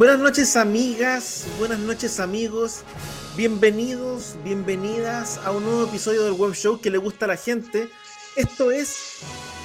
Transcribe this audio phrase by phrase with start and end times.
[0.00, 2.84] Buenas noches amigas, buenas noches amigos,
[3.36, 7.90] bienvenidos, bienvenidas a un nuevo episodio del web show que le gusta a la gente.
[8.34, 9.18] Esto es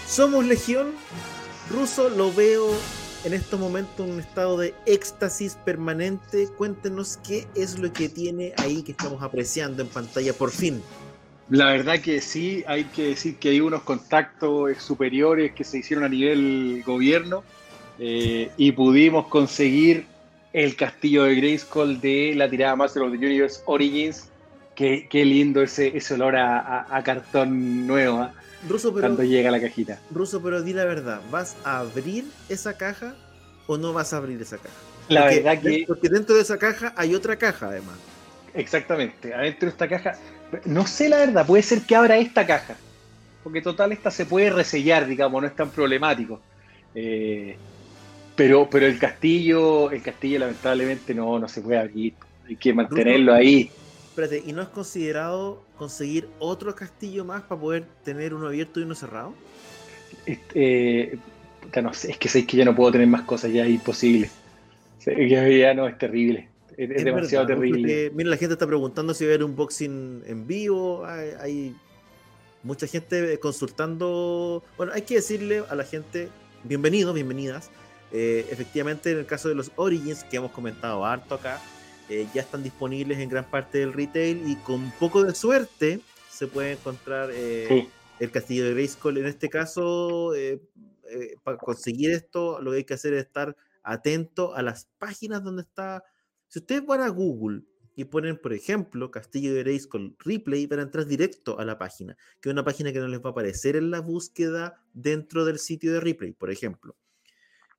[0.05, 0.91] Somos Legión.
[1.71, 2.67] Ruso lo veo
[3.23, 6.49] en estos momentos en un estado de éxtasis permanente.
[6.57, 10.81] Cuéntenos qué es lo que tiene ahí que estamos apreciando en pantalla por fin.
[11.47, 16.03] La verdad que sí, hay que decir que hay unos contactos superiores que se hicieron
[16.03, 17.41] a nivel gobierno
[17.99, 20.13] eh, y pudimos conseguir
[20.55, 24.29] el castillo de Grayskull de la tirada Master of the Universe Origins.
[24.73, 28.33] Qué, qué lindo ese, ese olor a, a, cartón nuevo ¿ah?
[28.67, 29.99] Ruso, pero, cuando llega la cajita.
[30.11, 33.15] Ruso, pero di la verdad, ¿vas a abrir esa caja
[33.67, 34.75] o no vas a abrir esa caja?
[35.09, 35.83] La porque, verdad que...
[35.87, 37.97] Porque dentro de esa caja hay otra caja además.
[38.53, 40.17] Exactamente, adentro de esta caja,
[40.63, 42.75] no sé la verdad, puede ser que abra esta caja,
[43.43, 46.39] porque total esta se puede resellar, digamos, no es tan problemático.
[46.95, 47.57] Eh,
[48.35, 52.13] pero, pero el castillo, el castillo lamentablemente no, no se puede abrir.
[52.47, 53.71] Hay que mantenerlo ahí.
[54.09, 58.83] Espérate, ¿y no has considerado conseguir otro castillo más para poder tener uno abierto y
[58.83, 59.33] uno cerrado?
[60.25, 61.17] Este,
[61.81, 64.29] no sé, es que sé que ya no puedo tener más cosas, ya es imposible.
[65.05, 66.49] Ya no, es terrible.
[66.77, 67.81] Es, es demasiado verdad, terrible.
[67.81, 71.05] Porque, mira, la gente está preguntando si va a haber un unboxing en vivo.
[71.05, 71.75] Hay, hay
[72.63, 74.63] mucha gente consultando.
[74.77, 76.29] Bueno, hay que decirle a la gente,
[76.63, 77.69] bienvenidos, bienvenidas.
[78.17, 81.61] Eh, efectivamente, en el caso de los Origins, que hemos comentado harto acá,
[82.07, 85.99] eh, ya están disponibles en gran parte del retail y con poco de suerte
[86.29, 87.89] se puede encontrar eh, sí.
[88.21, 89.17] el castillo de Grayskull.
[89.17, 90.31] En este caso,
[91.43, 93.53] para conseguir esto, lo que hay que hacer es estar
[93.83, 96.01] atento a las páginas donde está.
[96.47, 97.63] Si ustedes van a Google
[97.97, 102.15] y ponen, por ejemplo, Castillo de Grayskull Replay, van a entrar directo a la página,
[102.39, 105.59] que es una página que no les va a aparecer en la búsqueda dentro del
[105.59, 106.95] sitio de Replay, por ejemplo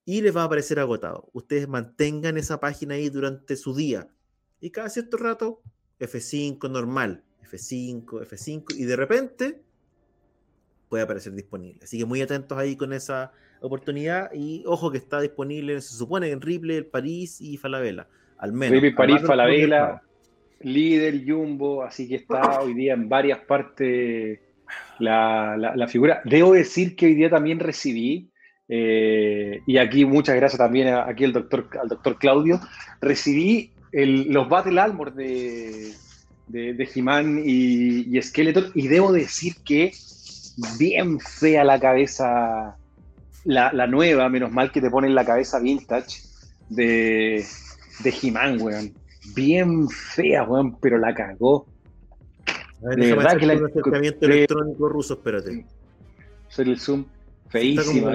[0.07, 1.29] y les va a aparecer agotado.
[1.33, 4.09] Ustedes mantengan esa página ahí durante su día
[4.61, 5.61] y cada cierto rato
[6.01, 9.61] F5 normal, F5, F5 y de repente
[10.89, 11.81] puede aparecer disponible.
[11.83, 16.31] Así que muy atentos ahí con esa oportunidad y ojo que está disponible, se supone
[16.31, 18.07] en Ripley, el París y Falabella,
[18.39, 18.75] al menos.
[18.75, 20.03] Ripley, París, Falabella,
[20.61, 24.39] líder, Jumbo, así que está hoy día en varias partes
[25.01, 26.23] la, la, la figura.
[26.25, 28.31] Debo decir que hoy día también recibí
[28.69, 32.61] eh, y aquí muchas gracias también a, aquí al doctor, al doctor Claudio.
[33.01, 35.93] Recibí el, los Battle Armor de,
[36.49, 39.93] de, de He-Man y, y, Skeletor y debo decir que
[40.79, 42.77] bien fea la cabeza,
[43.45, 46.23] la, la, nueva, menos mal que te ponen la cabeza vintage
[46.69, 47.45] de,
[48.03, 48.93] de He-Man, weón.
[49.35, 51.67] Bien fea, weón, pero la cagó.
[52.81, 53.55] Ver, de verdad que la...
[53.55, 55.65] acercamiento electrónico ruso, espérate.
[56.49, 57.05] Soy el Zoom.
[57.49, 58.13] Feísima.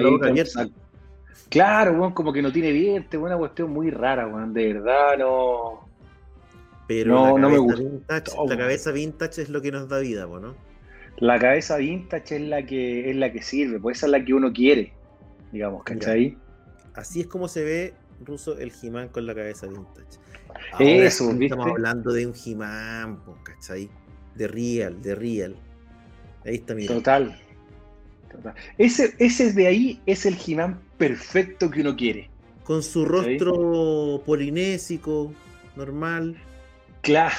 [1.48, 5.86] Claro, weón, como que no tiene dientes, una cuestión muy rara, weón, de verdad no.
[6.88, 7.80] Pero no, no me gusta.
[7.80, 10.54] Vintage, oh, la cabeza vintage es lo que nos da vida, ¿no?
[11.18, 14.32] La cabeza vintage es la que es la que sirve, pues esa es la que
[14.34, 14.92] uno quiere,
[15.52, 16.38] digamos, ¿cachai?
[16.94, 17.94] Así es como se ve
[18.24, 20.18] ruso el He-Man con la cabeza vintage.
[20.72, 21.56] Ahora Eso, estamos ¿viste?
[21.60, 23.90] hablando de un He-Man, ¿cachai?
[24.34, 25.56] De real, de real.
[26.44, 26.94] Ahí está, mira.
[26.94, 27.38] Total.
[28.78, 32.30] Ese, ese de ahí es el He-Man perfecto que uno quiere.
[32.64, 34.22] Con su rostro ¿Sí?
[34.24, 35.32] polinésico,
[35.76, 36.36] normal.
[37.00, 37.34] Claro.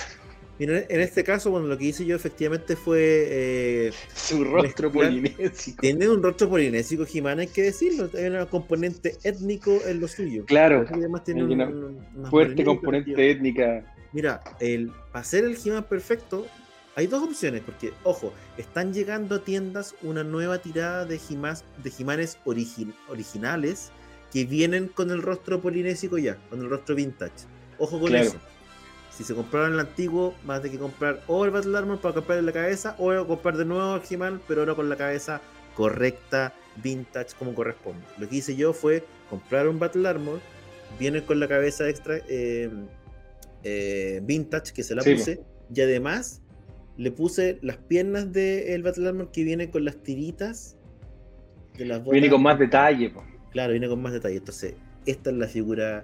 [0.59, 2.99] Mira, en este caso, bueno, lo que hice yo efectivamente fue.
[3.01, 4.91] Eh, su rostro mezclar.
[4.91, 5.81] polinésico.
[5.81, 8.09] Tiene un rostro polinésico, He-Man, hay que decirlo.
[8.13, 10.45] Hay un componente étnico en lo suyo.
[10.45, 10.85] Claro.
[10.91, 13.83] Además tiene una, un, una fuerte componente étnica.
[14.11, 16.45] Mira, el, para hacer el He-Man perfecto,
[16.95, 22.29] hay dos opciones, porque, ojo, están llegando a tiendas una nueva tirada de He-Manes de
[22.45, 23.91] origin, originales
[24.31, 27.45] que vienen con el rostro polinésico ya, con el rostro vintage.
[27.77, 28.25] Ojo con claro.
[28.25, 28.37] eso.
[29.11, 32.43] Si se compraron el antiguo, a tener que comprar o el Battle Armor para comprar
[32.43, 35.41] la cabeza, o comprar de nuevo el He-Man, pero ahora con la cabeza
[35.75, 38.03] correcta, vintage, como corresponde.
[38.17, 40.39] Lo que hice yo fue comprar un Battle Armor,
[40.99, 42.69] viene con la cabeza extra eh,
[43.63, 45.43] eh, vintage, que se la sí, puse,
[45.73, 46.42] y además
[46.97, 50.77] le puse las piernas del de Battle Armor que viene con las tiritas
[51.77, 52.03] de las.
[52.07, 53.09] Viene con más detalle.
[53.09, 53.23] po.
[53.51, 54.37] Claro, viene con más detalle.
[54.37, 54.75] Entonces,
[55.05, 56.03] esta es la figura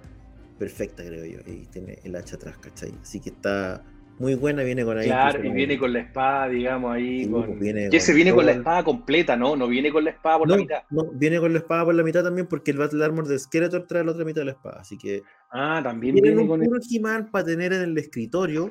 [0.58, 1.40] perfecta, creo yo.
[1.52, 2.92] Y tiene el hacha atrás, ¿cachai?
[3.02, 3.84] Así que está
[4.20, 5.06] muy buena, viene con ahí.
[5.06, 7.24] Claro, y viene con la espada, digamos, ahí.
[7.24, 9.56] Sí, con- pues, viene ese con viene con la espada completa, ¿no?
[9.56, 10.82] No viene con la espada por no, la mitad.
[10.90, 13.88] no, viene con la espada por la mitad también porque el Battle Armor de Skeletor
[13.88, 14.82] trae la otra mitad de la espada.
[14.82, 15.22] Así que
[15.52, 16.80] Ah, también viene un con puro
[17.32, 18.70] para tener en el escritorio.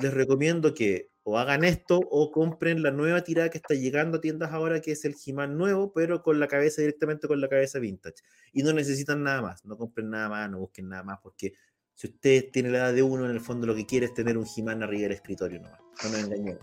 [0.00, 4.20] Les recomiendo que o hagan esto o compren la nueva tirada que está llegando a
[4.20, 7.78] tiendas ahora, que es el He-Man nuevo, pero con la cabeza directamente con la cabeza
[7.78, 8.16] vintage.
[8.52, 11.52] Y no necesitan nada más, no compren nada más, no busquen nada más, porque
[11.94, 14.36] si usted tiene la edad de uno, en el fondo lo que quiere es tener
[14.36, 15.78] un He-Man arriba del escritorio nomás.
[16.02, 16.62] No nos engañemos.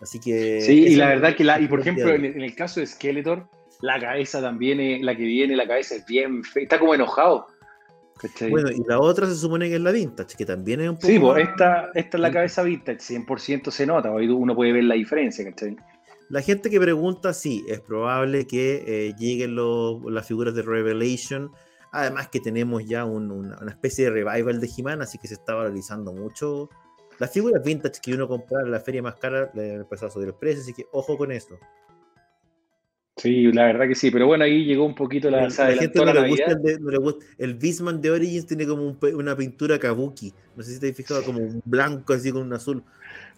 [0.00, 0.60] Así que.
[0.60, 2.86] Sí, y la verdad que, la, y por ejemplo, en el, en el caso de
[2.86, 3.48] Skeletor,
[3.82, 7.46] la cabeza también, es- la que viene, la cabeza es bien fe- está como enojado.
[8.20, 8.50] ¿Cachai?
[8.50, 11.06] Bueno, y la otra se supone que es la vintage, que también es un poco.
[11.06, 14.84] sí, pues esta, esta es la cabeza vintage, 100% se nota, ahí uno puede ver
[14.84, 15.76] la diferencia, ¿cachai?
[16.28, 21.50] La gente que pregunta, sí, es probable que eh, lleguen los- las figuras de Revelation.
[21.92, 25.34] Además que tenemos ya un- una, una especie de revival de He-Man, así que se
[25.34, 26.68] está valorizando mucho.
[27.18, 30.28] Las figuras vintage que uno compra en la feria más cara le empezó a subir
[30.28, 31.58] el precio, así que ojo con eso.
[33.20, 36.10] Sí, la verdad que sí, pero bueno, ahí llegó un poquito la, La, gente no
[36.12, 39.36] le, gusta el, de- no le gusta- el Beastman de Origins tiene como un una
[39.36, 40.32] pintura kabuki.
[40.56, 42.82] No sé si te has fijado, como un blanco así con un azul.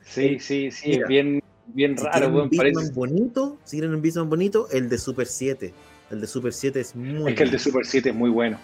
[0.04, 2.92] Sí, sí, sí, Mira, es bien, bien Si raro, quieren un parece.
[2.92, 5.74] bonito, si quieren un Beastman bonito, el de Super 7.
[6.12, 7.58] El de Super 7 es muy Es que el de.
[7.58, 8.58] Super 7 es muy bueno,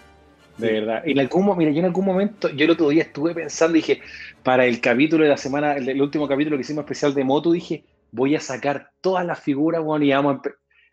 [0.57, 0.73] de Sí.
[0.73, 1.03] verdad.
[1.05, 4.01] Y en algún, mira, yo en algún momento, yo el otro día estuve pensando, dije,
[4.41, 7.51] para el capítulo de la semana, el, el último capítulo que hicimos especial de Moto,
[7.51, 10.49] dije, voy a sacar todas las figuras, bueno, y vamos a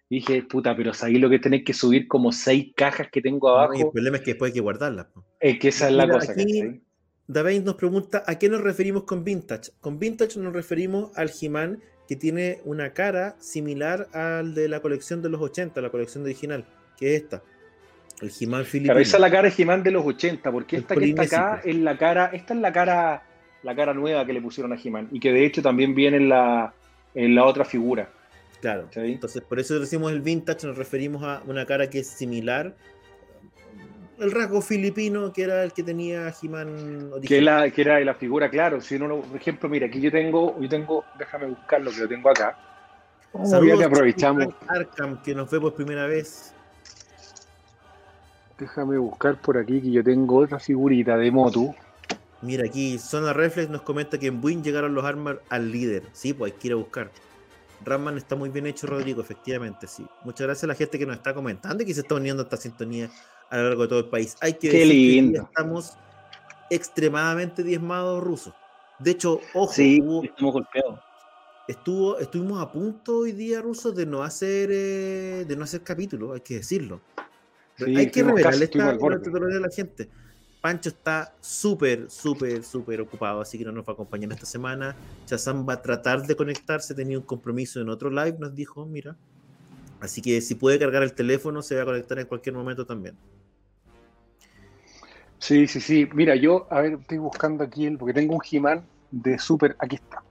[0.08, 3.54] Dije, puta, pero sabéis lo que tenéis que subir como seis cajas que tengo No,
[3.54, 3.74] y abajo.
[3.86, 5.06] el problema es que después hay que guardarlas.
[5.40, 6.80] Es que esa es la Mira, cosa, aquí-.
[7.26, 9.72] David nos pregunta a qué nos referimos con vintage.
[9.80, 15.22] Con vintage nos referimos al He-Man que tiene una cara similar al de la colección
[15.22, 16.64] de los 80, la colección original,
[16.96, 17.42] que es esta.
[18.22, 18.92] El He-Man filipino.
[18.92, 21.22] Claro, esa es la cara de He-Man de los 80, porque El esta que está
[21.22, 23.22] acá es la cara, esta es la cara,
[23.64, 26.28] la cara nueva que le pusieron a He-Man, y que de hecho también viene en
[26.28, 26.72] la,
[27.14, 28.08] en la otra figura.
[28.60, 28.88] Claro.
[28.90, 29.00] ¿sí?
[29.00, 32.74] Entonces, por eso decimos el vintage, nos referimos a una cara que es similar.
[34.18, 37.10] El rasgo filipino que era el que tenía He-Man.
[37.26, 38.80] Que, la, que era la figura, claro.
[38.80, 42.30] Si uno, por ejemplo, mira, aquí yo tengo, yo tengo, déjame buscarlo que lo tengo
[42.30, 42.58] acá.
[43.32, 44.46] Oh, Saludos que aprovechamos.
[44.68, 46.54] Arkham, que nos ve por primera vez.
[48.58, 51.74] Déjame buscar por aquí que yo tengo otra figurita de Motu.
[52.40, 56.04] Mira, aquí Zona Reflex nos comenta que en Buin llegaron los armas al líder.
[56.12, 57.10] Sí, pues hay que ir a buscar.
[57.86, 60.04] Ramman está muy bien hecho, Rodrigo, efectivamente, sí.
[60.24, 62.44] Muchas gracias a la gente que nos está comentando y que se está uniendo a
[62.44, 63.08] esta sintonía
[63.48, 64.36] a lo largo de todo el país.
[64.40, 65.42] Hay que Qué decir que lindo.
[65.42, 65.96] estamos
[66.68, 68.52] extremadamente diezmados rusos.
[68.98, 70.98] De hecho, ojo, Sí, hubo- estamos golpeados.
[71.68, 76.32] estuvo, estuvimos a punto hoy día, rusos, de no hacer eh, de no hacer capítulo,
[76.32, 77.00] hay que decirlo.
[77.76, 78.48] Sí, hay que estuvimos esta
[78.88, 80.08] a la gente.
[80.66, 84.96] Pancho está súper, súper, súper ocupado, así que no nos va a acompañar esta semana.
[85.24, 89.16] Chazam va a tratar de conectarse, tenía un compromiso en otro live, nos dijo, mira.
[90.00, 93.16] Así que si puede cargar el teléfono, se va a conectar en cualquier momento también.
[95.38, 96.08] Sí, sí, sí.
[96.12, 99.76] Mira, yo, a ver, estoy buscando aquí el, porque tengo un He-Man de Super.
[99.78, 100.24] Aquí está.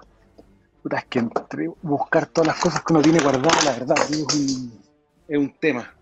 [0.84, 4.20] Puta, es que entre buscar todas las cosas que uno tiene guardadas, la verdad, es
[4.20, 4.84] un,
[5.30, 5.95] es un tema.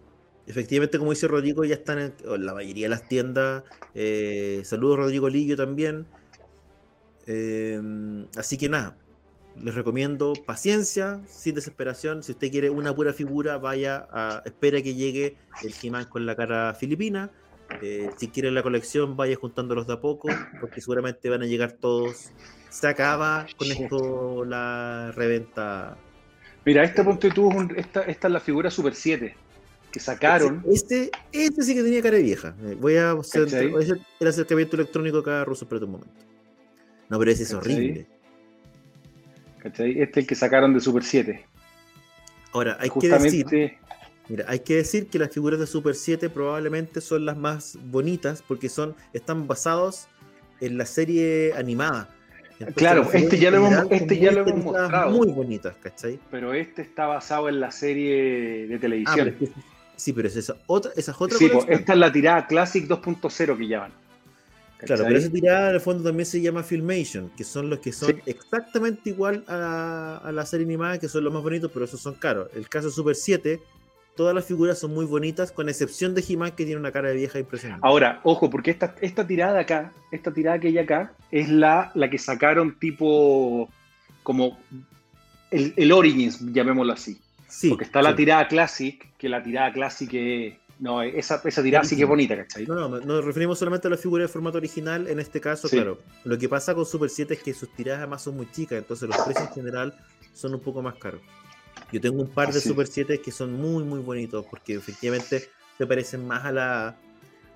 [0.46, 3.64] Efectivamente, como dice Rodrigo, ya están en, la mayoría de las tiendas.
[3.96, 6.06] Eh, saludos, Rodrigo Lillo también.
[7.28, 7.82] Eh,
[8.36, 8.98] así que nada,
[9.62, 12.24] les recomiendo paciencia, sin desesperación.
[12.24, 16.36] Si usted quiere una pura figura, vaya a espera que llegue el He-Man con la
[16.36, 17.32] cara filipina.
[17.82, 20.28] Eh, si quiere la colección, vaya juntándolos de a poco,
[20.60, 22.32] porque seguramente van a llegar todos.
[22.70, 25.98] Se acaba con esto la reventa.
[26.66, 29.43] Mira, esta ponte tú, esta, esta es la figura Super 7
[29.94, 30.64] que sacaron.
[30.70, 32.56] Este, este sí que tenía cara vieja.
[32.66, 33.48] Eh, Voy a hacer
[34.20, 36.16] el acercamiento electrónico acá ruso, espérate un momento.
[37.10, 37.74] No, pero ese es ¿Cachai?
[37.74, 38.08] horrible.
[39.60, 39.92] ¿cachai?
[40.02, 41.46] Este es el que sacaron de Super 7.
[42.54, 43.46] Ahora, hay que decir,
[44.30, 48.44] mira, hay que decir que las figuras de Super 7 probablemente son las más bonitas
[48.48, 50.08] porque son, están basados
[50.60, 52.10] en la serie animada.
[52.54, 55.12] Entonces, Claro, este ya lo hemos- este ya lo hemos mostrado.
[55.12, 56.20] Muy bonitas, ¿cachai?
[56.32, 59.36] pero este está basado en la serie de Ah, televisión.
[59.96, 62.88] Sí, pero es esa otra, esa es otra sí, pues, esta es la tirada Classic
[62.88, 63.92] 2.0 que llaman.
[64.86, 67.94] Claro, pero esa tirada en el fondo también se llama Filmation, que son los que
[67.94, 68.22] son Sí.
[68.26, 72.16] exactamente igual a, a la serie animada, que son los más bonitos, pero esos son
[72.16, 72.50] caros.
[72.54, 73.62] El caso de Super 7,
[74.18, 77.16] todas las figuras son muy bonitas, con excepción de He-Man, que tiene una cara de
[77.16, 77.88] vieja impresionante.
[77.88, 82.10] Ahora, ojo, porque esta, esta tirada acá, esta tirada que hay acá, es la, la
[82.10, 83.70] que sacaron tipo
[84.24, 84.60] como
[85.50, 87.22] el, el Origins, llamémoslo así.
[87.54, 91.86] Sí, Porque está la tirada Classic, que la tirada Classic es no, esa, esa tirada
[91.86, 92.66] sí que es bonita, ¿cachai?
[92.66, 95.08] No, no, nos referimos solamente a la figura de formato original.
[95.08, 98.24] En este caso, claro, lo que pasa con Super 7 es que sus tiradas además
[98.24, 99.96] son muy chicas, entonces los precios en general
[100.34, 101.22] son un poco más caros.
[101.92, 105.86] Yo tengo un par de Super 7 que son muy, muy bonitos porque efectivamente se
[105.86, 106.98] parecen más a la,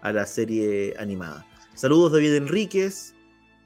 [0.01, 1.43] a la serie animada.
[1.73, 3.15] Saludos David Enríquez,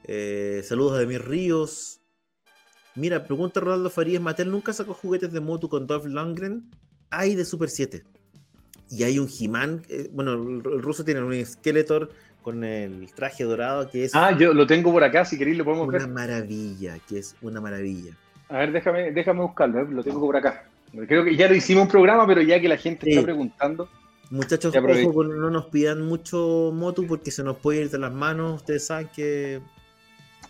[0.04, 2.01] eh, saludos a Demir Ríos.
[2.94, 6.70] Mira, pregunta Ronaldo Farías, ¿Matel nunca sacó juguetes de Motu con Dolph Lundgren?
[7.10, 8.04] Hay de Super 7
[8.92, 12.10] y hay un He-Man, eh, bueno, el, ruso tiene un Skeletor
[12.42, 14.14] con el traje dorado que es...
[14.14, 16.02] Ah, yo lo tengo por acá, si queréis lo podemos ver.
[16.02, 18.12] Una maravilla, que es una maravilla.
[18.50, 20.64] A ver, déjame, déjame buscarlo, eh, lo tengo por acá.
[21.06, 23.88] Creo que ya lo hicimos un programa, pero ya que la gente está preguntando...
[24.28, 28.60] Muchachos, ojo, no nos pidan mucho Motu porque se nos puede ir de las manos.
[28.60, 29.60] Ustedes saben que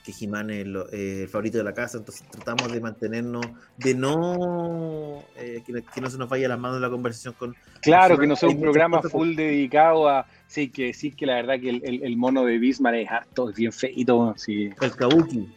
[0.05, 5.63] que Jimán es el, favorito de la casa, entonces tratamos de mantenernos, de no eh,
[5.65, 7.55] que, no se nos vaya las manos la conversación con...
[7.81, 10.27] Claro, que no sea un programa full dedicado a...
[10.47, 13.73] Sí, que decir que la verdad que el, mono de Bismarck es harto, es bien
[13.73, 14.35] feito.
[14.37, 14.71] Sí.
[14.81, 15.49] El Kabuki.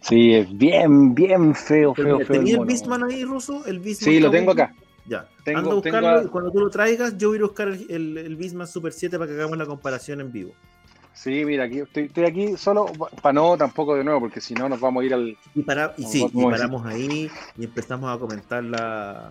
[0.00, 2.26] Sí, es bien, bien feo, feo, feo.
[2.26, 3.66] ¿Tenía el, Bismarck ahí, Ruso?
[3.66, 4.74] El sí, lo tengo acá.
[5.06, 5.28] Ya.
[5.44, 8.36] Tengo, Ando a buscarlo y cuando tú lo traigas, yo voy a buscar el, el
[8.36, 10.52] Bismarck Super 7 para que hagamos la comparación en vivo.
[11.20, 12.86] Sí, mira, aquí estoy, aquí solo
[13.20, 15.36] para no tampoco de nuevo, porque si no nos vamos a ir al.
[15.54, 19.30] Y, para, y sí, y paramos ahí y empezamos a comentar la.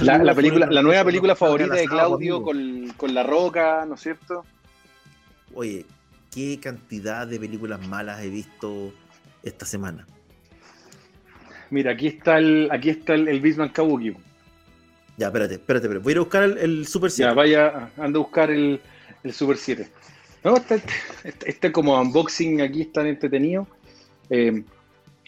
[0.00, 4.44] La, película, la nueva película favorita de Claudio con, con, La Roca, ¿no es cierto?
[5.54, 5.86] Oye,
[6.32, 8.92] qué cantidad de películas malas he visto
[9.44, 10.04] esta semana.
[11.70, 14.16] Mira, aquí está el, aquí está el, el Bisman Kabuki.
[15.18, 16.02] Ya, espérate, espérate, espérate.
[16.02, 17.30] Voy a ir a buscar el, Super 7.
[17.30, 18.80] Ya, vaya, anda a buscar el,
[19.22, 19.88] el Super 7.
[20.44, 20.82] No, este,
[21.46, 23.66] este, como unboxing aquí está entretenido.
[24.28, 24.62] Eh,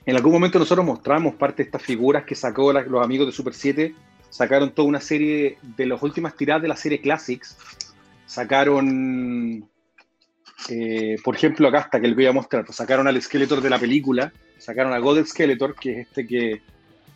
[0.05, 3.55] en algún momento nosotros mostramos parte de estas figuras que sacó los amigos de Super
[3.55, 3.95] 7.
[4.29, 7.57] Sacaron toda una serie de las últimas tiradas de la serie Classics.
[8.27, 9.67] Sacaron,
[10.69, 12.71] eh, por ejemplo, acá está que les voy a mostrar.
[12.71, 14.31] Sacaron al Skeletor de la película.
[14.59, 16.61] Sacaron a God Skeletor, que es este que,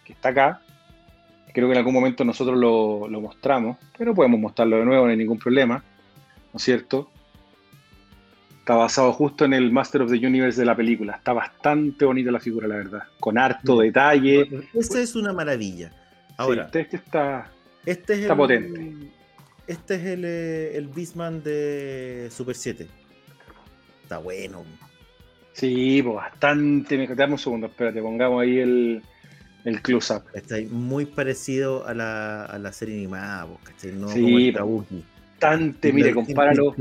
[0.09, 0.63] está acá.
[1.53, 5.11] Creo que en algún momento nosotros lo, lo mostramos, pero podemos mostrarlo de nuevo, no
[5.11, 5.85] hay ningún problema.
[6.53, 7.11] ¿No es cierto?
[8.61, 11.15] Está basado justo en el Master of the Universe de la película.
[11.15, 13.03] Está bastante bonita la figura, la verdad.
[13.19, 13.81] Con harto mm.
[13.81, 14.49] detalle.
[14.75, 15.91] Esta es una maravilla.
[16.37, 17.51] Ahora, este, este, está,
[17.85, 19.11] este es está potente.
[19.67, 22.87] Este es el, eh, el Beastman de Super 7.
[24.03, 24.65] Está bueno.
[25.53, 27.07] Sí, pues bastante.
[27.15, 29.03] Dame un segundo, espérate, pongamos ahí el,
[29.65, 30.23] el close-up.
[30.35, 33.93] Está muy parecido a la, a la serie animada, ¿cachai?
[33.93, 35.05] No sí, como el
[35.41, 36.75] Bastante, mire, compáralo.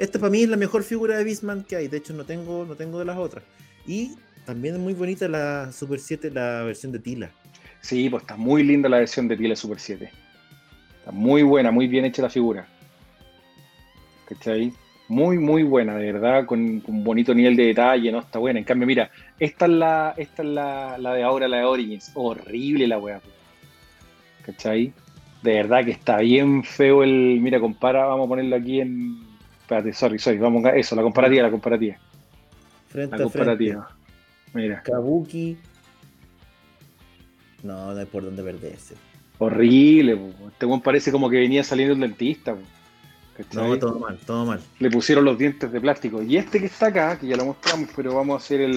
[0.00, 1.86] Esta para mí es la mejor figura de Beastman que hay.
[1.86, 3.44] De hecho, no tengo, no tengo de las otras.
[3.86, 4.12] Y
[4.46, 7.30] también es muy bonita la Super 7, la versión de Tila.
[7.82, 10.10] Sí, pues está muy linda la versión de Tila Super 7.
[11.00, 12.66] Está muy buena, muy bien hecha la figura.
[14.26, 14.72] ¿Cachai?
[15.08, 18.20] Muy, muy buena, de verdad, con, un bonito nivel de detalle, ¿no?
[18.20, 18.58] Está buena.
[18.58, 22.10] En cambio, mira, esta es la, esta es la, la de ahora, la de Origins.
[22.14, 23.20] Horrible la weá.
[24.46, 24.94] ¿Cachai?
[25.42, 27.38] De verdad que está bien feo el.
[27.42, 29.29] Mira, compara, vamos a ponerlo aquí en,
[29.70, 31.96] Espérate, sorry, sorry, vamos a eso, la comparativa, la comparativa.
[32.88, 33.88] Frente la comparativa.
[34.52, 34.82] Mira.
[34.82, 35.56] Kabuki.
[37.62, 38.96] No, no hay por dónde perderse.
[39.38, 42.56] Horrible, este buen parece como que venía saliendo el dentista.
[43.52, 44.60] No, todo mal, todo mal.
[44.80, 46.20] Le pusieron los dientes de plástico.
[46.20, 48.68] Y este que está acá, que ya lo mostramos, pero vamos a hacer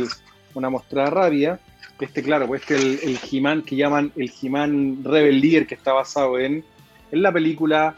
[0.54, 1.60] una mostrada rápida.
[2.00, 5.92] Este, claro, pues este es el, He-Man que llaman el He-Man Rebel Leader, que está
[5.92, 6.64] basado en,
[7.12, 7.96] en la película,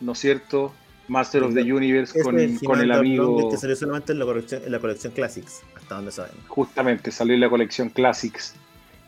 [0.00, 0.72] ¿no es cierto?
[1.08, 3.50] Master of the Universe con, el amigo.
[3.50, 6.38] Que salió solamente en la, colección, en la colección Classics, hasta donde sabemos.
[6.48, 8.54] Justamente, salió en la colección Classics.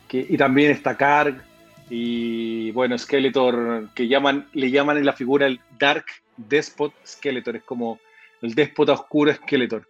[0.06, 1.42] Que, y también está Karg
[1.90, 6.04] y bueno, Skeletor, que llaman, le llaman en la figura el Dark
[6.36, 7.98] Despot Skeletor, es como
[8.42, 9.88] el déspota oscuro Skeletor.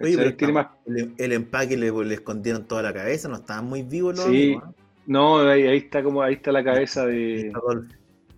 [0.00, 4.56] el, empaque le, le, escondieron toda la cabeza, no estaban muy vivos los Sí,
[5.06, 7.52] no, ahí, está como ahí está la cabeza de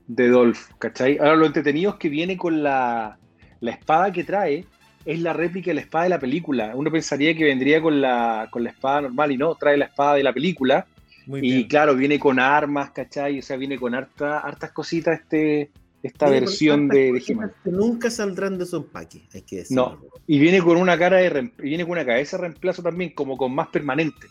[0.07, 1.19] de Dolph, ¿cachai?
[1.19, 3.19] Ahora lo entretenido es que viene con la,
[3.61, 4.65] espada que trae,
[5.05, 6.73] es la réplica de la espada de la película.
[6.75, 10.15] Uno pensaría que vendría con la, con la espada normal y no, trae la espada
[10.15, 10.87] de la película.
[11.27, 13.39] y claro, viene con armas, ¿cachai?
[13.39, 15.71] O sea, viene con harta, hartas cositas este,
[16.03, 19.99] esta versión de, de Que nunca saldrán de su empaque, hay que decirlo.
[20.01, 23.37] No, y viene con una cara de viene con una cabeza de reemplazo también, como
[23.37, 24.29] con más permanente.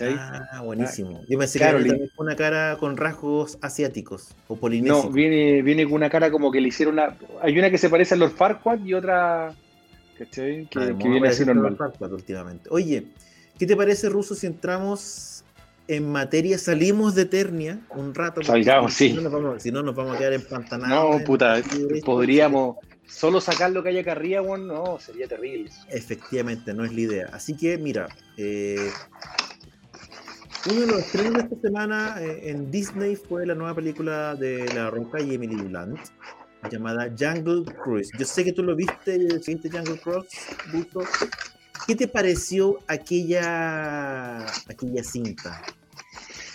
[0.00, 1.22] Ah, buenísimo.
[1.28, 5.04] Yo pensé que una cara con rasgos asiáticos o polinesios.
[5.06, 7.16] No, viene, viene con una cara como que le hicieron una.
[7.42, 9.54] Hay una que se parece a Lord Farquaad y otra.
[10.18, 10.66] ¿Cachai?
[10.66, 11.76] Que, ah, viene así normal.
[12.00, 12.68] últimamente.
[12.70, 13.06] Oye,
[13.58, 15.44] ¿qué te parece, Ruso, si entramos
[15.88, 18.42] en materia salimos de Eternia un rato.
[18.42, 19.14] Salgamos, si, sí.
[19.14, 21.20] No nos vamos, si no, nos vamos a quedar empantanados.
[21.20, 21.62] No, puta,
[22.04, 22.76] podríamos
[23.06, 25.70] solo sacar lo que hay acá arriba, bueno, no, sería terrible.
[25.88, 27.30] Efectivamente, no es la idea.
[27.32, 28.90] Así que, mira, eh,
[30.70, 34.66] uno de los estrenos de esta semana eh, en Disney fue la nueva película de
[34.74, 35.98] La Roca y Emily Blunt,
[36.70, 38.10] llamada Jungle Cruise.
[38.18, 40.28] Yo sé que tú lo viste, viste Jungle Cruise,
[40.72, 41.02] Busto.
[41.86, 45.62] ¿Qué te pareció aquella, aquella cinta?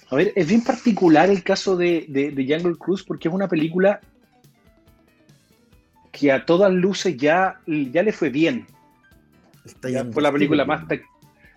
[0.09, 3.47] A ver, es bien particular el caso de, de, de Jungle Cruise porque es una
[3.47, 4.01] película
[6.11, 8.67] que a todas luces ya, ya le fue bien.
[9.89, 10.95] Ya fue la película más, ta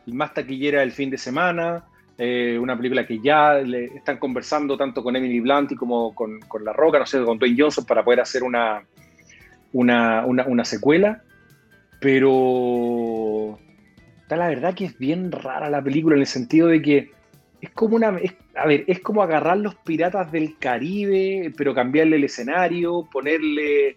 [0.06, 1.84] más taquillera del fin de semana,
[2.16, 6.64] eh, una película que ya están conversando tanto con Emily Blunt y como con, con
[6.64, 8.84] La Roca, no sé, con Dwayne Johnson para poder hacer una,
[9.72, 11.22] una, una, secuela,
[12.00, 13.58] pero
[14.22, 17.10] está la verdad que es bien rara la película en el sentido de que
[17.60, 18.16] es como una,
[18.56, 23.96] a ver, es como agarrar los piratas del Caribe, pero cambiarle el escenario, ponerle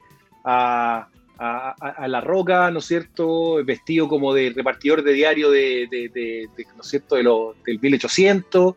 [1.40, 3.64] a, La Roca, ¿no es cierto?
[3.64, 7.16] Vestido como de repartidor de diario de, de, de, ¿no es cierto?
[7.16, 8.76] De lo, del 1800,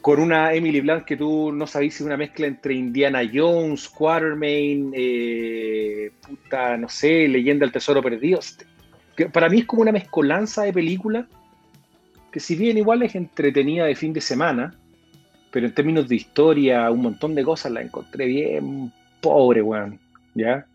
[0.00, 4.92] con una Emily Blunt que tú no sabías si una mezcla entre Indiana Jones, Quatermain,
[4.94, 8.40] eh, puta, no sé, Leyenda del Tesoro Perdido.
[9.16, 11.26] Que para mí es como una mezcolanza de películas
[12.30, 14.74] que si bien igual es entretenida de fin de semana,
[15.50, 19.98] pero en términos de historia, un montón de cosas la encontré bien pobre, weón.
[20.34, 20.66] ¿Ya?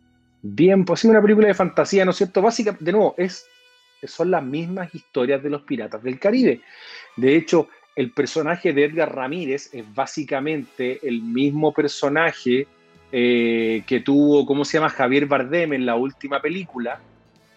[0.41, 2.41] Bien, pues sí, una película de fantasía, ¿no es cierto?
[2.41, 3.45] Básicamente, de nuevo, es,
[4.03, 6.61] son las mismas historias de los piratas del Caribe.
[7.15, 12.67] De hecho, el personaje de Edgar Ramírez es básicamente el mismo personaje
[13.11, 14.89] eh, que tuvo, ¿cómo se llama?
[14.89, 16.99] Javier Bardem en la última película.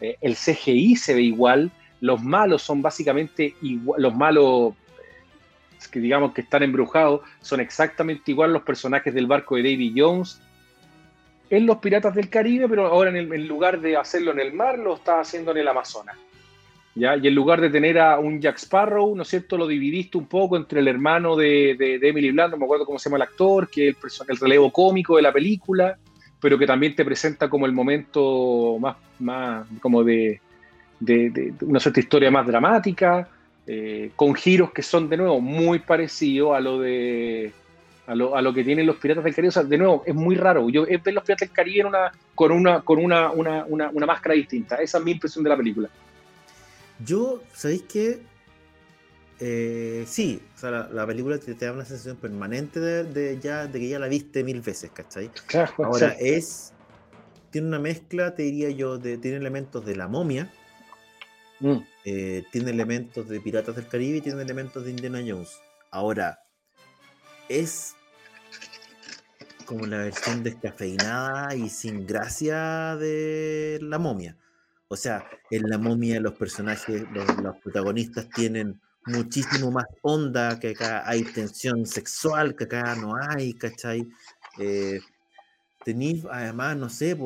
[0.01, 4.75] Eh, el CGI se ve igual, los malos son básicamente igual, los malos
[5.91, 10.41] que digamos que están embrujados son exactamente igual los personajes del barco de Davy Jones
[11.51, 14.95] en los Piratas del Caribe, pero ahora en, lugar de hacerlo en el mar, lo
[14.95, 16.17] está haciendo en el Amazonas.
[16.95, 17.17] ¿ya?
[17.17, 19.57] Y en lugar de tener a un Jack Sparrow, ¿no es cierto?
[19.57, 23.09] Lo dividiste un poco entre el hermano de, Emily Blunt, no me acuerdo cómo se
[23.09, 25.99] llama el actor, que es el, el, relevo cómico de la película,
[26.41, 30.41] pero que también te presenta como el momento más, más como de
[31.63, 33.29] una cierta historia más dramática,
[33.67, 37.53] eh, con giros que son de nuevo muy parecidos a lo de
[38.07, 39.49] a lo, a lo, que tienen los Piratas del Caribe.
[39.49, 40.69] O sea, de nuevo, es muy raro.
[40.69, 43.91] Yo es ver los Piratas del Caribe en una, con, una, con una, una, una,
[43.91, 44.77] una, máscara distinta.
[44.77, 45.89] Esa es mi impresión de la película.
[47.05, 48.21] Yo, ¿sabéis qué?
[49.41, 53.41] Eh, sí, o sea, la, la película te, te, da una sensación permanente de, de,
[53.41, 55.31] ya, de que ya la viste mil veces, ¿cachai?
[55.47, 56.29] Claro, Ahora sí.
[56.29, 56.73] es.
[57.51, 60.51] Tiene una mezcla, te diría yo, de, tiene elementos de la momia,
[61.61, 61.77] mm.
[62.05, 65.61] eh, tiene elementos de Piratas del Caribe y tiene elementos de Indiana Jones.
[65.93, 66.41] Ahora,
[67.49, 67.94] es
[69.65, 74.37] como la versión descafeinada y sin gracia de la momia.
[74.89, 81.09] O sea, en la momia los personajes, los, protagonistas tienen muchísimo más onda, que acá
[81.09, 84.09] hay tensión sexual, que acá no hay, ¿cachai?
[84.59, 85.01] Eh,
[85.85, 87.17] tenéis, además, no sé,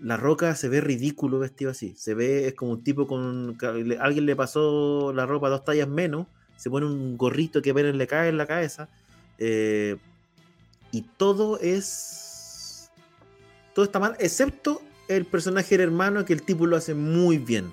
[0.00, 1.94] la roca se ve ridículo vestido así.
[1.96, 3.56] Se ve, es como un tipo con.
[4.00, 6.26] Alguien le pasó la ropa dos tallas menos,
[6.56, 8.88] se pone un gorrito que apenas le cae en la cabeza.
[9.38, 9.96] Eh,
[10.94, 12.90] y todo es.
[13.74, 17.72] Todo está mal, excepto el personaje del hermano, que el tipo lo hace muy bien.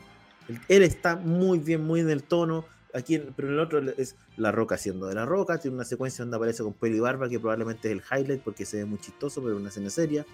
[0.67, 2.65] Él está muy bien, muy en el tono.
[2.95, 5.59] Aquí, pero en el otro es La Roca haciendo de La Roca.
[5.59, 8.65] Tiene una secuencia donde aparece con pelo y barba, que probablemente es el highlight porque
[8.65, 10.25] se ve muy chistoso, pero es una escena seria.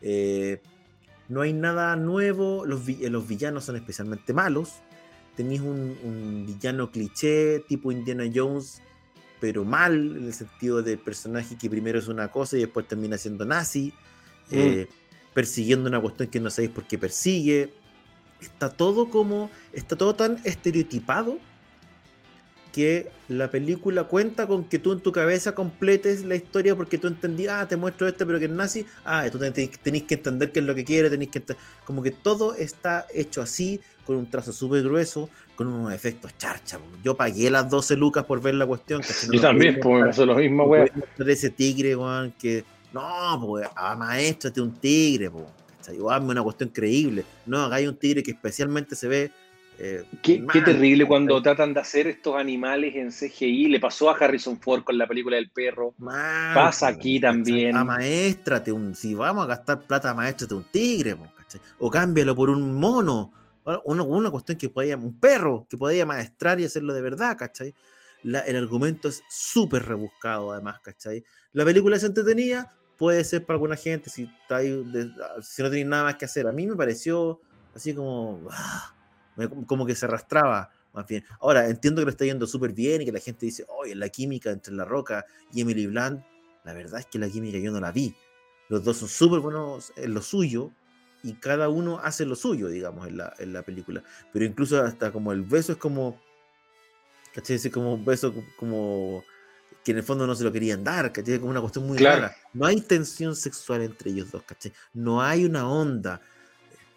[0.00, 0.62] Eh,
[1.28, 2.64] no hay nada nuevo.
[2.64, 4.74] Los, los, villanos son especialmente malos.
[5.34, 8.82] Tenéis un, un, villano cliché, tipo Indiana Jones,
[9.40, 13.16] pero mal, en el sentido del personaje que primero es una cosa y después termina
[13.18, 13.92] siendo nazi.
[14.50, 14.52] Mm.
[14.54, 14.88] Eh,
[15.32, 17.72] persiguiendo una cuestión que no sabéis por qué persigue.
[18.40, 19.50] Está todo como.
[19.72, 21.38] Está todo tan estereotipado
[22.72, 27.08] que la película cuenta con que tú en tu cabeza completes la historia porque tú
[27.08, 30.60] entendías, ah, te muestro este, pero que es nazi, ah, tú tenés que entender qué
[30.60, 31.42] es lo que quiere, tenés que
[31.84, 36.78] como que todo está hecho así, con un trazo súper grueso, con unos efectos charcha.
[37.04, 39.02] Yo pagué las 12 lucas por ver la cuestión.
[39.02, 40.90] Que no Yo también, pues eso es lo mismo, güey.
[41.18, 45.44] Ese tigre, weón, que no, pues, ah, maestrate un tigre, pues.
[46.00, 47.24] O hazme una cuestión creíble.
[47.46, 49.30] No, acá hay un tigre que especialmente se ve
[49.82, 53.68] eh, qué, terrible cuando tratan de hacer estos animales en CGI.
[53.68, 55.94] Le pasó a Harrison Ford con la película del perro.
[55.96, 57.74] Mal, Pasa aquí también.
[57.74, 57.84] A
[58.74, 58.94] un.
[58.94, 61.62] Si vamos a gastar plata, maestrate un tigre, ¿cachai?
[61.78, 63.32] O cámbialo por un mono.
[63.84, 64.98] Una, una cuestión que podía.
[64.98, 67.74] Un perro que podía maestrar y hacerlo de verdad, ¿cachai?
[68.22, 71.24] La, el argumento es súper rebuscado, además, ¿cachai?
[71.52, 75.70] La película es entretenida, puede ser para alguna gente si, está ahí de- si no
[75.70, 76.46] tenéis nada más que hacer.
[76.46, 77.40] A mí me pareció
[77.74, 78.94] así como, ah,
[79.48, 81.24] como que se arrastraba más bien.
[81.40, 84.08] Ahora, entiendo que lo está yendo súper bien y que la gente dice, oye, la
[84.08, 86.20] química entre La Roca y Emily Blunt,
[86.64, 88.14] la verdad es que la química yo no la vi.
[88.68, 90.72] Los dos son súper buenos en lo suyo
[91.22, 94.02] y cada uno hace lo suyo, digamos, en la, en la película.
[94.32, 96.20] Pero incluso hasta como el beso es como,
[97.32, 97.56] ¿cachai?
[97.56, 99.24] Es como un beso co- como
[99.84, 101.38] que en el fondo no se lo querían dar, ¿cachai?
[101.38, 102.22] Como una cuestión muy Claro.
[102.22, 102.36] rara.
[102.52, 104.72] No hay tensión sexual entre ellos dos, ¿cachai?
[104.92, 106.20] No hay una onda.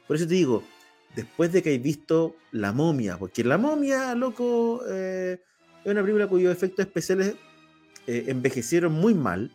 [0.07, 0.63] Por eso te digo,
[1.15, 5.41] después de que hay visto La Momia, porque La Momia, loco, eh,
[5.83, 7.35] es una película cuyos efectos especiales
[8.07, 9.51] eh, envejecieron muy mal,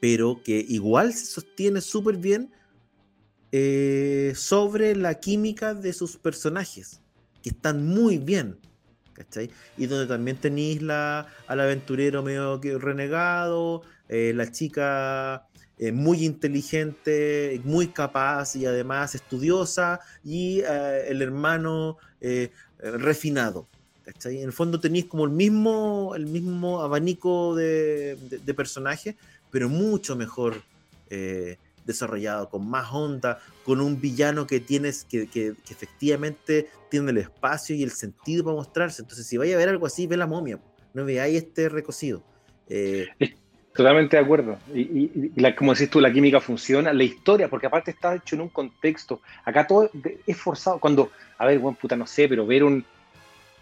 [0.00, 2.52] pero que igual se sostiene súper bien
[3.52, 7.00] eh, sobre la química de sus personajes,
[7.42, 8.58] que están muy bien.
[9.12, 9.50] ¿cachai?
[9.78, 17.88] Y donde también tenéis la, al aventurero medio renegado, la chica eh, muy inteligente, muy
[17.88, 23.68] capaz y además estudiosa, y eh, el hermano eh, refinado.
[24.04, 24.38] ¿cachai?
[24.38, 29.16] En el fondo tenéis como el mismo, el mismo abanico de, de- de personajes,
[29.50, 30.62] pero mucho mejor
[31.10, 37.10] eh, desarrollado, con más onda, con un villano que tienes que, que- que efectivamente tiene
[37.10, 39.02] el espacio y el sentido para mostrarse.
[39.02, 40.60] Entonces, si vais a ver algo así, ve la momia,
[40.94, 42.22] no veáis este recocido.
[42.68, 43.06] Eh,
[43.76, 44.58] Totalmente de acuerdo.
[44.74, 48.14] Y, y- y la- como decís tú, la química funciona, la historia, porque aparte está
[48.14, 49.20] hecho en un contexto.
[49.44, 49.90] Acá todo
[50.26, 50.78] es forzado.
[50.78, 52.84] Cuando, a ver, buen puta, no sé, pero ver un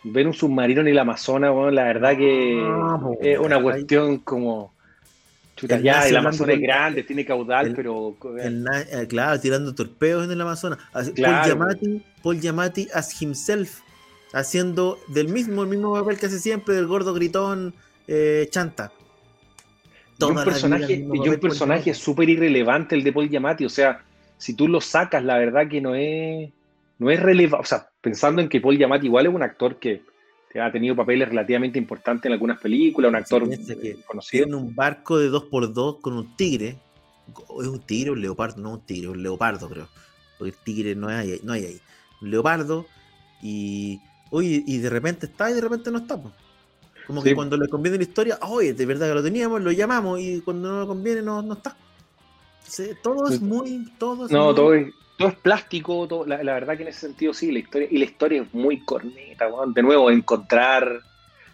[0.07, 4.73] ver un submarino en el Amazonas, bueno, la verdad que Ah, es una cuestión como.
[5.57, 8.15] Chuta, El ya, el Amazonas es grande, tiene caudal, el- pero.
[8.43, 10.79] eh, claro, tirando torpedos en el Amazonas.
[11.15, 11.59] Claro.
[11.59, 13.81] Paul Giamatti, Paul Giamatti as himself,
[14.33, 17.73] haciendo del mismo, el mismo papel que hace siempre, del gordo gritón
[18.07, 18.93] eh, chanta.
[20.19, 23.65] Y un personaje, y un personaje súper irrelevante, el de Paul Giamatti.
[23.65, 24.03] O sea,
[24.39, 26.51] si tú lo sacas, la verdad que no es,
[26.99, 27.63] no es relevante.
[27.63, 30.03] O sea, pensando en que Paul Giamatti igual es un actor que
[30.61, 34.45] ha tenido papeles relativamente importantes en algunas películas, un actor que conocido.
[34.45, 36.79] Tiene un barco de 2x2 con un tigre.
[37.61, 38.63] ¿Es un tigre o un leopardo?
[38.63, 39.89] No, un tigre, un leopardo, creo.
[40.39, 41.81] Porque el tigre no hay, no hay ahí.
[42.23, 42.87] Un leopardo.
[43.43, 44.01] Y.
[44.31, 46.21] Oye, y de repente está y de repente no está.
[47.07, 50.21] Como que cuando le conviene la historia, oye, de verdad que lo teníamos, lo llamamos
[50.21, 51.77] y cuando no le conviene no, no está.
[53.03, 53.87] Todo es muy.
[53.99, 56.89] Todo es No, muy- todo es, todo es plástico, todo- la, la verdad que en
[56.89, 61.01] ese sentido sí, la historia, y la historia es muy corneta, de nuevo, encontrar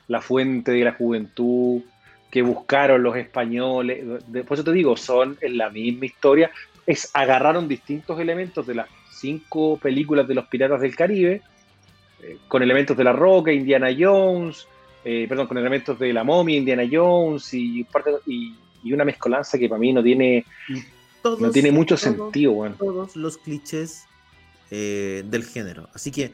[0.09, 1.83] la fuente de la juventud
[2.31, 6.51] que buscaron los españoles, de- por eso te digo, son en la misma historia,
[6.87, 11.43] es agarraron distintos elementos de las cinco películas de los Piratas del Caribe,
[12.23, 14.67] eh, con elementos de La Roca, Indiana Jones,
[15.05, 19.59] eh, perdón, con elementos de La Momia, Indiana Jones y, parte, y, y una mezcolanza
[19.59, 20.45] que para mí no tiene,
[21.23, 22.77] todos- no tiene mucho todos- sentido, weón.
[22.77, 24.05] todos los clichés
[24.71, 25.89] eh, del género.
[25.95, 26.33] Así que,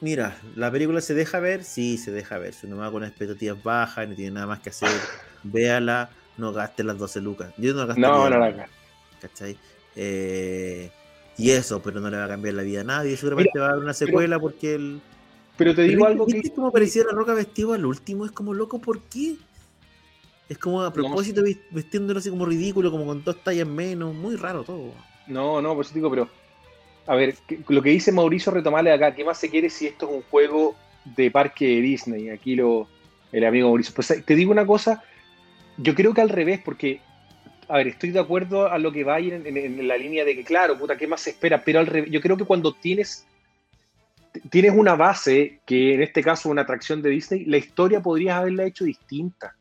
[0.00, 2.54] mira, la película se deja ver, sí, se deja ver.
[2.54, 4.88] Si uno va con expectativas bajas, no tiene nada más que hacer,
[5.42, 7.52] véala, no gaste las 12 lucas.
[7.56, 8.08] Yo no gastaría.
[8.08, 8.64] No, no, nada, no,
[9.20, 9.56] ¿cachai?
[9.96, 10.90] Eh,
[11.36, 13.16] y eso, pero no le va a cambiar la vida a nadie.
[13.16, 15.00] Seguramente va a haber una secuela porque el.
[15.56, 16.34] Pero te digo ¿viste- algo que.
[16.34, 18.24] ¿Viste cómo parecía la roca vestido al último?
[18.24, 19.36] Es como loco, ¿por qué?
[20.48, 24.36] Es como a propósito vis- vestiéndolo así como ridículo, como con dos tallas menos, muy
[24.36, 24.92] raro todo.
[25.26, 26.28] No, no, por eso digo, pero.
[27.06, 30.06] A ver, que- lo que dice Mauricio Retomale acá, ¿qué más se quiere si esto
[30.08, 32.28] es un juego de parque de Disney?
[32.30, 32.88] Aquí lo.
[33.32, 33.94] El amigo Mauricio.
[33.94, 35.02] Pues te digo una cosa,
[35.76, 37.00] yo creo que al revés, porque.
[37.68, 39.96] A ver, estoy de acuerdo a lo que va a ir en, en- en la
[39.96, 41.64] línea de que, claro, puta, ¿qué más se espera?
[41.64, 43.26] Pero al revés, yo creo que cuando tienes.
[44.50, 48.64] Tienes una base, que en este caso una atracción de Disney, la historia podrías haberla
[48.64, 49.56] hecho distinta.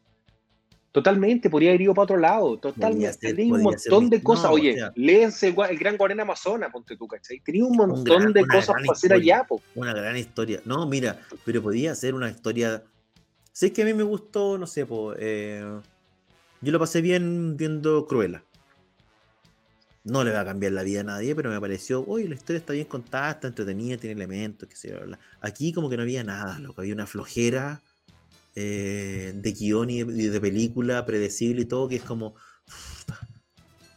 [0.91, 2.57] Totalmente, podría haber ido para otro lado.
[2.57, 3.33] Totalmente.
[3.33, 4.45] Tenía un montón de cosas.
[4.45, 7.39] no, o Oye, sea- léense el, Gran Guarén Amazona, ponte tú, ¿cachai?
[7.39, 9.59] Tenía un montón gran- de cosas para hacer allá, po.
[9.73, 10.61] Una gran historia.
[10.65, 12.83] No, mira, pero podía ser una historia.
[13.51, 15.63] Sé que a mí me gustó, no sé, po, eh,
[16.61, 18.43] yo lo pasé bien viendo Cruella.
[20.03, 22.59] No le va a cambiar la vida a nadie, pero me pareció, oye, la historia
[22.59, 24.95] está bien contada, está entretenida, tiene elementos, qué sé yo.
[24.97, 25.19] bla, bla".
[25.41, 27.81] Aquí como que no había nada, loco, había una flojera
[28.55, 32.35] eh, de guion y de, película predecible y todo, que es como...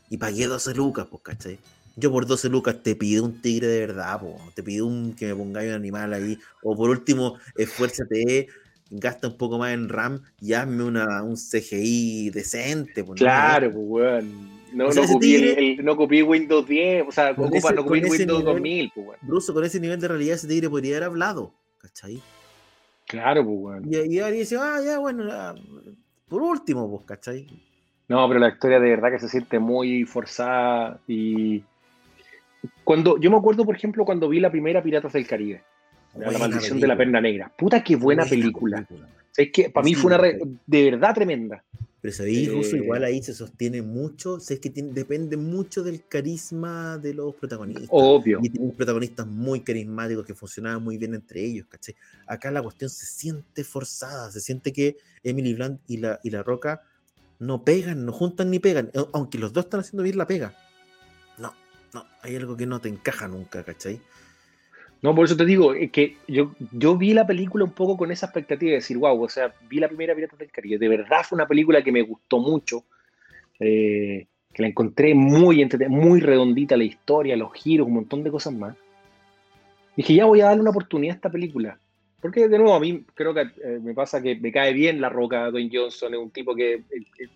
[0.09, 1.59] Y pagué 12 lucas, pues, ¿cachai?
[1.97, 4.39] Yo por 12 lucas te pido un tigre de verdad, po.
[4.55, 6.39] te pido un, que me pongáis un animal ahí.
[6.63, 8.47] O por último, esfuérzate,
[8.91, 13.03] gasta un poco más en RAM y hazme una, un CGI decente.
[13.03, 13.17] po, ¿no?
[13.17, 14.56] Claro, pues, weón.
[14.77, 17.47] No, O sea, no, copié el- tigre- el- no copié Windows 10, o sea, Con
[17.47, 19.19] ocupa, ese- no copié Windows nivel- 2000, pues.
[19.23, 22.21] Ruso, con ese nivel de realidad ese tigre podría haber hablado, ¿cachai?
[23.07, 23.87] Claro, pues, bueno.
[23.91, 25.25] Y, y ahí dice, ah, ya, bueno,
[26.29, 27.47] por último, pues, ¿cachai?
[28.09, 31.63] No, pero la historia de verdad que se siente muy forzada y
[32.85, 35.63] cuando yo me acuerdo, por ejemplo, cuando vi la primera Piratas del Caribe,
[36.19, 37.51] La maldición de la perna negra.
[37.57, 38.87] Puta qué buena, película.
[39.37, 40.23] Es que para mí fue una
[40.67, 41.63] de verdad tremenda.
[42.07, 47.15] Pero sabéis, Ruso, igual ahí se sostiene mucho, sé que depende mucho del carisma de
[47.15, 47.89] los protagonistas.
[47.91, 48.39] Obvio.
[48.45, 51.97] Y tienen protagonistas muy carismáticos que funcionaban muy bien entre ellos, ¿cachai?
[52.29, 56.45] Acá la cuestión se siente forzada, se siente que Emily Blunt y la, y la
[56.45, 56.83] Roca
[57.41, 60.55] no pegan, no juntan ni pegan, aunque los dos están haciendo bien la pega.
[61.39, 61.55] No,
[61.93, 64.01] no, hay algo que no te encaja nunca, ¿cachai?
[65.03, 68.27] No, por eso te digo, que yo, yo vi la película un poco con esa
[68.27, 71.37] expectativa de decir, wow, o sea, vi la primera Piratas del Caribe, de verdad fue
[71.37, 72.85] una película que me gustó mucho,
[73.61, 78.55] eh, que la encontré muy, muy redondita la historia, los giros, un montón de cosas
[78.55, 78.75] más.
[79.97, 81.79] Dije, ya voy a darle una oportunidad a esta película.
[82.21, 85.09] Porque de nuevo a mí creo que eh, me pasa que me cae bien la
[85.09, 86.83] roca Dwayne Johnson, es un tipo que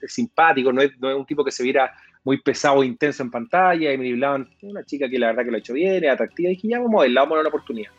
[0.02, 1.92] es, simpático, no es, no es, un tipo que se viera
[2.24, 5.56] muy pesado e intenso en pantalla, Emily Blunt, una chica que la verdad que lo
[5.56, 7.90] ha hecho bien, es atractiva, y dije, ya vamos a ver, vamos a una oportunidad.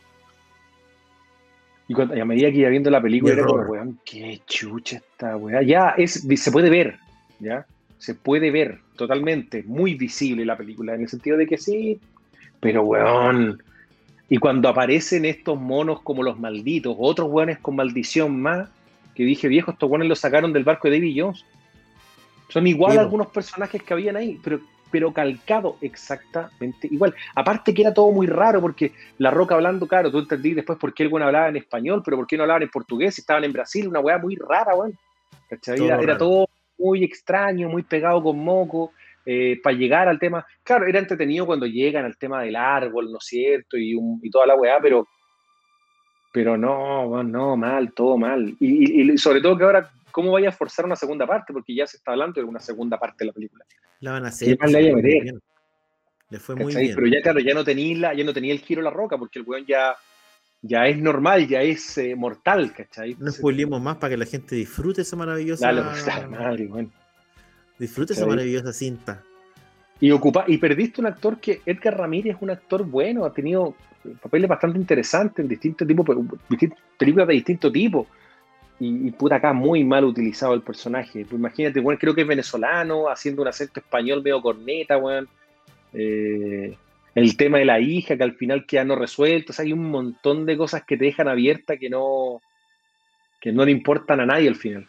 [1.88, 5.36] Y, cuando, a medida que iba viendo la película, era como, weón, qué chucha esta
[5.36, 5.62] weá.
[5.62, 6.98] Ya es, se puede ver,
[7.40, 7.66] ¿ya?
[7.98, 12.00] Se puede ver totalmente, muy visible la película, en el sentido de que sí,
[12.60, 13.62] pero weón,
[14.32, 18.70] y cuando aparecen estos monos como los malditos, otros weones con maldición más,
[19.14, 21.46] que dije, viejo, estos weones los sacaron del barco de David Jones.
[22.52, 24.60] Son igual algunos personajes que habían ahí, pero,
[24.92, 27.16] pero calcado exactamente igual.
[27.34, 30.94] Aparte que era todo muy raro, porque La Roca hablando, claro, tú entendí después por
[30.94, 33.54] qué el weón hablaba en español, pero por qué no hablaban en portugués, estaban en
[33.54, 34.98] Brasil, una weá muy rara, weón.
[35.66, 38.92] Era, era, todo muy extraño, muy pegado con moco.
[39.26, 40.46] Eh, para llegar al tema.
[40.64, 43.78] Claro, era entretenido cuando llegan al tema del árbol, ¿no es cierto?
[43.78, 43.96] Y,
[44.32, 45.08] toda la weá, pero,
[46.34, 48.56] pero no, no, mal, todo mal.
[48.60, 51.54] Y, sobre todo que ahora, ¿cómo vaya a forzar una segunda parte?
[51.54, 53.66] Porque ya se está hablando de una segunda parte de la película.
[54.00, 54.58] La van a hacer.
[54.70, 56.96] le, fue muy bien.
[56.96, 59.46] Pero ya, claro, ya no tenía, ya no tenía el giro la roca, porque el
[59.46, 59.96] weón ya,
[60.62, 63.16] ya es normal, ya es eh, mortal, ¿cachai?
[63.20, 65.68] No spoilemos más para que la gente disfrute esa maravillosa.
[65.68, 66.92] Dale, pues, madre, bueno.
[67.78, 69.24] Disfruta esa maravillosa cinta.
[70.00, 73.76] Y, ocupa, y perdiste un actor que Edgar Ramírez es un actor bueno, ha tenido
[74.22, 76.06] papeles bastante interesantes en distintos tipos,
[76.98, 78.08] películas de distinto tipo.
[78.82, 81.24] Y, y, puta acá muy mal utilizado el personaje.
[81.24, 85.30] Pues imagínate, bueno, creo que es venezolano, haciendo un acento español medio corneta, weón.
[85.94, 86.76] Eh,
[87.14, 89.52] el tema de la hija, que al final queda no resuelto.
[89.52, 92.42] O sea, hay un montón de cosas que te dejan abierta que no,
[93.40, 94.88] que no le importan a nadie al final.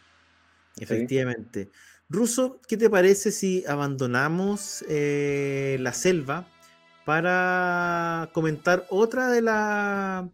[0.79, 1.69] Efectivamente.
[2.09, 6.47] Ruso, ¿qué te parece si abandonamos eh, la selva
[7.05, 10.25] para comentar otra de las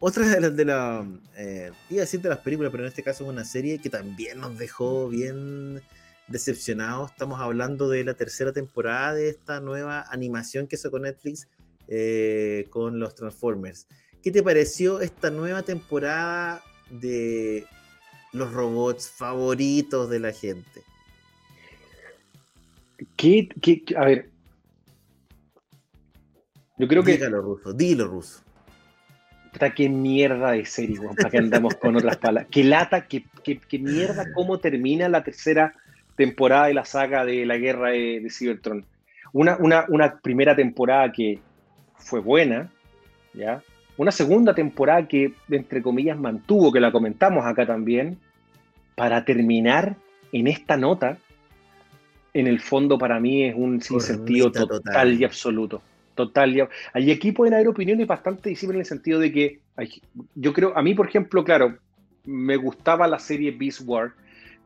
[0.00, 3.04] otra de las de la eh, iba a decir de las películas, pero en este
[3.04, 5.80] caso es una serie que también nos dejó bien
[6.26, 7.12] decepcionados.
[7.12, 11.46] Estamos hablando de la tercera temporada de esta nueva animación que sacó Netflix
[11.86, 13.86] eh, con los Transformers.
[14.20, 17.64] ¿Qué te pareció esta nueva temporada de
[18.32, 20.82] los robots favoritos de la gente.
[23.16, 23.48] ¿Qué,
[23.96, 24.30] a ver.
[26.78, 27.12] Yo creo que.
[27.12, 28.42] Dígalo ruso, dilo ruso.
[29.52, 32.48] Puta, qué mierda de serie, para que andamos con otras palabras.
[32.50, 33.24] Qué lata, qué,
[33.78, 35.74] mierda cómo termina la tercera
[36.16, 38.84] temporada de la saga de la guerra de, de Cybertron.
[39.32, 41.40] Una, una, una primera temporada que
[41.96, 42.70] fue buena,
[43.34, 43.62] ¿ya?
[43.96, 48.18] Una segunda temporada que, entre comillas, mantuvo, que la comentamos acá también,
[48.94, 49.96] para terminar
[50.32, 51.18] en esta nota,
[52.32, 55.82] en el fondo para mí es un sinsentido total, y absoluto.
[56.14, 59.60] Total y, aquí pueden haber opiniones bastante disímiles en el sentido de que
[60.34, 61.78] yo creo, a mí por ejemplo, claro,
[62.24, 64.12] me gustaba la serie Beast War.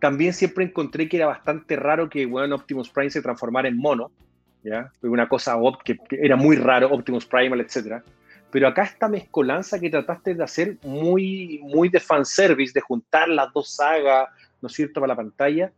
[0.00, 4.11] También siempre encontré que era bastante raro que bueno, Optimus Prime se transformara en mono.
[4.62, 4.90] ¿ya?
[5.02, 8.02] Una cosa que, era muy raro, Optimus Primal, etcétera
[8.54, 13.52] pero acá esta mezcolanza que trataste de hacer muy, muy de fanservice, de juntar las
[13.52, 14.28] dos sagas,
[14.62, 15.72] ¿no es cierto?, para la pantalla,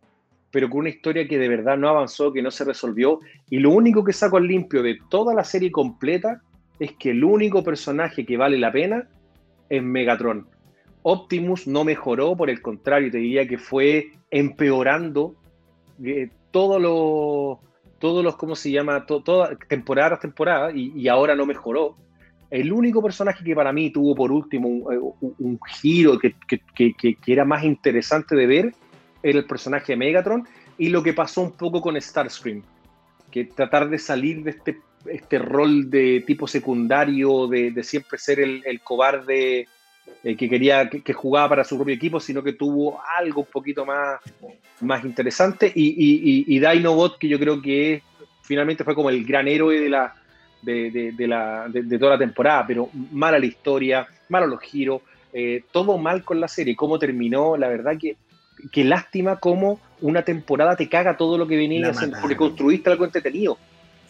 [0.50, 3.70] pero con una historia que de verdad no avanzó, que no se resolvió, y lo
[3.70, 6.40] único que saco al limpio de toda la serie completa
[6.78, 9.08] es que el único personaje que vale la pena
[9.68, 10.46] es Megatron.
[11.02, 15.36] Optimus no mejoró, por el contrario, te diría que fue empeorando
[16.04, 17.58] eh, todos los,
[17.98, 19.06] todos los, ¿cómo se llama?
[19.06, 21.96] toda, temporada tras temporada, y ahora no mejoró.
[22.50, 28.36] El único personaje que para mí tuvo por último un, giro que, era más interesante
[28.36, 28.74] de ver
[29.22, 30.46] era el personaje de Megatron
[30.78, 32.62] y lo que pasó un poco con Starscream,
[33.30, 38.80] que tratar de salir de este, este rol de tipo secundario, de, siempre ser el,
[38.82, 39.66] cobarde
[40.22, 43.84] eh, que quería que, jugaba para su propio equipo, sino que tuvo algo un poquito
[43.86, 44.20] más,
[44.80, 45.72] más interesante.
[45.74, 46.60] Y, y, y,
[47.18, 48.02] que yo creo que
[48.42, 50.14] finalmente fue como el gran héroe de, la,
[50.62, 55.02] de, la, de, toda la temporada, pero mala la historia, malos los giros,
[55.32, 56.76] eh, todo mal con la serie.
[56.76, 58.16] Cómo terminó, la verdad que,
[58.72, 63.04] que lástima cómo una temporada te caga todo lo que venía haciendo, porque construiste algo
[63.04, 63.58] entretenido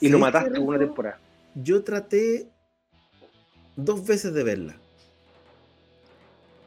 [0.00, 1.18] y lo mataste una temporada.
[1.54, 2.48] Yo traté
[3.76, 4.76] dos veces de verla.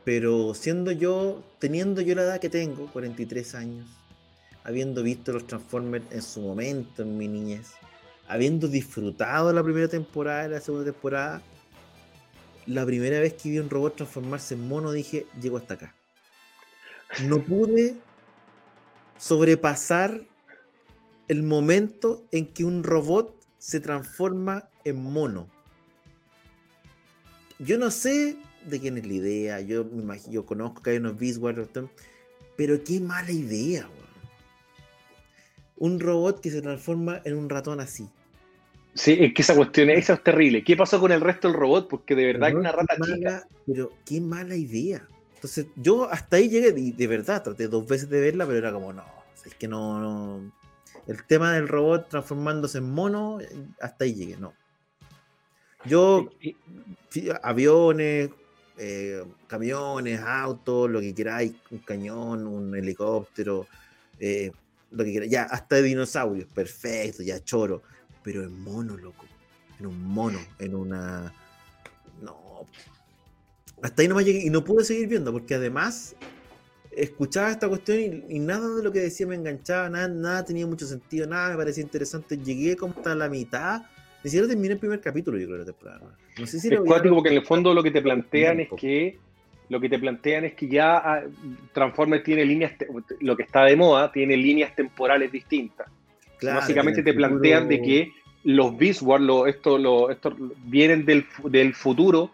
[0.04, 3.88] Pero siendo yo, teniendo yo la edad que tengo, 43 años,
[4.64, 7.74] habiendo visto los Transformers en su momento, en mi niñez,
[8.28, 11.42] habiendo disfrutado la primera temporada y la segunda temporada,
[12.66, 15.96] la primera vez que vi un robot transformarse en mono dije, llego hasta acá.
[17.28, 17.96] No pude
[19.18, 20.22] sobrepasar
[21.28, 25.48] el momento en que un robot se transforma en mono.
[27.60, 30.98] Yo no sé de quién es la idea, yo, me imagino, yo conozco que hay
[30.98, 31.42] unos Beast
[32.56, 33.90] pero qué mala idea,
[35.78, 38.10] Un robot que se transforma en un ratón así.
[38.96, 40.64] Sí, es que esa cuestión, esa es terrible.
[40.64, 41.88] ¿Qué pasó con el resto del robot?
[41.88, 43.48] Porque de verdad que una rata chica.
[43.66, 45.08] Pero qué mala idea.
[45.40, 48.74] Entonces, yo hasta ahí llegué y de verdad traté dos veces de verla, pero era
[48.74, 49.06] como, no,
[49.46, 50.52] es que no,
[51.08, 53.38] El tema del robot transformándose en mono,
[53.80, 54.54] hasta ahí llegué, no.
[55.86, 56.30] Yo,
[57.42, 58.32] aviones,
[58.78, 63.66] eh, camiones, autos, lo que queráis, un cañón, un helicóptero,
[64.20, 64.52] eh,
[64.92, 67.82] lo que queráis, ya, hasta de dinosaurios, perfecto, ya choro,
[68.22, 69.26] pero en mono, loco,
[69.80, 71.34] en un mono, en una...
[73.82, 76.16] Hasta ahí no me llegué y no pude seguir viendo, porque además
[76.92, 80.86] escuchaba esta cuestión y, nada de lo que decía me enganchaba, nada, nada tenía mucho
[80.86, 83.84] sentido, nada me parecía interesante, llegué como hasta la mitad
[84.24, 86.18] ni siquiera terminé el primer capítulo, yo creo, de la temporada.
[86.38, 89.18] No sé si es cuático porque en el fondo lo que te plantean es que
[89.70, 91.24] lo que te plantean es que ya ah,
[91.74, 92.74] Transformers tiene líneas,
[93.22, 95.88] lo que está de moda, tiene líneas temporales distintas.
[96.42, 98.12] Básicamente te plantean de que
[98.44, 102.32] los Beast Wars, esto, lo, esto vienen del, del, futuro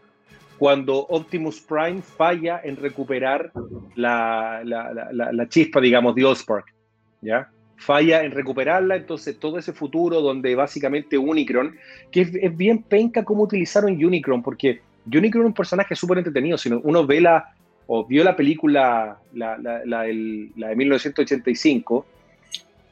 [0.58, 3.52] cuando Optimus Prime falla en recuperar
[3.96, 6.74] la, la, la, chispa, digamos, de Allspark.
[7.22, 7.50] ¿Ya?
[7.78, 11.76] falla en recuperarla, entonces todo ese futuro donde básicamente Unicron,
[12.12, 16.70] que es, bien penca cómo utilizaron Unicron, porque Unicron es un personaje súper entretenido, si
[16.72, 17.54] uno ve la,
[17.88, 22.06] o vio la película, la, la, de 1985,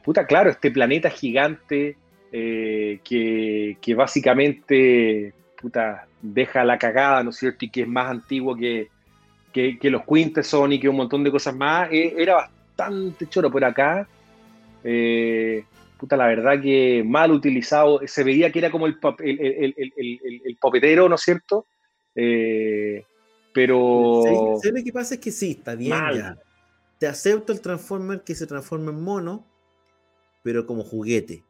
[0.03, 1.95] puta, claro, este planeta gigante
[2.31, 7.65] eh, que, que, básicamente, puta, deja la cagada, ¿no es cierto?
[7.65, 8.89] Y que es más antiguo que,
[9.51, 13.49] que, que los Quintesson y que un montón de cosas más, eh, era bastante choro
[13.49, 14.07] por acá
[14.83, 15.63] eh,
[15.97, 18.01] puta, la verdad que mal utilizado.
[18.05, 21.67] Se veía que era como el, el, el, el, popetero, ¿no es cierto?
[22.15, 23.05] Eh,
[23.53, 24.23] pero.
[24.61, 25.15] ¿Sabes lo que pasa?
[25.15, 26.37] Es que sí, está bien ya.
[26.99, 29.45] Te acepto el Transformer que se transforma en mono,
[30.41, 31.43] pero como juguete.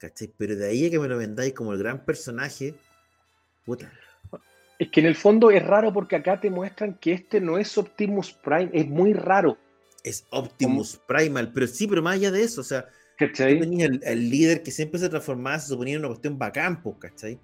[0.00, 0.32] ¿Cachai?
[0.36, 2.74] Pero de ahí a que me lo vendáis como el gran personaje,
[3.64, 3.92] puta.
[4.78, 7.78] Es que en el fondo es raro porque acá te muestran que este no es
[7.78, 9.56] Optimus Prime, es muy raro
[10.04, 12.86] es Optimus Primal, pero sí, pero más allá de eso, o sea,
[13.36, 17.38] tenía el, líder que siempre se transformaba, se suponía en una cuestión bacán, pues, ¿cachai?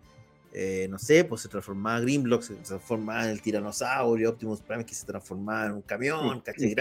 [0.52, 4.86] Eh, no sé, pues se transformaba en Grimlock, se transformaba en el tiranosaurio, Optimus Primal
[4.86, 6.74] que se transformaba en un camión, ¿cachai?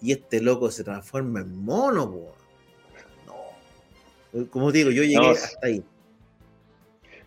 [0.00, 2.45] y este loco se transforma en mono, pues.
[4.36, 4.50] No.
[4.50, 5.82] Como digo, yo llegué hasta ahí.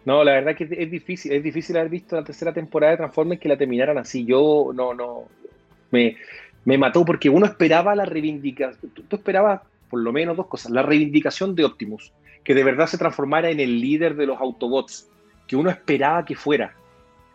[0.06, 3.42] No, la verdad que es difícil, es difícil haber visto la tercera temporada de Transformers
[3.42, 4.26] que la terminaran así.
[4.26, 5.26] Yo no, no,
[5.92, 6.18] me,
[6.66, 10.84] me mató porque uno esperaba la reivindicación, tú, esperabas por lo menos dos cosas, la
[10.84, 15.10] reivindicación de Optimus, que de verdad se transformara en el líder de los Autobots,
[15.48, 16.76] que uno esperaba que fuera.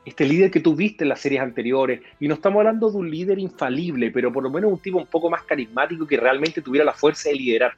[0.04, 3.10] Este líder que tú viste en las series anteriores, y no estamos hablando de un
[3.10, 6.84] líder infalible, pero por lo menos un tipo un poco más carismático que realmente tuviera
[6.84, 7.72] la fuerza de liderar,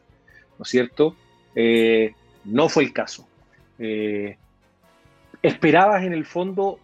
[0.58, 1.16] ¿no es cierto?
[1.56, 2.12] Eh,
[2.44, 3.26] no fue el caso.
[3.78, 4.36] Eh,
[5.42, 6.78] esperabas en el fondo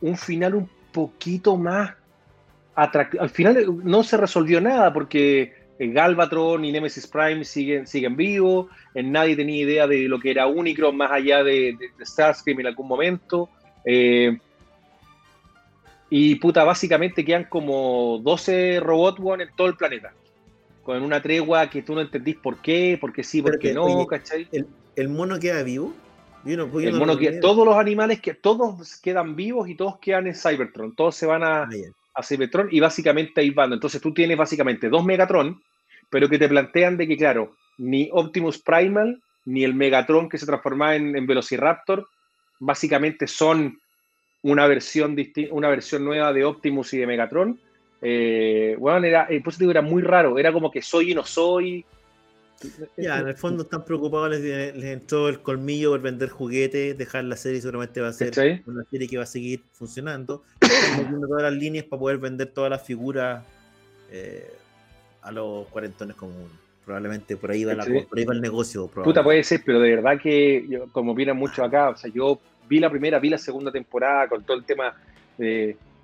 [0.00, 1.94] un final un poquito más
[2.74, 8.66] al final eh, no se resolvió nada porque Galvatron y Nemesis Prime siguen, siguen vivos,
[8.94, 12.88] nadie tenía idea de lo que era Unicron más allá de, de, Starscream en algún
[12.88, 13.48] momento.
[16.10, 20.12] Y puta, básicamente quedan como 12 robots en todo el planeta.
[20.84, 24.06] Con una tregua que tú no entendís por qué, por qué sí, por qué no,
[24.06, 24.46] ¿cachai?
[24.96, 25.94] ¿el, mono queda vivo?
[26.46, 30.94] el mono todos los animales que todos quedan vivos y todos quedan en Cybertron.
[30.94, 31.68] Todos se van a, ah,
[32.14, 33.72] a Cybertron y básicamente ahí van.
[33.72, 35.60] Entonces tú tienes básicamente dos Megatron,
[36.10, 40.46] pero que te plantean de que, claro, ni Optimus Primal ni el Megatron que se
[40.46, 42.06] transformaba en, Velociraptor,
[42.58, 43.78] básicamente son
[44.42, 45.16] una versión,
[45.50, 47.60] una versión nueva de Optimus y de Megatron.
[48.06, 51.86] Eh, bueno, era, eh, pues era muy raro, era como que soy y no soy.
[52.98, 57.36] Ya, en el fondo están preocupados, les, entró el colmillo por vender juguetes, dejar la
[57.36, 60.42] serie seguramente va a ser una serie que va a seguir funcionando.
[60.60, 63.42] Están metiendo todas las líneas para poder vender todas las figuras
[64.10, 64.52] eh,
[65.22, 66.52] a los cuarentones comunes.
[66.84, 68.86] Probablemente por ahí va, la, por ahí va el negocio.
[68.86, 72.38] Puta, puede ser, pero de verdad que, como opinan mucho acá, o sea, yo
[72.68, 74.94] vi la primera, vi la segunda temporada con todo el tema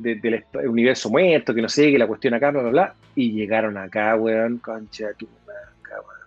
[0.01, 3.77] del universo muerto, que no sé, que la cuestión acá, bla, bla, bla, y llegaron
[3.77, 5.09] acá, weón, concha,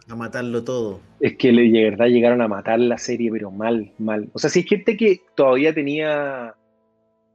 [0.10, 1.00] A matarlo todo.
[1.20, 4.30] Es que de verdad llegaron a matar la serie, pero mal, mal.
[4.34, 6.54] O sea, si hay gente que todavía tenía,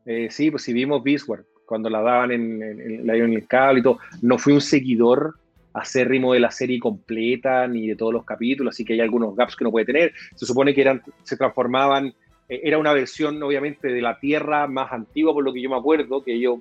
[0.07, 3.83] eh, sí, pues si vimos Beastward, cuando la daban en, en, en el cable y
[3.83, 5.35] todo, no fui un seguidor
[5.75, 9.57] acérrimo de la serie completa ni de todos los capítulos, así que hay algunos gaps
[9.57, 10.13] que no puede tener.
[10.35, 12.15] Se supone que eran, se transformaban,
[12.49, 15.77] eh, era una versión obviamente de la Tierra más antigua, por lo que yo me
[15.77, 16.59] acuerdo, que ellos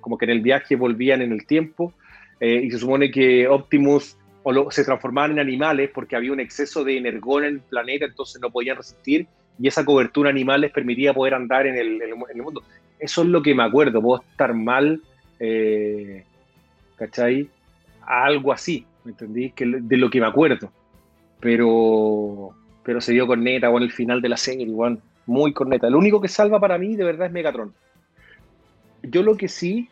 [0.00, 1.92] como que en el viaje volvían en el tiempo,
[2.40, 6.82] eh, y se supone que Optimus o se transformaban en animales porque había un exceso
[6.82, 9.26] de energón en el planeta, entonces no podían resistir,
[9.58, 12.62] y esa cobertura animal les permitía poder andar en el, en el mundo.
[12.98, 15.02] Eso es lo que me acuerdo, puedo estar mal,
[15.38, 16.24] eh,
[16.96, 17.48] ¿cachai?
[18.10, 19.50] algo así, ¿me entendí?
[19.50, 20.72] Que, de lo que me acuerdo.
[21.38, 25.90] Pero, pero se dio corneta, bueno, el final de la serie, igual, muy corneta.
[25.90, 27.72] Lo único que salva para mí, de verdad, es Megatron.
[29.02, 29.88] Yo lo que sí.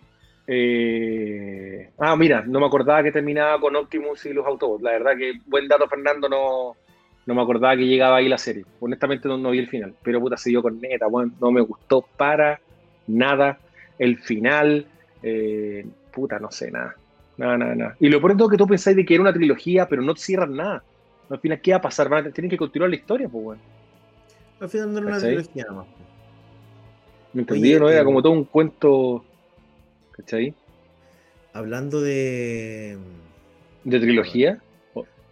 [0.47, 4.82] Eh, ah, mira, no me acordaba que terminaba con Optimus y los Autobots.
[4.82, 6.76] La verdad que, buen dato, Fernando, no,
[7.26, 8.64] no me acordaba que llegaba ahí la serie.
[8.80, 9.95] Honestamente, no, vi el final.
[10.03, 12.61] Pero puta, se dio corneta, bueno, no me gustó para
[13.07, 13.59] nada
[13.99, 14.86] el final.
[15.22, 16.97] Eh, puta, no sé, nada.
[17.36, 17.93] No, no, no.
[18.01, 20.82] Y lo pronto que tú pensáis de que era una trilogía, pero no cierran nada.
[21.30, 22.32] Al final, ¿qué va a pasar?
[22.32, 23.62] tienen que continuar la historia, pues, bueno.
[24.60, 25.86] Al final no era una trilogía nomás.
[27.32, 27.74] ¿Me entendí?
[27.74, 29.24] no era eh, como todo un cuento.
[30.12, 30.54] ¿Cachai?
[31.52, 32.98] Hablando de.
[33.84, 34.60] ¿De trilogía?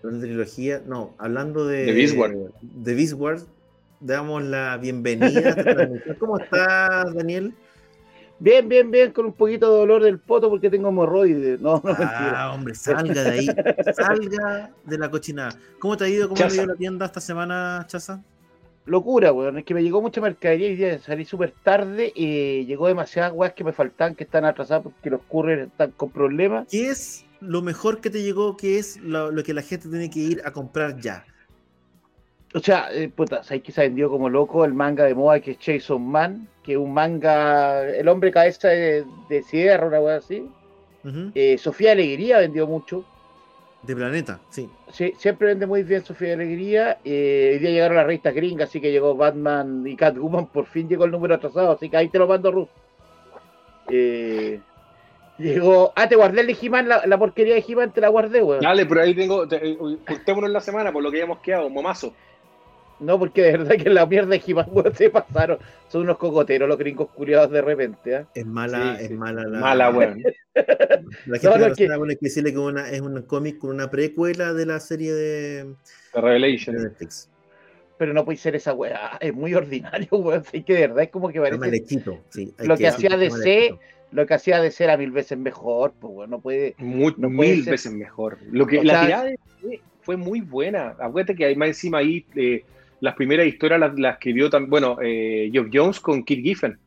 [0.03, 1.86] De trilogía, no, hablando de.
[1.86, 2.36] De Beastward.
[2.61, 3.42] De Beastward,
[4.01, 5.57] damos la bienvenida.
[6.20, 7.55] ¿Cómo estás, Daniel?
[8.39, 11.61] Bien, bien, bien, con un poquito de dolor del poto porque tengo hemorroides.
[11.61, 13.47] No, no, ah, hombre, salga de ahí.
[13.95, 15.59] salga de la cochinada.
[15.78, 16.28] ¿Cómo te ha ido?
[16.28, 18.22] ¿Cómo te ha ido la tienda esta semana, Chaza?
[18.87, 19.59] Locura, weón.
[19.59, 23.64] Es que me llegó mucha mercadería y salí súper tarde y llegó demasiadas weas que
[23.64, 26.68] me faltan, que están atrasadas porque los couriers están con problemas.
[26.70, 28.57] ¿Qué es lo mejor que te llegó?
[28.57, 31.24] ¿Qué es lo, que la gente tiene que ir a comprar ya?
[32.55, 35.53] O sea, eh, puta, ¿sabes que se vendió como loco el manga de moda que
[35.53, 36.49] es Jason Man?
[36.66, 40.51] que un manga, El hombre cabeza de, de sierra, una cosa así.
[41.36, 43.05] Eh, Sofía Alegría vendió mucho.
[43.82, 44.68] De Planeta, sí.
[44.90, 46.99] Sí, siempre vende muy bien Sofía Alegría.
[47.05, 50.88] Eh, hoy día llegaron las revistas gringas, así que llegó Batman y Catwoman, por fin
[50.88, 52.68] llegó el número atrasado, así que ahí te lo mando, Ruth.
[53.88, 54.59] Eh,
[55.38, 55.92] llegó.
[55.94, 58.61] Ah, te guardé el de he la, la, porquería de he te la guardé, weón.
[58.61, 59.47] Dale, pero ahí tengo.
[59.47, 59.78] Te, eh,
[60.26, 62.12] en la semana, por lo que hayamos quedado, momazo.
[62.99, 65.59] No, porque de verdad que la mierda de he se pasaron.
[65.88, 68.14] Son unos cocoteros los gringos curiosos de repente.
[68.14, 68.26] ¿eh?
[68.34, 69.61] Es mala, es mala la.
[69.61, 70.22] Mala, weón.
[71.26, 72.16] La gente no, no, que...
[72.16, 75.74] que decirle que una, es un cómic con una precuela de la serie de.
[76.14, 76.76] The Revelation.
[76.76, 77.30] Netflix.
[77.99, 79.18] Pero no puede ser esa weá.
[79.20, 80.44] Es muy ordinario, weón.
[80.44, 81.84] Sí, que de verdad es como que parece.
[82.30, 83.78] sí, lo que, hacía DC.
[84.12, 86.74] Lo que hacía de ser a mil veces mejor, pues weón, no puede.
[86.78, 88.38] Muy, no mil veces mejor.
[88.51, 89.30] Lo que, la tirada
[90.01, 90.97] fue muy buena.
[90.99, 92.24] Acuérdate que hay más encima ahí.
[92.34, 92.64] Eh,
[93.01, 96.78] las primeras historias las, las escribió también, bueno, eh, Geoff Jones con Kit Giffen.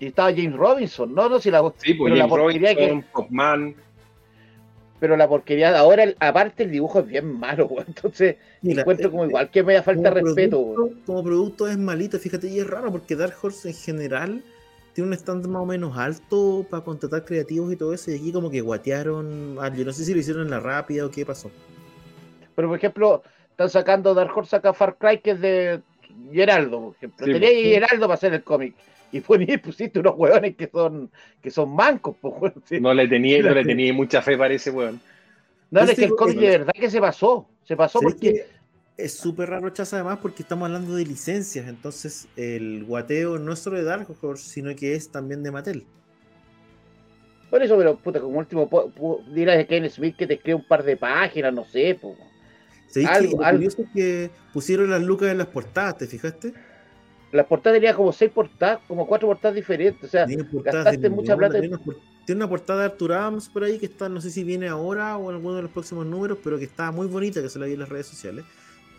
[0.00, 3.04] Y estaba James Robinson, no, no, si la Sí, pues James Robinson, que...
[3.12, 3.74] Popman.
[5.00, 9.26] Pero la porquería de ahora, aparte el dibujo es bien malo, entonces me encuentro como
[9.26, 10.74] igual que me da falta respeto.
[11.06, 14.42] Como producto es malito, fíjate, y es raro porque Dark Horse en general
[14.92, 18.32] tiene un estándar más o menos alto para contratar creativos y todo eso, y aquí
[18.32, 21.50] como que guatearon, yo no sé si lo hicieron en la rápida o qué pasó.
[22.56, 23.22] Pero por ejemplo,
[23.58, 25.80] están sacando Dark Horse saca Far Cry que es de
[26.32, 27.26] Geraldo, por ejemplo.
[27.26, 28.76] Tenía Geraldo para hacer el cómic.
[29.10, 31.10] Y fue y pusiste unos hueones que son,
[31.42, 35.00] que son mancos, pues, No le tenía, no le tenía mucha fe para ese hueón.
[35.72, 37.48] No, es que el cómic de verdad que se pasó.
[37.64, 38.46] Se pasó porque.
[38.96, 41.68] Es súper raro, Chaza, además, porque estamos hablando de licencias.
[41.68, 45.84] Entonces, el guateo no es solo de Dark Horse, sino que es también de Mattel.
[47.48, 48.68] Por eso, pero puta, como último,
[49.32, 52.16] dirás de Ken Smith que te escribe un par de páginas, no sé, pues.
[53.06, 56.54] Algo, que, curioso es que pusieron las lucas en las portadas, ¿te fijaste?
[57.32, 60.02] Las portadas tenían como seis portadas, como cuatro portadas diferentes.
[60.02, 61.60] O sea, gastaste mucha plata.
[61.60, 65.16] Tiene una, portada de Arthur Adams por ahí que está, no sé si viene ahora
[65.16, 67.66] o en alguno de los próximos números, pero que está muy bonita, que se la
[67.66, 68.44] vi en las redes sociales.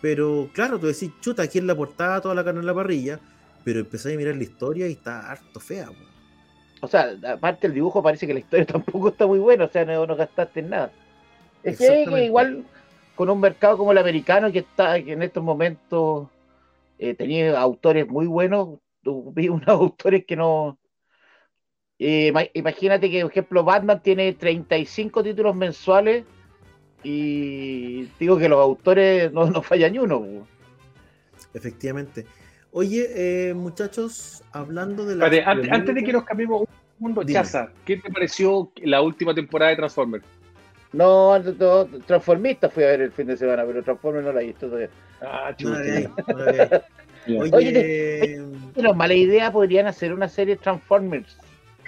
[0.01, 3.19] Pero claro, tú decís, chuta, aquí en la portada, toda la carne en la parrilla.
[3.63, 5.87] pero empecé a mirar la historia y está harto fea.
[5.87, 6.09] po.
[6.81, 9.85] O sea, aparte el dibujo parece que la historia tampoco está muy buena, o sea,
[9.85, 10.91] no, no gastaste en nada.
[11.63, 12.25] Es que, Exactamente.
[12.25, 12.63] igual
[13.19, 16.29] con un mercado como el americano que está que en estos momentos
[16.97, 20.79] eh, tenía autores muy buenos, vi unos autores que no...
[21.99, 26.23] eh, ima- imagínate que, por ejemplo, Batman tiene 35 títulos mensuales
[27.03, 30.47] y digo que los autores no, no fallan ni uno.
[31.53, 32.25] Efectivamente.
[32.71, 35.25] Oye, eh, muchachos, hablando de la.
[35.25, 37.33] Espérate, antes, antes de que nos cambiemos un segundo, Dime.
[37.33, 40.23] Chaza, ¿qué te pareció la última temporada de Transformers?
[40.91, 44.41] No, no, no, Transformista fui a ver el fin de semana, pero Transformers no la
[44.41, 44.89] he visto todavía.
[45.21, 46.09] Ah, veis.
[47.27, 48.41] Oye, Oye,
[48.73, 51.37] Pero mala idea, podrían hacer una serie Transformers.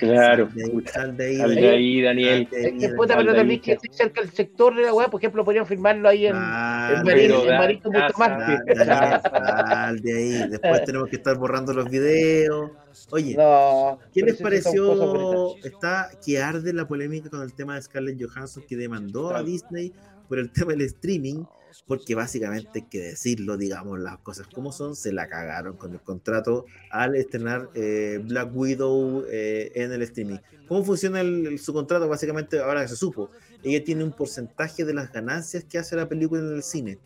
[0.01, 0.49] Claro.
[0.51, 2.47] sal de ahí, sal de ahí, Sal de ahí, Daniel.
[2.49, 5.07] sal de ahí, Es que puta, pero que estoy cerca del sector de la weá,
[5.09, 8.75] por ejemplo, podrían filmarlo ahí en, da- da- Bustamante.
[8.85, 10.49] sal, de ahí.
[10.49, 12.71] Después tenemos que estar borrando los videos.
[13.11, 13.99] Oye, No.
[14.13, 15.55] ¿Qué les pareció?
[15.63, 19.41] Está que arde la polémica con el tema de Scarlett Johansson que demandó a.
[19.43, 19.91] Disney
[20.29, 21.43] por el tema del streaming,
[21.87, 26.01] porque básicamente hay que decirlo, digamos las cosas como son, se la cagaron con el
[26.01, 30.39] contrato al estrenar eh, Black Widow eh, en el streaming.
[30.65, 32.07] ¿Cómo funciona el- su contrato?
[32.07, 36.07] Básicamente, ahora que se supo, ella tiene un porcentaje de las ganancias que hace la
[36.09, 36.99] película en el cine.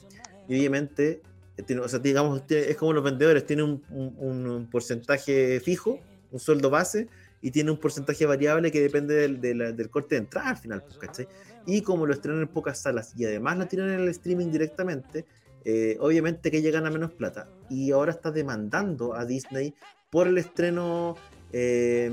[0.47, 1.21] Y obviamente,
[1.57, 5.99] eh, tiene- o sea, digamos, es como los vendedores, tiene un, porcentaje fijo,
[6.31, 7.09] un sueldo base,
[7.41, 11.27] y tiene un porcentaje variable que depende del, del corte de entrada al final, ¿cachai?
[11.65, 15.25] Y como lo estrenan en pocas salas y además la tiran en el streaming directamente,
[15.63, 17.49] eh, obviamente que ella gana menos plata.
[17.69, 19.73] Y ahora está demandando a Disney
[20.09, 21.15] por el estreno
[21.51, 22.05] eh,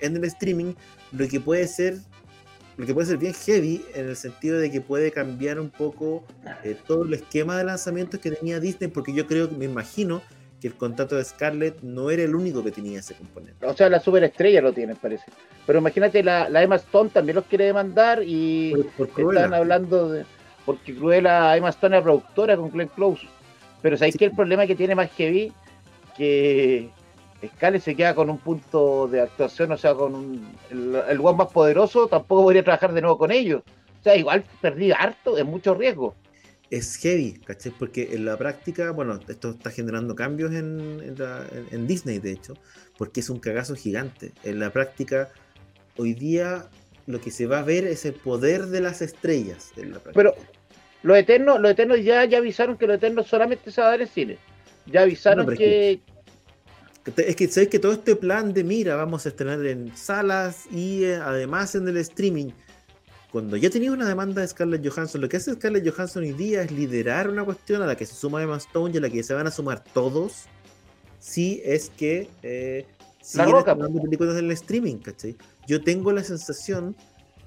[0.00, 0.74] en el streaming,
[1.12, 1.98] lo que puede ser
[2.76, 6.24] lo que puede ser bien heavy en el sentido de que puede cambiar un poco
[6.64, 10.22] eh, todo el esquema de lanzamientos que tenía Disney, porque yo creo me imagino
[10.60, 13.64] que el contrato de Scarlett no era el único que tenía ese componente.
[13.64, 15.24] O sea, la superestrella lo tienen, parece.
[15.66, 19.40] Pero imagínate, la, la Emma Stone también los quiere demandar y Por, por Cruella.
[19.44, 20.24] están hablando de.
[20.66, 23.26] Porque Cruella, Emma Stone es productora con Glenn Close.
[23.80, 24.18] Pero ¿sabéis Sí.
[24.18, 25.52] que el problema que tiene más heavy?
[26.16, 26.90] Que
[27.56, 31.38] Scarlett se queda con un punto de actuación, o sea, con un- el, el one
[31.38, 33.62] más poderoso, tampoco podría trabajar de nuevo con ellos.
[34.00, 36.14] O sea, igual perdí harto, es mucho riesgo.
[36.70, 37.72] Es heavy, ¿cachai?
[37.76, 42.32] Porque en la práctica, bueno, esto está generando cambios en, en la- en- Disney, de
[42.32, 42.54] hecho,
[42.96, 44.32] porque es un cagazo gigante.
[44.44, 45.30] En la práctica,
[45.96, 46.68] hoy día
[47.06, 49.72] lo que se va a ver es el poder de las estrellas.
[49.76, 49.98] En la.
[49.98, 50.34] Pero
[51.02, 54.02] los eternos, los eternos ya, ya avisaron que los eternos solamente se va a dar
[54.02, 54.38] en cine.
[54.86, 56.00] Ya avisaron No, pero es que,
[57.28, 61.04] Es que sabes que todo este plan de mira, vamos a estrenar en salas y
[61.04, 62.50] eh, además en el streaming.
[63.32, 66.62] Cuando ya tenía una demanda de Scarlett Johansson, lo que hace Scarlett Johansson hoy día
[66.62, 69.22] es liderar una cuestión a la que se suma Emma Stone y a la que
[69.22, 70.46] se van a sumar todos.
[71.20, 72.86] Si es que eh,
[73.22, 75.36] siguen Roca, estrenando películas en el streaming, ¿cachai?
[75.68, 76.96] Yo tengo la sensación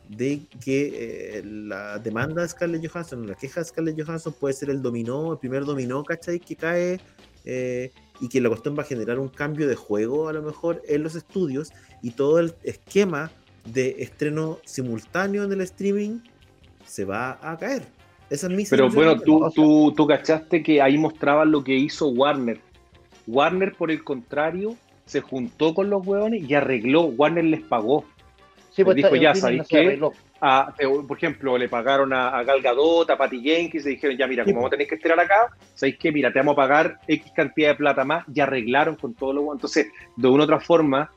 [0.08, 4.70] de que eh, la demanda de Scarlett Johansson, la queja de Scarlett Johansson puede ser
[4.70, 6.40] el dominó, el primer dominó, ¿cachai?
[6.40, 7.02] Que cae
[7.44, 10.82] eh, y que la cuestión va a generar un cambio de juego a lo mejor
[10.88, 13.32] en los estudios y todo el esquema
[13.66, 16.20] de estreno simultáneo en el streaming
[16.86, 17.84] se va a caer.
[18.30, 22.08] Esa es mi Pero bueno, tú, tú, tú cachaste que ahí mostraban lo que hizo
[22.08, 22.60] Warner.
[23.28, 27.04] Warner, por el contrario, se juntó con los hueones y arregló.
[27.04, 28.06] Warner les pagó.
[28.72, 30.02] sí, pues, dijo, ya, ¿sabéis no qué?
[30.42, 34.18] A- te- por ejemplo, le pagaron a, a Gal Gadot, a Patty Jenkins, y dijeron,
[34.18, 34.64] ya mira, Sí, como po.
[34.64, 36.12] vamos a tener que estrenar acá, ¿sabéis qué?
[36.12, 39.42] Mira, te vamos a pagar X cantidad de plata más, y arreglaron con todo lo
[39.44, 39.56] bueno.
[39.58, 39.88] Entonces,
[40.18, 41.10] de una u otra forma,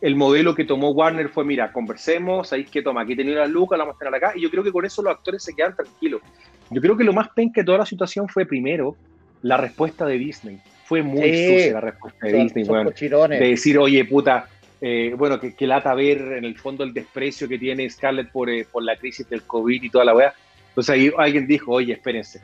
[0.00, 2.82] el modelo que tomó Warner fue, mira, conversemos, ¿sabéis qué?
[2.82, 4.84] Toma, aquí tenéis las lucas, la vamos a tener acá, y yo creo que con
[4.84, 6.22] eso los actores se quedan tranquilos.
[6.70, 8.96] Yo creo que lo más penca de toda la situación fue, primero,
[9.42, 10.58] la respuesta de Disney.
[10.84, 11.46] Fue muy Sí.
[11.46, 13.40] sucia la respuesta de Son, Disney, son cochirones.
[13.40, 14.48] de decir, oye, puta,
[14.80, 18.48] eh, bueno, que, que lata ver en el fondo el desprecio que tiene Scarlett por,
[18.48, 20.34] eh, por la crisis del COVID y toda la weá.
[20.68, 22.40] Entonces ahí alguien dijo, oye, espérense,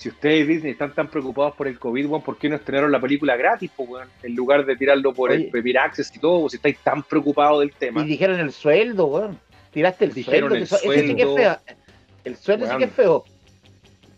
[0.00, 2.98] si ustedes Disney están tan preocupados por el COVID, weón, ¿por qué no estrenaron la
[2.98, 4.08] película gratis, po, weón?
[4.22, 5.50] En lugar de tirarlo por el.
[5.50, 8.02] Premier Access y todo, si estáis tan preocupados del tema.
[8.02, 9.38] Y dijeron el sueldo, weón.
[9.70, 10.54] Tiraste el Dijeron sueldo.
[10.54, 11.36] el que ese sí que es sueldo.
[11.36, 11.76] feo.
[12.24, 13.24] El sueldo sí que es feo.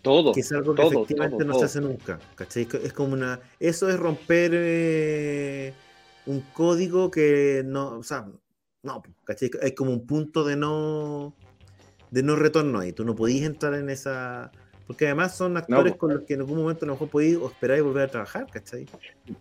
[0.02, 0.32] Todo.
[0.32, 1.60] que es algo que todo, efectivamente todo, no todo.
[1.60, 2.20] se hace nunca.
[2.36, 2.68] ¿cachai?
[2.84, 3.40] Es como una.
[3.58, 5.74] Eso es romper eh,
[6.26, 7.98] un código que no.
[7.98, 8.28] O sea,
[8.84, 9.50] no, ¿cachai?
[9.60, 11.34] Hay como un punto de no.
[12.12, 12.92] de no retorno ahí.
[12.92, 14.52] Tú no podías entrar en esa.
[14.86, 15.98] Porque además son actores po.
[15.98, 18.46] con los que en algún momento a lo mejor podías esperar y volver a trabajar,
[18.50, 18.86] ¿cachai?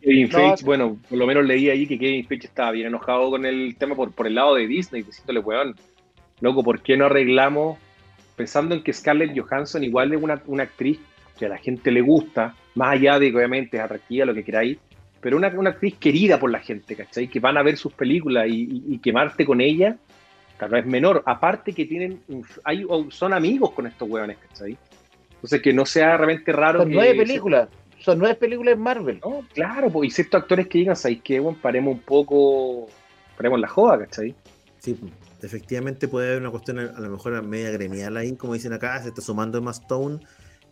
[0.02, 0.66] Kevin No, Feige, sí.
[0.66, 3.96] bueno, por lo menos leí ahí que Kevin Feige estaba bien enojado con el tema
[3.96, 5.76] por, por el lado de Disney, diciéndole, weón,
[6.40, 7.78] loco, ¿por qué no arreglamos?
[8.36, 11.00] Pensando en que Scarlett Johansson igual es una, una actriz
[11.38, 14.44] que a la gente le gusta, más allá de que obviamente es atractiva, lo que
[14.44, 14.78] queráis,
[15.20, 17.28] pero una, una actriz querida por la gente, ¿cachai?
[17.28, 19.98] Que van a ver sus películas y, y, y quemarte con ella,
[20.58, 21.24] tal vez menor.
[21.26, 22.22] Aparte que tienen,
[22.64, 24.78] hay, son amigos con estos hueones, ¿cachai?
[25.42, 26.80] Entonces que no sea realmente raro.
[26.80, 27.70] Son que nueve películas,
[28.00, 29.20] son nueve películas en Marvel.
[29.24, 31.40] No, claro, pues, y ciertos actores que digan, ¿sabes qué?
[31.40, 32.88] Bueno, paremos un poco,
[33.36, 34.36] paremos la joda, ¿cachai?
[34.80, 34.98] Sí,
[35.42, 39.10] efectivamente puede haber una cuestión a lo mejor media gremial ahí, como dicen acá, se
[39.10, 40.20] está sumando Emma Stone.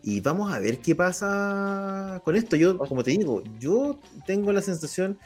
[0.02, 2.56] Y vamos a ver qué pasa con esto.
[2.56, 5.18] Yo, como te digo, yo tengo la sensación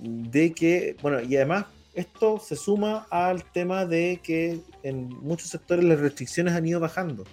[0.00, 5.84] de que, bueno, y además esto se suma al tema de que en muchos sectores
[5.84, 7.24] las restricciones han ido bajando.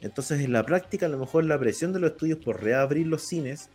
[0.00, 3.22] Entonces, en la práctica, a lo mejor la presión de los estudios por reabrir los
[3.22, 3.68] cines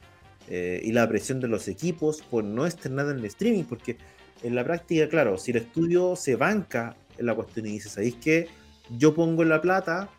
[0.49, 3.97] eh, y la presión de los equipos por no estrenar en el streaming, porque
[4.43, 8.15] en la práctica, claro, si el estudio se banca en la cuestión y dice, ¿sabéis
[8.15, 8.47] qué?
[8.97, 10.09] Yo pongo la plata,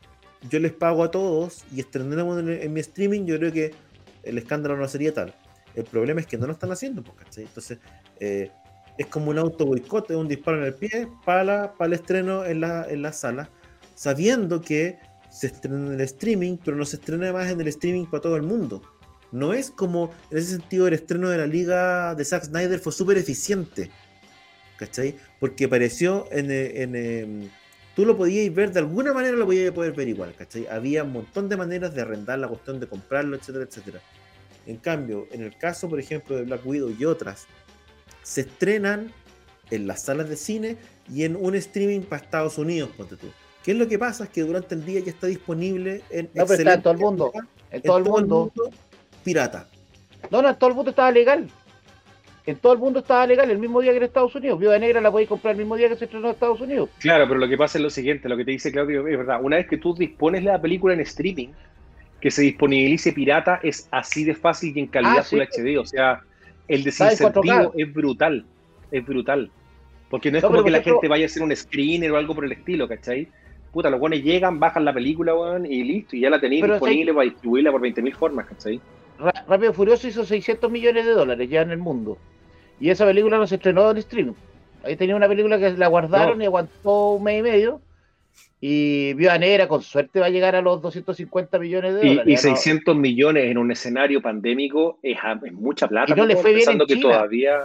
[0.49, 3.75] yo les pago a todos y estrenemos en, en, mi streaming, yo creo que
[4.23, 5.35] el escándalo no sería tal.
[5.75, 7.45] El problema es que no lo están haciendo, ¿cachai?
[7.45, 7.79] Entonces,
[8.19, 8.51] eh,
[8.99, 12.61] es como un auto boicot, un disparo en el pie para, para el estreno en
[12.61, 13.51] la, en la sala,
[13.95, 14.99] sabiendo que
[15.37, 18.37] se estrena en el streaming, pero no se estrena más en el streaming para todo
[18.37, 18.81] el mundo.
[19.33, 22.93] No es como, en ese sentido, el estreno de la liga de Zack Snyder fue
[22.93, 23.91] súper eficiente.
[24.79, 25.17] ¿Cachai?
[25.39, 27.51] Porque apareció en, en, en,
[27.95, 30.67] Tú lo podías ver, de alguna manera lo podías poder ver igual, ¿cachai?
[30.69, 34.01] Había un montón de maneras de arrendar la cuestión de comprarlo, etcétera, etcétera.
[34.67, 37.47] En cambio, en el caso, por ejemplo, de Black Widow y otras,
[38.23, 39.13] se estrenan
[39.71, 40.77] en las salas de cine
[41.13, 43.29] y en un streaming para Estados Unidos, ponte tú.
[43.67, 44.23] ¿Qué es lo que pasa?
[44.23, 47.33] Es que durante el día ya está disponible en, no, está en todo el mundo.
[47.73, 48.53] En, todo, el mundo.
[48.55, 48.71] mundo
[49.25, 49.67] pirata.
[50.31, 51.49] No, no, en todo el mundo estaba legal.
[52.47, 54.61] En todo el mundo estaba legal el mismo día que en Estados Unidos.
[54.61, 56.91] Viuda Negra la podéis comprar el mismo día que se estrenó en Estados Unidos.
[57.01, 59.41] Claro, pero lo que pasa es lo siguiente, lo que te dice Claudio es verdad.
[59.43, 61.49] Una vez que tú dispones la película en streaming,
[62.21, 65.35] que se disponibilice pirata es así de fácil y en calidad Ah, sí.
[65.35, 65.77] Full HD.
[65.81, 66.21] O sea,
[66.69, 68.47] el desincentivo es brutal.
[68.93, 69.51] Es brutal.
[70.09, 72.17] Porque no es No, como pero que la gente vaya a hacer un screener o
[72.17, 73.27] algo por el estilo, ¿cachai?
[73.77, 77.13] Puta, los buenos llegan, bajan la película, weón, y listo, y ya la tenéis disponible
[77.13, 78.81] para distribuirla por 20.000 formas, ¿cachai?
[79.47, 82.17] Rápido y Furioso hizo 600 millones de dólares ya en el mundo.
[82.81, 84.33] Y esa película no se estrenó en streaming.
[84.83, 86.45] Ahí tenía una película que la guardaron No.
[86.45, 87.83] y aguantó un mes y medio.
[88.63, 92.45] Y Viuda Negra, con suerte, va a llegar a los 250 millones de Y, dólares.
[92.45, 95.19] y no- 600 millones en un escenario pandémico es,
[95.53, 96.11] mucha plata.
[96.11, 97.01] Y no le fue bien en China.
[97.03, 97.59] todavía...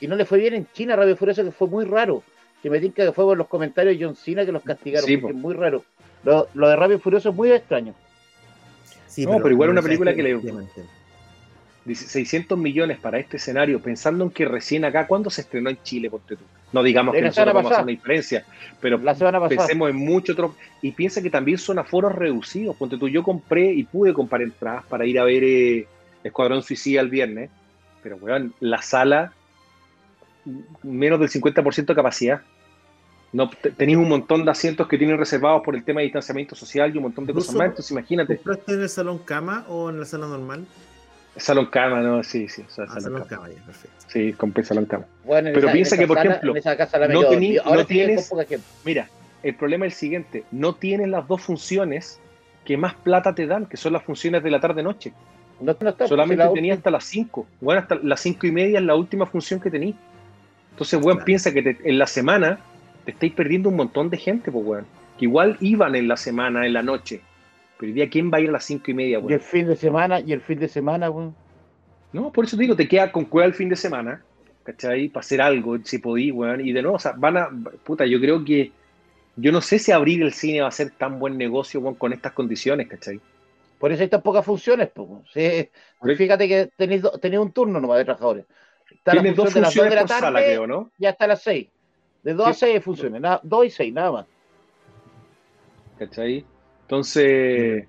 [0.00, 2.24] y no le fue bien en China, Rápido y Furioso, que fue muy raro.
[2.64, 5.18] Que me tinca que fue por los comentarios de John Cena que los castigaron, Sí,
[5.18, 5.84] porque es muy raro.
[6.24, 7.94] Lo, lo de Rápido y Furioso es muy extraño.
[9.06, 10.82] Sí, No, pero igual una ¿sabes película que le- Efectivamente.
[11.84, 15.76] Dice 600 millones para este escenario, pensando en que recién acá, ¿cuándo se estrenó en
[15.82, 16.08] Chile?
[16.08, 16.42] Ponte tú?
[16.72, 17.82] No digamos La que nosotros semana vamos a hacer pasada.
[17.82, 18.44] una diferencia,
[18.80, 19.58] pero La semana pasada.
[19.66, 20.54] pensemos en mucho otro.
[20.80, 22.74] Y piensa que también son aforos reducidos.
[22.76, 25.86] Ponte tú, yo compré y pude comprar entradas para ir a ver eh,
[26.24, 27.50] Escuadrón Suicida el viernes,
[28.02, 29.34] pero weón, la sala,
[30.82, 32.40] menos del 50% de capacidad.
[33.34, 36.54] No, te- tenéis un montón de asientos que tienen reservados por el tema de distanciamiento
[36.54, 37.66] social y un montón de cosas más.
[37.66, 40.64] Entonces, imagínate, ¿Compraste en el salón cama o en la sala normal?
[41.36, 42.22] salón cama, ¿no?
[42.22, 43.42] Sí, sí, o sea, Ah, salón salón cama.
[43.42, 43.96] cama, ya, perfecto.
[44.06, 45.04] Sí, compré salón cama.
[45.24, 47.60] Bueno, en Pero esa- piensa que, por sala- ejemplo, en esa casa la no tení-
[47.64, 48.32] ahora no tienes-.
[48.84, 49.08] Mira,
[49.42, 52.20] el problema es el siguiente, no tienes las dos funciones
[52.64, 55.12] que más plata te dan, que son las funciones de la tarde-noche.
[55.60, 57.46] No, no está, Solamente pues, la tenía hasta las 5.
[57.60, 59.96] Bueno, hasta las 5 y media es la última función que tení.
[60.70, 61.24] Entonces, Claro.
[61.24, 62.60] piensa que te- en la semana
[63.04, 64.86] te estáis perdiendo un montón de gente, pues, weón.
[65.18, 67.20] Que igual iban en la semana, en la noche.
[67.78, 69.40] Pero hoy día, ¿quién va a ir a las 5 y media, Y el weón?
[69.40, 71.34] fin de semana, y el fin de semana, weón.
[72.12, 74.22] No, por eso te digo, te queda con cueva el fin de semana,
[74.62, 75.08] ¿cachai?
[75.08, 76.60] Para hacer algo, si podí, weón.
[76.66, 77.48] Y de nuevo, o sea, van a.
[77.84, 78.72] Puta, yo creo que.
[79.36, 82.12] Yo no sé si abrir el cine va a ser tan buen negocio, weón, con
[82.12, 83.20] estas condiciones, ¿cachai?
[83.80, 85.08] Por eso hay tan pocas funciones, pues.
[85.08, 85.24] weón.
[85.32, 85.68] Sí,
[86.16, 88.44] Fíjate que tenéis, tenéis un turno nomás de trabajadores.
[88.90, 90.66] Está la Tienes dos función de las 2 funciones de la por tarde sala, creo,
[90.66, 90.90] ¿no?
[90.98, 91.68] y hasta las 6.
[92.24, 92.60] De 2 a Sí.
[92.66, 94.26] 6 funciones, 2 y 6, nada más.
[95.98, 96.44] ¿cachai?
[96.82, 97.86] Entonces,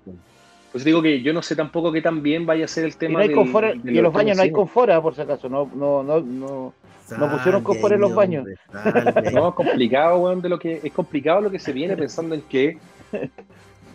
[0.72, 2.94] pues digo que yo no sé tampoco qué tan bien vaya a ser el Y
[2.94, 4.50] tema no hay del- confort, del y en los baños no hay
[4.92, 5.48] ah, por si acaso.
[5.48, 6.74] No, no, no, no.
[7.18, 8.46] No pusieron confort en los baños.
[8.72, 9.30] hombre.
[9.32, 12.42] No, es complicado, weón, de lo que es complicado lo que se viene pensando en
[12.42, 12.78] que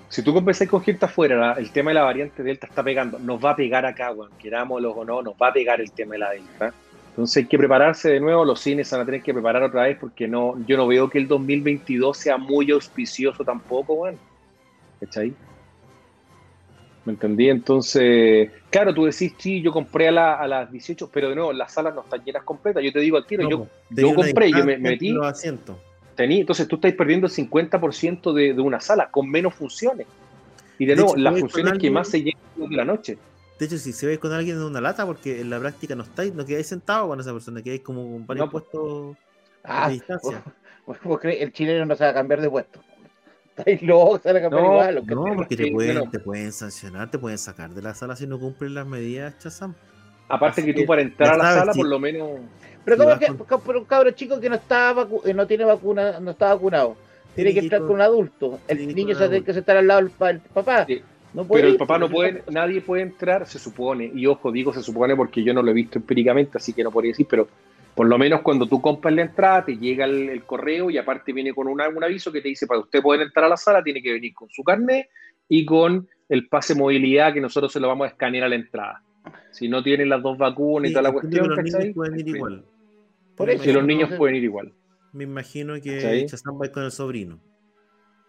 [0.08, 3.20] si tú conversas con gente afuera, la- el tema de la variante Delta está pegando,
[3.20, 6.14] nos va a pegar acá, weón, querámoslo o no, nos va a pegar el tema
[6.14, 6.74] de la Delta.
[7.12, 9.98] Entonces hay que prepararse de nuevo, los cines van a tener que preparar otra vez
[10.00, 14.18] porque no, yo no veo que el 2022 sea muy auspicioso tampoco, weón.
[15.00, 15.34] ¿Cachai?
[17.04, 17.50] ¿Me entendí?
[17.50, 21.52] Entonces, claro, tú decís, sí, yo compré a, la- a las 18, pero de nuevo,
[21.52, 22.84] las salas no están llenas completas.
[22.84, 23.50] Yo te digo al tiro, No,
[23.90, 25.14] yo una compré, yo me- metí.
[26.16, 30.06] tení, entonces tú estás perdiendo el 50% de, de una sala con menos funciones.
[30.78, 33.18] Y de De nuevo, hecho, las funciones que más se llenan de la noche.
[33.62, 36.02] De hecho, si se ve con alguien en una lata, porque en la práctica no
[36.02, 38.64] estáis, no quedáis sentado con esa persona, quedáis como con varios No, pues.
[38.64, 39.18] puestos
[39.64, 40.44] Ah, de distancia.
[40.88, 41.44] ¿vos- vos crees?
[41.44, 42.80] el chileno no se va a cambiar de puesto.
[43.56, 45.04] Estáis locos, se van a cambiar No, igual.
[45.06, 48.40] No, porque te pueden, te pueden sancionar, te pueden sacar de la sala si no
[48.40, 49.76] cumplen las medidas, Chazam.
[50.28, 51.80] Aparte que tú para entrar a la sabes, sala, sí.
[51.82, 52.30] por lo menos.
[52.84, 53.76] Pero como que con- con...
[53.76, 56.96] un cabro chico que no está vacu- eh, no tiene vacuna, no está vacunado.
[57.36, 58.60] Tiene Tiene que que entrar con un adulto.
[58.68, 60.88] El niño se tiene que sentar al lado del papá.
[60.88, 61.04] Sí.
[61.34, 64.12] No puede Pero el papá no pues, puede, nadie puede entrar, se supone.
[64.14, 66.92] Y ojo, digo se supone porque yo no lo he visto empíricamente, así que no
[66.92, 67.48] podría decir, pero
[67.96, 71.32] por lo menos cuando tú compras la entrada, te llega el, el correo y aparte
[71.34, 73.84] viene con una- un aviso que te dice para usted poder entrar a la sala,
[73.84, 75.08] tiene que venir con su carnet
[75.48, 79.04] y con el pase movilidad que nosotros se lo vamos a escanear a la entrada.
[79.52, 82.66] Si no tienen las dos vacunas y toda la cuestión, los niños pueden ir igual.
[83.36, 84.74] Por Me eso, Si los imagino- niños pueden ir igual.
[85.14, 86.26] Me imagino que.
[86.28, 87.40] Chazam va con el sobrino.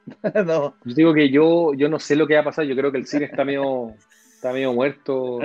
[0.47, 0.75] no.
[0.85, 2.99] Yo digo que yo, yo no sé lo que va a pasar, yo creo que
[2.99, 3.93] el cine está medio,
[4.35, 5.39] está medio muerto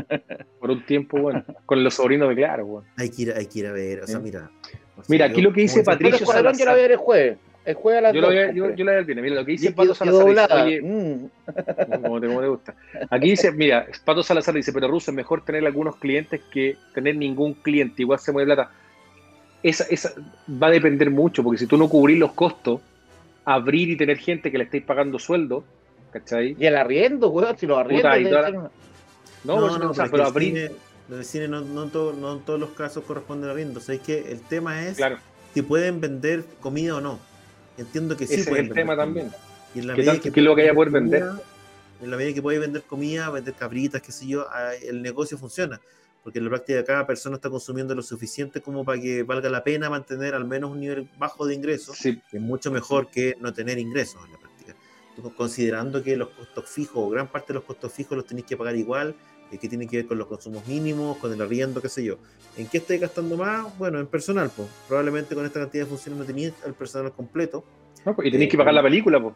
[0.59, 2.87] por un tiempo, bueno, con los sobrinos de claro, bueno.
[2.97, 4.23] Hay que ir, hay que ir a ver, o sea, Sí.
[4.23, 4.49] mira.
[4.97, 6.73] o sea, Mira, aquí yo- lo que dice Patricio Escuadrón yo la Salazar.
[6.73, 7.37] voy a ver el jueves.
[7.65, 9.21] El jueves a las Yo lo dos, voy a, yo, la voy a ver bien.
[9.21, 11.29] Mira, lo que dice Pato Salazar dice, Mm.
[12.01, 12.75] como te, como te gusta.
[13.09, 17.17] Aquí dice, mira, Pato Salazar dice, pero Russo es mejor tener algunos clientes que tener
[17.17, 18.71] ningún cliente, igual se mueve plata.
[19.61, 20.13] Esa, esa
[20.49, 22.79] va a depender mucho, porque si tú no cubrís los costos,
[23.49, 25.63] abrir y tener gente que le estéis pagando sueldo,
[26.11, 26.55] ¿cachai?
[26.59, 28.71] Y el arriendo, weón, si la- ser una-
[29.45, 30.71] No, no, o sea, es que pero el abrir, cine-
[31.17, 33.79] el cine no, no, en todo- no en todos los casos corresponde al arriendo.
[33.79, 35.17] O sea, es que el tema es claro,
[35.53, 37.19] si pueden vender comida o no.
[37.77, 38.97] Entiendo que sí ese es el tema comida.
[38.97, 39.31] también.
[39.73, 41.43] Y en la ¿Qué medida tanto- qué es lo que vaya a poder comida, vender?
[42.01, 45.37] En la medida que puedes vender comida, vender cabritas, qué sé yo, ah, el negocio
[45.37, 45.79] funciona.
[46.27, 49.63] Porque en la práctica cada persona está consumiendo lo suficiente como para que valga la
[49.63, 53.37] pena mantener al menos un nivel bajo de ingresos, Sí, que es mucho mejor que
[53.39, 54.75] no tener ingresos en la práctica.
[55.37, 58.57] Considerando que los costos fijos, o gran parte de los costos fijos los tenéis que
[58.57, 59.15] pagar igual,
[59.53, 62.17] eh, que tienen que ver con los consumos mínimos, con el arriendo, qué sé yo.
[62.57, 63.77] ¿En qué estáis gastando más?
[63.77, 64.67] Bueno, en personal, pues.
[64.85, 67.63] Probablemente con esta cantidad de funciones no tenéis el personal completo.
[68.05, 68.13] ¿no?
[68.21, 69.33] y tenéis que pagar la película, pues.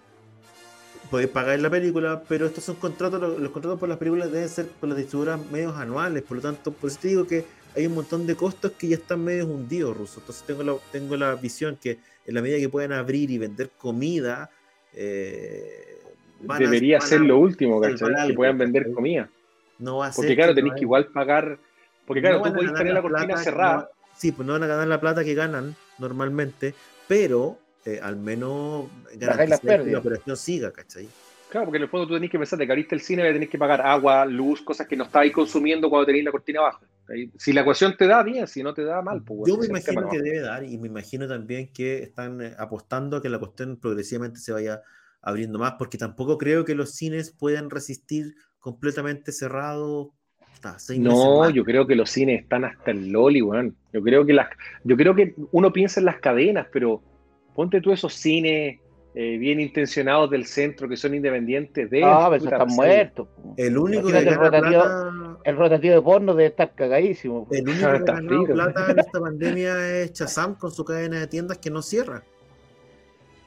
[1.11, 4.49] Podéis pagar la película, pero estos son contratos, los, los contratos por las películas deben
[4.49, 7.45] ser con las distribuidoras medios anuales, por lo tanto, por eso te digo que
[7.75, 10.19] hay un montón de costos que ya están medios hundidos, Ruso.
[10.21, 13.69] Entonces tengo la, tengo la visión que en la medida que puedan abrir y vender
[13.77, 14.49] comida,
[14.93, 15.97] eh,
[16.57, 18.27] Debería a- ser lo último, ¿cachai?
[18.27, 19.29] Que puedan vender comida.
[19.77, 21.59] no va a ser Porque claro, tenéis que igual pagar.
[22.05, 23.75] Porque claro, no tú podéis tener la cortina plata, cerrada.
[23.77, 23.87] no-
[24.17, 26.73] sí, pues no van a ganar la plata que ganan normalmente,
[27.07, 31.07] pero eh, al menos garantizar que la operación siga, ¿cachai?
[31.51, 33.33] Claro, porque en el fondo tú tenés que pensar, de que abriste el cine, le
[33.33, 36.79] tenés que pagar agua, luz, cosas que no estáis consumiendo cuando tenéis la cortina baja.
[37.05, 37.29] ¿cachai?
[37.37, 39.21] Si la ecuación te da, bien, si no te da, mal.
[39.21, 43.17] Pues, Yo me imagino que debe dar y me imagino también que están eh, apostando
[43.17, 44.81] a que la cuestión progresivamente se vaya
[45.21, 50.07] abriendo más, porque tampoco creo que los cines puedan resistir completamente cerrados
[50.53, 53.75] hasta seis meses No, yo creo que los cines están hasta el loli, weón.
[53.91, 54.47] Yo creo que las,
[54.85, 57.01] yo creo que uno piensa en las cadenas, pero
[57.55, 58.79] ponte tú esos cines
[59.13, 62.01] eh, bien intencionados del centro que son independientes de.
[62.03, 63.27] Ah, pero están pues, muertos.
[63.57, 67.47] El único que el rotativo- plata, El rotativo de porno debe estar cagadísimo.
[67.51, 68.15] el único que ha está
[68.53, 72.23] plata en esta pandemia es Chazam con su cadena de tiendas que no cierra,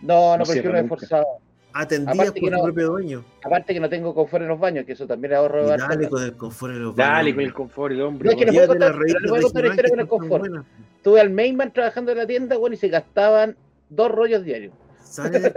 [0.03, 1.25] No, no, No porque uno es forzado.
[1.73, 3.25] atendidas Aparte por su no- propio dueño.
[3.43, 5.83] Aparte que no tengo confort en los baños, que eso también es ahorro de dale
[5.83, 6.09] bastante.
[6.11, 8.27] con el confort en los Dale baños, con el confort, hombre.
[8.27, 10.01] No, es que no las contar- les voy a contar la regionales historia que con
[10.01, 10.67] el confort.
[10.97, 13.57] Estuve al Mainman trabajando en la tienda, bueno, y se gastaban
[13.89, 14.73] dos rollos diarios.
[15.03, 15.53] Sale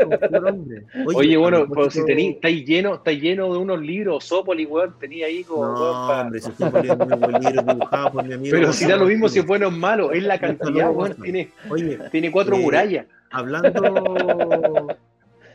[0.45, 0.85] hombre.
[1.05, 4.95] Oye, a bueno, pues si tení, estáis lleno, estáis lleno de unos libros, Sópoli, weón,
[4.99, 5.63] tenía ahí como.
[5.65, 8.55] No, weón, pa- hombre, si fue por el mismo libro dibujado por mi amigo.
[8.55, 11.49] Pero si da lo mismo si es bueno o malo, es la cantidad, weón, tiene,
[11.71, 13.07] Oye, tiene cuatro Eh, murallas.
[13.31, 14.87] hablando,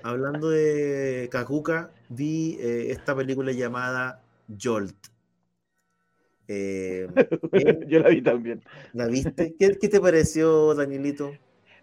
[0.03, 4.21] hablando de Kakuka, vi eh, esta película llamada
[4.61, 4.97] Jolt.
[6.49, 7.07] Eh,
[7.53, 8.63] ¿qué- Yo la vi también.
[8.95, 9.55] ¿La viste?
[9.59, 11.33] ¿Qué, qué te pareció, Danielito?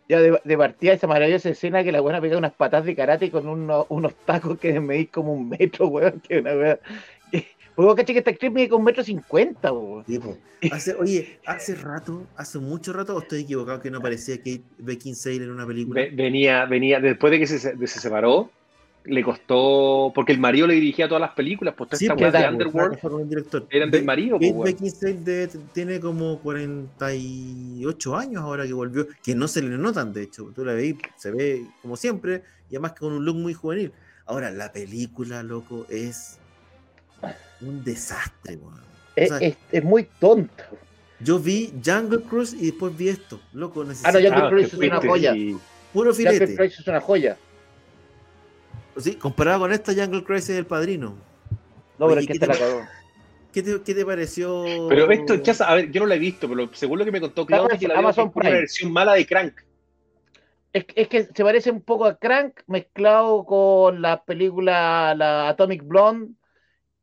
[0.09, 3.29] Ya de, de partida esa maravillosa escena que la buena pega unas patas de karate
[3.29, 6.19] con unos, unos tacos que medís como un metro, weón.
[6.19, 6.79] Que una weón.
[7.75, 10.03] Porque vos caché que esta actriz mide como un metro cincuenta, weón.
[10.03, 10.35] Tipo,
[10.71, 15.35] hace, oye, hace rato, hace mucho rato, o estoy equivocado que no aparecía Kate Beckinsale
[15.43, 16.01] en una película.
[16.01, 18.49] Ve- Venía, venía, después de que se, de- se separó,
[19.05, 22.21] le costó, porque el marido le dirigía todas las películas, pues toda Sí, esta pues,
[22.23, 23.67] weá de claro, Underworld director.
[23.71, 29.35] eran del Be- marido, Kate pues, de- tiene como 48 años ahora que volvió, que
[29.35, 30.51] no se le notan, de hecho.
[30.53, 33.91] Tú la veis, se ve como siempre, y además con un look muy juvenil.
[34.25, 36.37] Ahora, la película, loco, es
[37.61, 38.81] un desastre, weón.
[39.15, 40.69] Es, O sea, es- es muy tonta.
[41.19, 43.41] Yo vi Jungle Cruise y después vi esto.
[43.53, 45.35] Loco, necesito Ah, no, Jungle Ah, Cruise que es una joya.
[45.35, 45.57] y-
[45.93, 46.55] puro Jungle filete.
[46.55, 47.37] Cruise es una joya.
[48.99, 51.15] Sí, comparado con esta, Jungle Cruise es el padrino.
[51.97, 52.87] No, Oye, pero es que ¿qué esta te la cagó.
[53.51, 54.87] ¿Qué te, qué te pareció?
[54.89, 57.19] Pero esto, Chaza, a ver, yo no la he visto, pero según lo que me
[57.19, 58.49] contó Claudia, que la Amazon es Prime.
[58.49, 59.53] una versión mala de Crank.
[60.71, 65.83] Es, es que se parece un poco a Crank mezclado con las películas, la Atomic
[65.83, 66.33] Blonde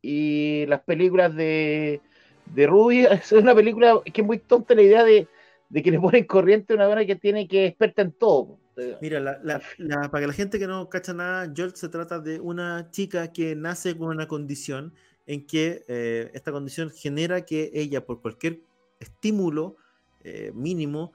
[0.01, 2.01] y las películas de,
[2.47, 3.07] de Ruby.
[3.11, 5.27] Es una película que es muy tonta la idea de,
[5.69, 8.61] de que le ponen corriente a una buena que tiene que es experta en todo.
[9.01, 12.19] Mira, la, la- la- para que la gente que no cacha nada, Jolt se trata
[12.19, 14.95] de una chica que nace con una condición
[15.27, 18.61] en que eh, esta condición genera que ella, por cualquier
[19.01, 19.77] estímulo
[20.25, 21.13] eh, mínimo,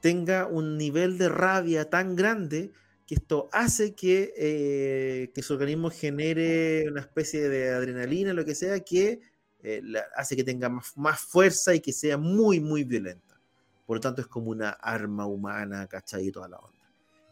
[0.00, 2.72] tenga un nivel de rabia tan grande
[3.06, 8.54] que esto hace que, eh, que su organismo genere una especie de adrenalina, lo que
[8.54, 9.20] sea, que
[9.62, 13.40] eh, la- hace que tenga más, más fuerza y que sea muy, muy violenta.
[13.86, 16.28] Por lo tanto, es como una arma humana, ¿cachai?
[16.28, 16.77] Y toda la onda.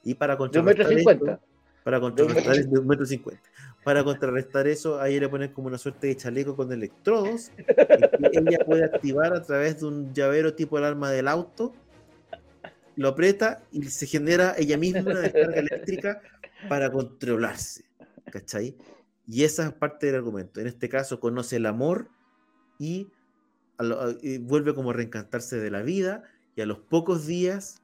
[0.07, 1.41] Y para De un metro contrarrestar esto-
[1.83, 3.43] para contrarrestar de un metro cincuenta.
[3.85, 7.65] Para contrarrestar eso, ahí le ponen como una suerte de chaleco con electrodos que
[8.57, 11.75] ella puede activar a través de un llavero tipo alarma del auto.
[12.97, 16.23] Lo aprieta y se genera ella misma una descarga eléctrica
[16.69, 17.85] para controlarse.
[18.33, 18.77] ¿Cachai?
[19.29, 20.61] Y esa es parte del argumento.
[20.61, 22.09] En este caso, conoce el amor
[22.79, 23.09] y,
[23.79, 26.23] a lo- a- y vuelve como a reencantarse de la vida.
[26.57, 27.83] Y a los pocos días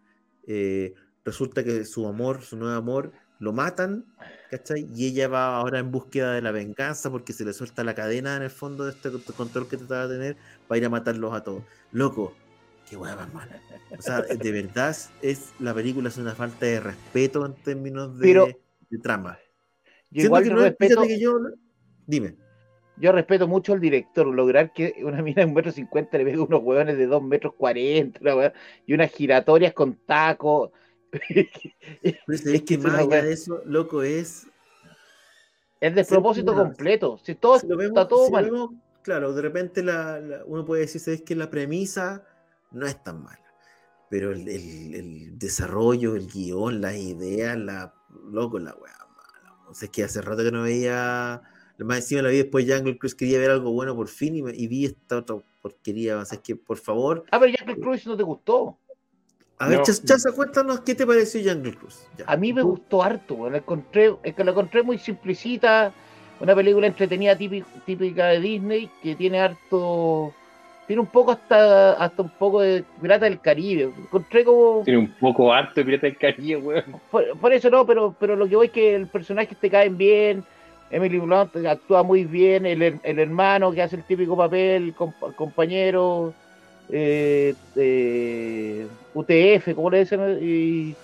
[0.48, 0.94] eh,
[1.24, 4.04] resulta que su amor, su nuevo amor, lo matan,
[4.50, 4.86] ¿cachai?
[4.94, 8.36] Y ella va ahora en búsqueda de la venganza porque se le suelta la cadena
[8.36, 10.36] en el fondo de este control que trataba de tener
[10.68, 11.62] para ir a matarlos a todos.
[11.90, 12.34] Loco,
[12.88, 13.60] qué hueá más mala.
[13.98, 18.26] O sea, de verdad es la película es una falta de respeto en términos de,
[18.26, 18.46] Pero-
[18.90, 19.38] de trama.
[20.10, 21.38] Yo igual que no es- respeto, que yo,
[22.06, 22.36] dime.
[22.98, 26.38] yo respeto mucho al director, lograr que una mina de un metro cincuenta le pegue
[26.38, 28.20] unos hueones de dos metros cuarenta
[28.86, 30.70] y unas giratorias con tacos.
[31.12, 34.46] Pero es que es más allá de eso, loco, es
[35.80, 37.18] Es de Sí, propósito mira, completo.
[37.22, 38.44] Si todo si vemos- está todo si mal.
[38.44, 38.70] vemos,
[39.02, 42.24] claro, de repente la, la- uno puede decir, ¿sabes que La premisa
[42.70, 43.52] no es tan mala,
[44.08, 47.92] pero el, el- el desarrollo, el guion, las ideas, la,
[48.30, 49.54] loco, la weá mala.
[49.68, 51.42] O sea, es que hace rato que no veía,
[51.78, 54.54] más encima la vi después Jungle Cruise, quería ver algo bueno por fin y, me-
[54.54, 56.16] y vi esta otra porquería.
[56.18, 58.78] O sea, es que, por favor, Ah, pero Jack Cruise no te gustó.
[59.64, 60.32] A ver, No.
[60.34, 62.06] Cuéntanos qué te pareció Jungle Cruise.
[62.18, 62.24] Ya.
[62.26, 63.52] A mí me gustó harto, weón.
[63.52, 65.92] la encontré, es que la encontré muy simplicita,
[66.40, 70.32] una película entretenida típica, típica de Disney, que tiene harto,
[70.86, 73.92] tiene un poco hasta, hasta un poco de Pirata del Caribe.
[73.96, 76.84] Encontré como, Tiene un poco harto de Pirata del Caribe, weón.
[77.10, 79.96] por, por eso no, pero, pero lo que voy es que el personaje te caen
[79.96, 80.44] bien,
[80.90, 86.34] Emily Blunt actúa muy bien, el, el hermano que hace el típico papel, compa- compañero,
[86.92, 90.94] eh, eh, UTF, como le dicen, y,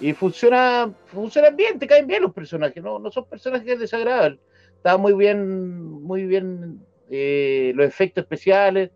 [0.00, 4.40] y funciona, funcionan bien, te caen bien los personajes, no, no son personajes desagradables.
[4.76, 6.80] Está muy bien, muy bien
[7.10, 8.90] eh, los efectos especiales,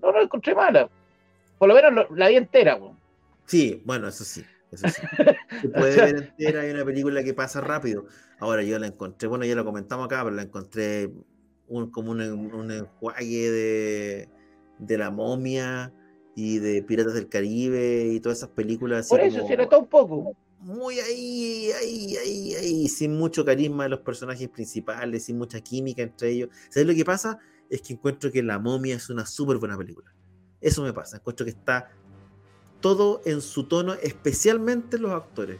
[0.00, 0.88] no lo encontré mala.
[1.58, 2.98] Por lo menos lo- la vi entera, weón.
[3.46, 4.44] Sí, bueno, eso sí.
[4.70, 5.02] Eso sí.
[5.60, 8.06] Se puede ver entera, hay una película que pasa rápido.
[8.40, 11.10] Ahora yo la encontré, bueno, ya lo comentamos acá, pero la encontré
[11.68, 14.28] un, como un, un enjuague de,
[14.86, 15.92] de la momia
[16.34, 19.86] y de Piratas del Caribe y todas esas películas Por eso como se nota un
[19.86, 20.36] poco.
[20.60, 26.02] muy ahí, ahí, ahí, ahí, sin mucho carisma de los personajes principales, sin mucha química
[26.02, 26.50] entre ellos.
[26.68, 27.38] ¿Sabes lo que pasa?
[27.70, 30.12] Es que encuentro que La momia es una súper buena película.
[30.60, 31.90] Eso me pasa, encuentro que está
[32.80, 35.58] todo en su tono, especialmente los actores.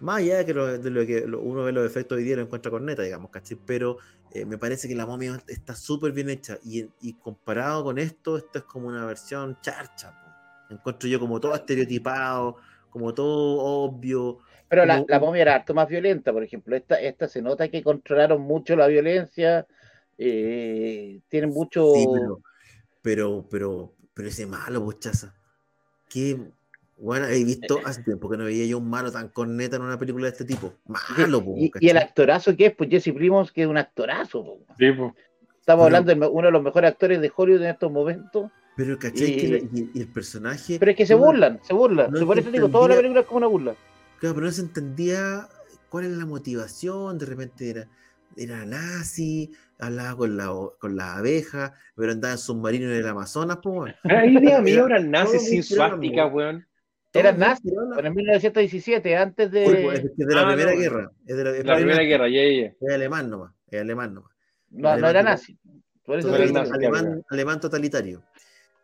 [0.00, 2.42] Más allá de que, lo, de lo que uno ve los efectos hoy día lo
[2.42, 3.58] encuentra con neta, digamos, ¿cachai?
[3.66, 3.98] Pero
[4.32, 8.36] eh, me parece que la momia está súper bien hecha y, y comparado con esto,
[8.36, 10.10] esto es como una versión charcha.
[10.12, 10.74] po.
[10.74, 12.56] Encuentro yo como todo estereotipado,
[12.90, 14.38] como todo obvio.
[14.68, 16.76] Pero la, Como- la momia era harto más violenta, por ejemplo.
[16.76, 19.66] Esta, esta se nota que controlaron mucho la violencia.
[20.18, 21.92] eh, tienen mucho.
[21.92, 22.40] Sí, pero,
[23.02, 25.34] pero, pero, pero ese malo, pochaza.
[26.08, 26.38] Que,
[27.00, 29.98] bueno, he visto hace tiempo que no veía yo un malo tan corneta en una
[29.98, 30.74] película de este tipo.
[30.86, 34.44] Malo, po, y, y el actorazo que es, pues Jesse Primos, que es un actorazo.
[34.44, 34.58] po.
[34.78, 35.14] Sí, po.
[35.58, 38.50] Estamos Pero- hablando de uno de los mejores actores de Hollywood en estos momentos.
[38.76, 39.30] Pero, ¿cachai?
[39.32, 40.78] y- Que la- y, y el personaje.
[40.78, 42.10] Pero es que se no- burlan, se burlan.
[42.10, 43.74] no por eso digo, toda la película es como una burla.
[44.18, 45.48] Claro, pero no se entendía
[45.88, 47.18] cuál era la motivación.
[47.18, 47.88] De repente era,
[48.36, 53.58] era nazi, hablaba con la, con las abejas, pero andaba en submarino en el Amazonas,
[53.64, 53.94] weón.
[54.04, 56.66] Ahí ahora Todo nace muy sin suástica, weón.
[57.18, 57.26] Weón.
[57.26, 59.66] Era Todo nazi, tirado a la- Pero en 1917, antes de.
[59.66, 61.10] Uy, pues, es de la Ah, Primera no, Guerra.
[61.26, 62.74] Es de la, es La primera nazi, guerra, ya, ya.
[62.80, 63.52] Es alemán nomás.
[63.70, 64.32] Es alemán nomás.
[64.70, 65.58] no, no era alemán, nazi.
[66.04, 66.72] Por eso nazi.
[66.72, 68.22] alemán, alemán totalitario.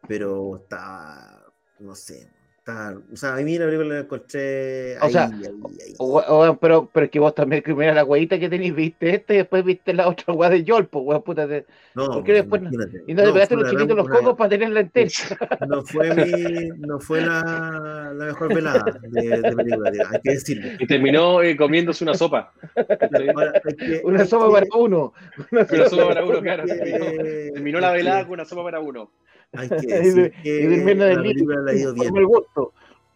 [0.08, 1.42] Pero está,
[1.80, 2.28] no sé,
[2.68, 5.94] o sea, a mí la película la encontré O sea, ahí, ahí.
[5.98, 9.14] O- o- pero, pero es que vos también, que mira la huevita que tenéis, viste
[9.14, 11.46] esta y después viste la otra hueá de Yol, pues weón, puta.
[11.46, 11.64] te-
[11.94, 12.70] No, ¿por qué después no-.
[13.06, 15.08] Y no, te pegaste los chiquitos gran- los una- cocos para tenerla entera.
[15.68, 20.68] No fue mi, no fue la, la mejor velada de, de película, hay que decirlo.
[20.80, 22.52] Y terminó eh, comiéndose una sopa.
[22.76, 25.12] Ahora, hay que- Una sopa que- para uno.
[25.52, 26.64] Una sopa sopa para uno, claro.
[26.64, 29.12] que- Terminó, la velada con una sopa para uno.
[29.52, 32.08] Hay que Y decir y que la película le ha ido bien.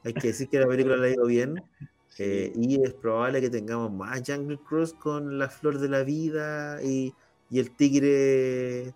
[0.04, 1.62] Hay que decir que la película le ha ido bien.
[2.18, 6.82] eh, y es probable que tengamos más Jungle Cruise con la flor de la vida
[6.82, 7.14] y,
[7.50, 8.92] y el tigre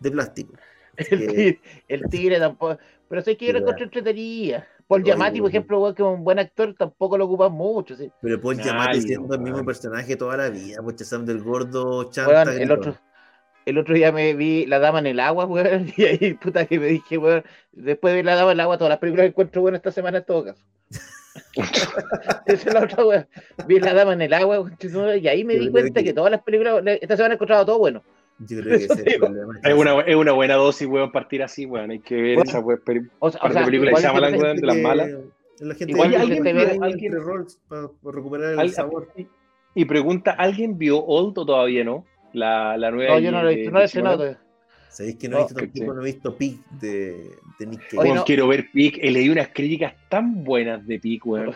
[0.00, 0.54] de plástico.
[0.98, 2.76] El que- tigre, el tigre tampoco.
[3.08, 4.66] Pero sé que yo encontré entretenida.
[4.88, 7.94] Paul Giamatti, por ejemplo, que es un buen actor, tampoco lo ocupan mucho.
[7.94, 8.10] Sí.
[8.20, 12.54] Pero Paul Giamatti siendo el mismo personaje toda la vida, pues Sam del gordo chanta.
[12.54, 12.96] El otro,
[13.68, 16.78] el otro día me vi La Dama en el Agua, weón, y ahí, puta, que
[16.78, 19.28] me dije, weón, después de ver La Dama en el Agua, todas las películas que
[19.30, 20.64] encuentro buenas esta semana en todo caso.
[22.46, 23.26] Esa es la otra, weón.
[23.66, 24.76] Vi La Dama en el Agua, weón,
[25.22, 27.64] y ahí me Yo di cuenta que- que todas las películas, esta semana he encontrado
[27.66, 28.02] todo bueno.
[28.40, 29.54] Yo creo que ese es el problema.
[29.64, 31.90] Es una, es una buena dosis, weón, partir así, weón.
[31.90, 32.80] Hay que ver Bueno, esa weón.
[33.18, 35.10] O sea, o sea, weón, de las malas.
[35.60, 39.08] La gente Igual que alguien vio- alguien- entre rolls para recuperar el Al- sabor.
[39.74, 42.04] Y pregunta, ¿alguien vio Old o todavía no?
[42.32, 43.14] La, la nueva.
[43.14, 44.38] No, yo no lo he visto, no estrenado todavía.
[44.90, 45.96] Sabéis que no he No, visto que tampoco, sí.
[45.96, 47.98] no he visto Pig de, de Nick Cage.
[47.98, 48.24] Oye, no.
[48.24, 48.98] quiero ver Pic.
[49.00, 51.54] He leído unas críticas tan buenas de Pic, weón.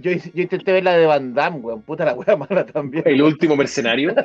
[0.00, 3.02] Yo, yo intenté ver la de Van Damme, weón, puta la wea mala también.
[3.06, 4.14] El último mercenario.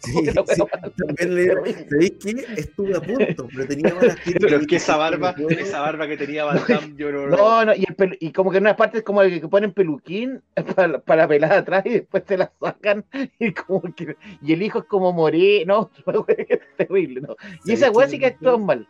[0.00, 0.62] Sí, sí,
[0.96, 1.48] también le
[1.90, 2.30] ¿Sabéis qué?
[2.56, 4.16] Estuve a punto, pero tenía malas.
[4.40, 5.58] Pero es que esa barba, no puedo.
[5.58, 7.26] esa barba que tenía Van Damme, yo no.
[7.26, 9.72] No, no, y, el pelu- y como que en unas partes como el que ponen
[9.72, 10.40] peluquín
[10.76, 13.04] para, para pelar atrás y después te la sacan
[13.40, 15.90] y como que y el hijo es como morir, no,
[16.28, 17.36] es terrible, no.
[17.64, 18.34] Y ¿Sabéis esa me sí que pasó?
[18.36, 18.88] actúan mal.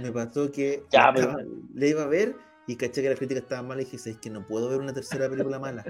[0.00, 1.38] Me pasó que Ya, estaba-
[1.74, 2.36] le iba a ver
[2.66, 4.92] y caché que las críticas estaban malas y dije, ¿sabéis que no puedo ver una
[4.92, 5.84] tercera película mala?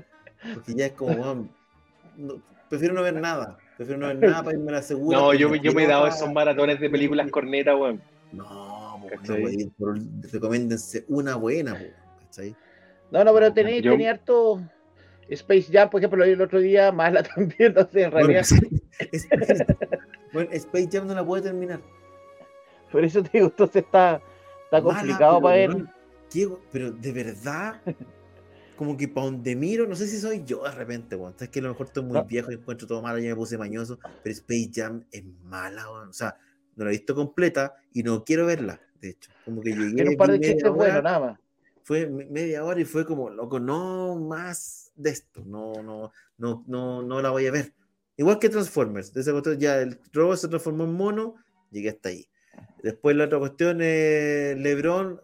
[0.54, 1.50] Porque ya es como, weón,
[2.16, 3.58] no- prefiero no ver nada.
[3.76, 5.18] Prefiero no ver nada para irme a la segura.
[5.18, 8.00] No, yo, yo me he dado esos maratones de películas corneta, weón.
[8.32, 9.06] No, no,
[9.78, 9.98] por-
[10.32, 11.78] recomiéndense una buena,
[12.24, 12.54] ¿cachai?
[13.10, 14.62] No, no, pero tenía, Yo- harto
[15.28, 18.26] Space Jam, por ejemplo, lo vi el otro día, mala también, no sé, en Bueno,
[18.28, 18.46] realidad,
[19.12, 19.28] es-
[20.32, 21.80] bueno, Space Jam no la puede terminar.
[22.90, 24.20] por eso te digo, entonces está,
[24.64, 25.88] está Mala, complicado para él.
[26.72, 27.80] Pero de verdad,
[28.76, 31.34] como que para donde miro, no sé si soy yo de repente, weón.
[31.38, 33.56] Es que a lo mejor estoy muy viejo y encuentro todo malo, ya me puse
[33.56, 36.08] mañoso, pero Space Jam es mala, weón.
[36.10, 36.36] O sea,
[36.76, 39.30] no la he visto completa y no quiero verla, de hecho.
[39.44, 41.40] Como que llegué, Tiene un par de chistes buenos, nada más.
[41.82, 46.64] fue me- media hora y fue como, loco, no más de esto, no, no, no,
[46.66, 47.72] no, no la voy a ver.
[48.18, 51.36] Igual que Transformers, de esa cuestión, ya el robot se transformó en mono,
[51.70, 52.26] llegué hasta ahí.
[52.82, 55.20] Después la otra cuestión es LeBron.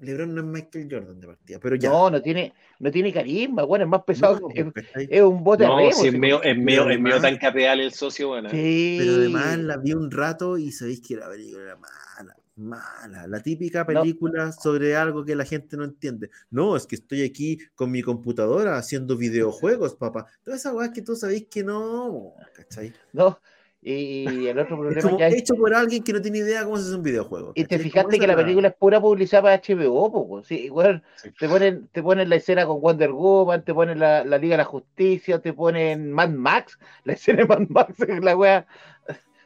[0.00, 1.90] LeBron no es Michael Jordan de partida, pero ya.
[1.90, 5.44] No, no tiene, no tiene carisma, bueno, es más pesado, No, que- pues, es un
[5.44, 8.50] bote No, remo, si es medio, es medio, es medio tan capeal el socio, weón.
[8.50, 8.96] Sí.
[8.98, 13.26] Pero además la vi un rato y sabéis que la película era mala, mala.
[13.26, 16.30] La típica película sobre algo que la gente no entiende.
[16.50, 20.26] No, es que estoy aquí con mi computadora haciendo videojuegos, papá.
[20.42, 22.92] Toda esa weá que tú sabéis que no, ¿cachai?
[23.12, 23.38] No,
[23.82, 25.34] y el otro Es problema como que hay.
[25.34, 27.52] hecho por alguien que no tiene idea cómo se hace un videojuego.
[27.54, 31.30] Y te fijaste que la película es pura publicidad para HBO, po, sí, igual Sí.
[31.38, 34.58] te ponen, te ponen la escena con Wonder Woman, te ponen la, la Liga de
[34.58, 38.66] la Justicia, te ponen Mad Max, la escena de Mad Max es la wea,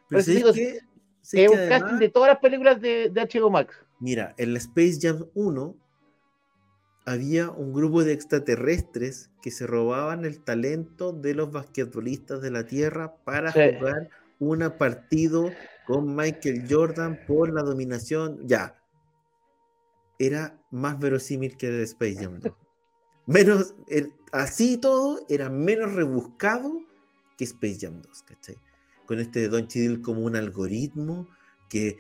[0.09, 0.85] Pero ¿sabéis digo, es
[1.23, 3.75] ¿Sabéis un que casting de todas las películas de, de HBO Max.
[4.01, 5.75] Mira, en la Space Jam 1
[7.07, 12.67] había un grupo de extraterrestres que se robaban el talento de los basquetbolistas de la
[12.67, 13.61] Tierra para Sí.
[13.79, 14.09] jugar
[14.39, 15.51] un partido
[15.87, 18.41] con Michael Jordan por la dominación.
[18.47, 18.79] Ya.
[20.19, 22.53] Era más verosímil que el Space Jam 2.
[23.27, 26.83] Menos, el- así todo, era menos rebuscado
[27.39, 28.57] que Space Jam 2, ¿cachai?
[29.07, 31.27] Con este de Don Chidil como un algoritmo
[31.71, 31.99] que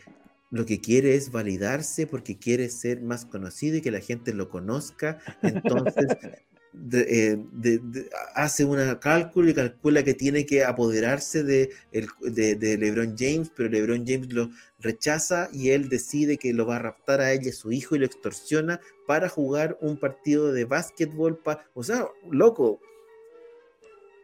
[0.50, 4.48] lo que quiere es validarse porque quiere ser más conocido y que la gente lo
[4.50, 5.18] conozca.
[5.42, 6.06] Entonces
[6.76, 12.08] de- eh, de- de- hace un cálculo y calcula que tiene que apoderarse de, el-
[12.20, 14.50] de, LeBron James, pero LeBron James lo
[14.80, 18.06] rechaza y él decide que lo va a raptar a ella, su hijo, y lo
[18.06, 21.38] extorsiona para jugar un partido de básquetbol.
[21.38, 22.80] pa- o sea, loco.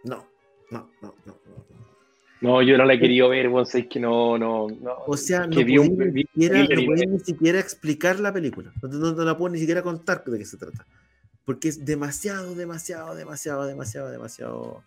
[0.05, 0.27] No,
[0.71, 1.41] no, no, no.
[1.47, 1.65] no,
[2.41, 2.63] no.
[2.63, 3.67] Yo no la he querido ver, weón.
[3.67, 4.97] Sabéis que no, no, no.
[5.07, 6.67] O sea, no podéis siquiera,
[7.07, 8.73] ni siquiera explicar la película.
[8.83, 10.85] No, no- no la puedo ni siquiera contar de qué se trata.
[11.45, 14.85] Porque es demasiado, demasiado, demasiado, demasiado, demasiado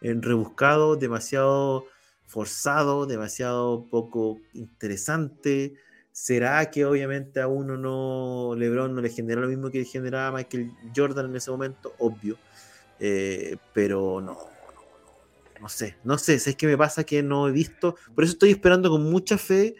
[0.00, 1.86] eh, rebuscado, demasiado
[2.26, 5.74] forzado, demasiado poco interesante.
[6.12, 10.36] ¿Será que obviamente a uno no, LeBron no le genera lo mismo que le generaba
[10.36, 11.94] Michael Jordan en ese momento?
[11.98, 12.36] Obvio.
[13.00, 14.38] Eh, pero no,
[15.60, 18.50] no, sé, no sé, es que me pasa que no he visto, por eso estoy
[18.50, 19.74] esperando con mucha fe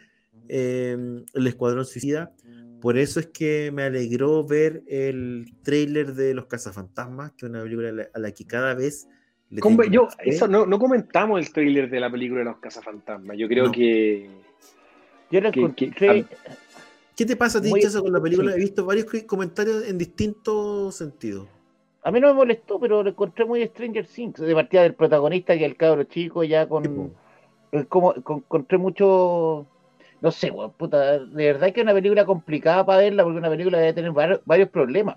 [0.48, 0.96] eh,
[1.32, 2.32] el Escuadrón Suicida,
[2.82, 7.62] por eso es que me alegró ver el tráiler de Los Cazafantasmas, que es una
[7.62, 9.08] película a la, a la que cada vez
[9.50, 13.36] le tengo Yo, eso no, no comentamos el tráiler de la película de los cazafantasmas.
[13.38, 13.72] Yo creo No.
[13.72, 14.28] que.
[15.30, 15.90] Yo lo que-
[17.14, 18.52] ¿Qué te pasa a ti, Muy- Chazo, con la película?
[18.52, 18.58] sí.
[18.58, 21.46] He visto varios comentarios en distintos sentidos.
[22.02, 24.40] A mí no me molestó, pero lo encontré muy Stranger Things.
[24.40, 27.12] De partida del protagonista, que el cabro chico, ya con.
[27.88, 29.66] como, con- encontré mucho.
[30.22, 31.18] No sé, weón, puta.
[31.18, 34.40] De verdad que es una película complicada para verla, porque una película debe tener varios,
[34.44, 35.16] varios problemas.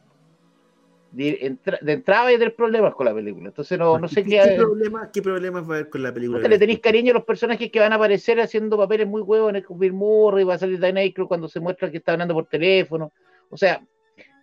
[1.11, 3.47] De, entra- de entrada hay tener problemas con la película.
[3.47, 4.41] Entonces no, no sé ¿Qué, qué.
[4.43, 6.45] qué problema- qué problemas va a haber con la película?
[6.45, 9.79] Le tenéis cariño a los personajes que van a aparecer haciendo papeles muy huevos con
[9.79, 13.13] Bill Murray, va a salir Dan Aykroyd cuando se muestra que está hablando por teléfono.
[13.49, 13.81] O sea,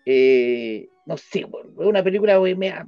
[0.06, 1.46] eh, no sé, es
[1.76, 2.86] una película mea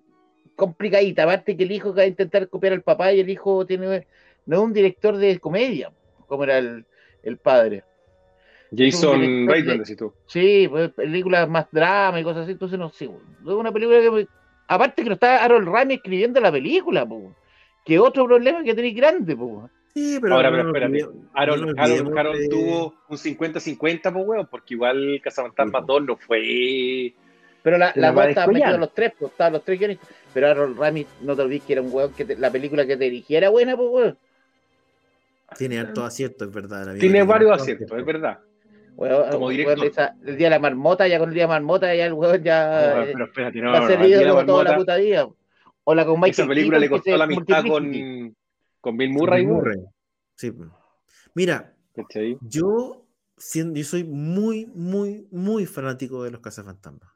[0.54, 1.24] complicadita.
[1.24, 4.06] Aparte que el hijo que va a intentar copiar al papá y el hijo tiene
[4.46, 5.92] no es un director de comedia,
[6.26, 6.86] como era el,
[7.24, 7.82] el padre.
[8.76, 10.12] Jason Reitman, de- decís tú.
[10.26, 13.22] Sí, pues películas más drama y cosas así, entonces no sé, weón.
[13.42, 14.26] es una película que
[14.66, 17.34] aparte que no está Harold Ramis escribiendo la película, po, weón.
[17.84, 19.70] que otro problema que tenéis grande, po, weón.
[19.94, 21.02] Sí, pero Ahora, pero espérate.
[21.34, 25.86] Harold, no Harold- olvidemos Harold de- tuvo un 50-50, pues, weón, porque igual Cazafantasmas Sí,
[25.86, 27.14] 2 no fue.
[27.62, 28.68] Pero la, La la va a dos estaban descollar.
[28.72, 30.08] metidos los tres, pues, estaban los tres guionistas.
[30.34, 32.96] Pero Harold Ramis, no te olvides que era un weón que te- la película que
[32.96, 34.18] te dirigía era buena, pues weón.
[35.56, 36.82] Tiene hartos aciertos, es verdad.
[36.82, 38.38] amigo, Tiene varios aciertos, es verdad.
[38.96, 39.84] Weón, Como director.
[39.86, 42.12] esa- el día de la marmota, ya con el día de la marmota, ya el
[42.12, 44.64] weón ya No, eh, pero espérate, no, va no, a ser no, ídolo Día toda
[44.64, 45.28] la puta vida.
[45.84, 48.36] O la con Michael Esa película le Keaton, que costó la amistad con,
[48.80, 49.64] con Bill Murray, Bill weón.
[49.64, 49.80] Murray.
[50.36, 50.52] Sí.
[51.34, 52.38] Mira, ¿Cachai?
[52.42, 53.04] yo,
[53.36, 57.10] siendo, yo soy muy, muy, muy fanático de los cazafantasmas.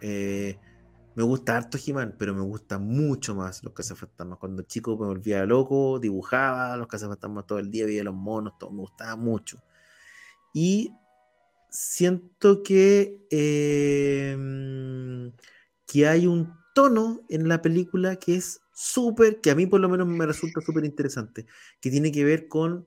[0.00, 0.58] Eh,
[1.18, 4.38] me gusta harto He-Man, pero me gusta mucho más los cazafantasmas.
[4.38, 8.70] Cuando chico me volvía loco, dibujaba los cazafantasmas todo el día, veía los monos, todo,
[8.70, 9.60] me gustaba mucho.
[10.54, 10.94] Y
[11.70, 15.32] siento que, eh,
[15.88, 19.88] que hay un tono en la película que es súper, que a mí por lo
[19.88, 21.46] menos me resulta súper interesante,
[21.80, 22.86] que tiene que ver con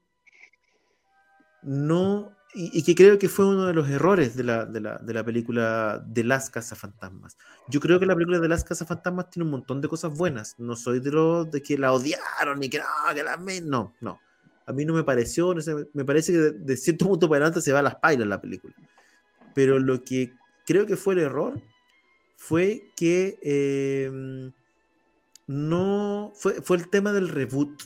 [1.64, 4.98] no, y, y que creo que fue uno de los errores de la, de la,
[4.98, 7.38] de la película de Las Cazafantasmas.
[7.68, 10.56] Yo creo que la película de Las Cazafantasmas tiene un montón de cosas buenas.
[10.60, 13.94] No soy de los de que la odiaron ni que no, que la me- no,
[14.02, 14.20] no.
[14.66, 17.38] A mí no me pareció, no sé, me parece que de, de cierto punto para
[17.46, 18.74] adelante se va a las pailas la película.
[19.56, 20.34] Pero lo que
[20.66, 21.62] creo que fue el error
[22.38, 24.52] fue que eh,
[25.48, 27.84] no fue, fue el tema del reboot.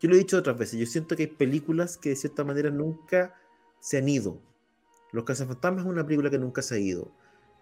[0.00, 2.70] Yo lo he dicho otras veces, yo siento que hay películas que de cierta manera
[2.70, 3.34] nunca
[3.80, 4.40] se han ido.
[5.12, 7.10] Los Cazafantasmas es una película que nunca se ha ido.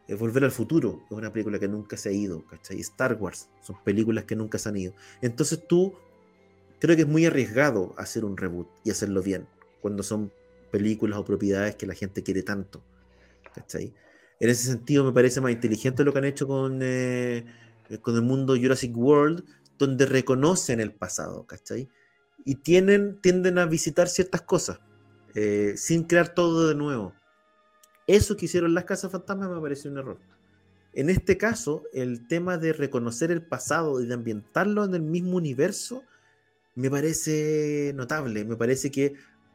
[0.09, 2.81] Eh, Volver al futuro es una película que nunca se ha ido, ¿cachai?
[2.81, 4.95] Star Wars son películas que nunca se han ido.
[5.23, 5.95] Entonces tú,
[6.79, 9.47] creo que es muy arriesgado hacer un reboot y hacerlo bien,
[9.81, 10.33] cuando son
[10.71, 12.83] películas o propiedades que la gente quiere tanto.
[14.41, 17.45] En ese sentido me parece más inteligente lo que han hecho con, eh,
[18.03, 19.45] con el mundo Jurassic World,
[19.79, 21.89] donde reconocen el pasado, ¿cachai?
[22.45, 24.81] Y tienen, tienden a visitar ciertas cosas,
[25.35, 27.13] eh, sin crear todo de nuevo.
[28.07, 30.19] Eso que hicieron las casas fantasmas me pareció un error.
[30.93, 35.37] En este caso, el tema de reconocer el pasado y de ambientarlo en el mismo
[35.37, 36.05] universo
[36.77, 38.45] me parece notable.
[38.45, 39.15] Me parece que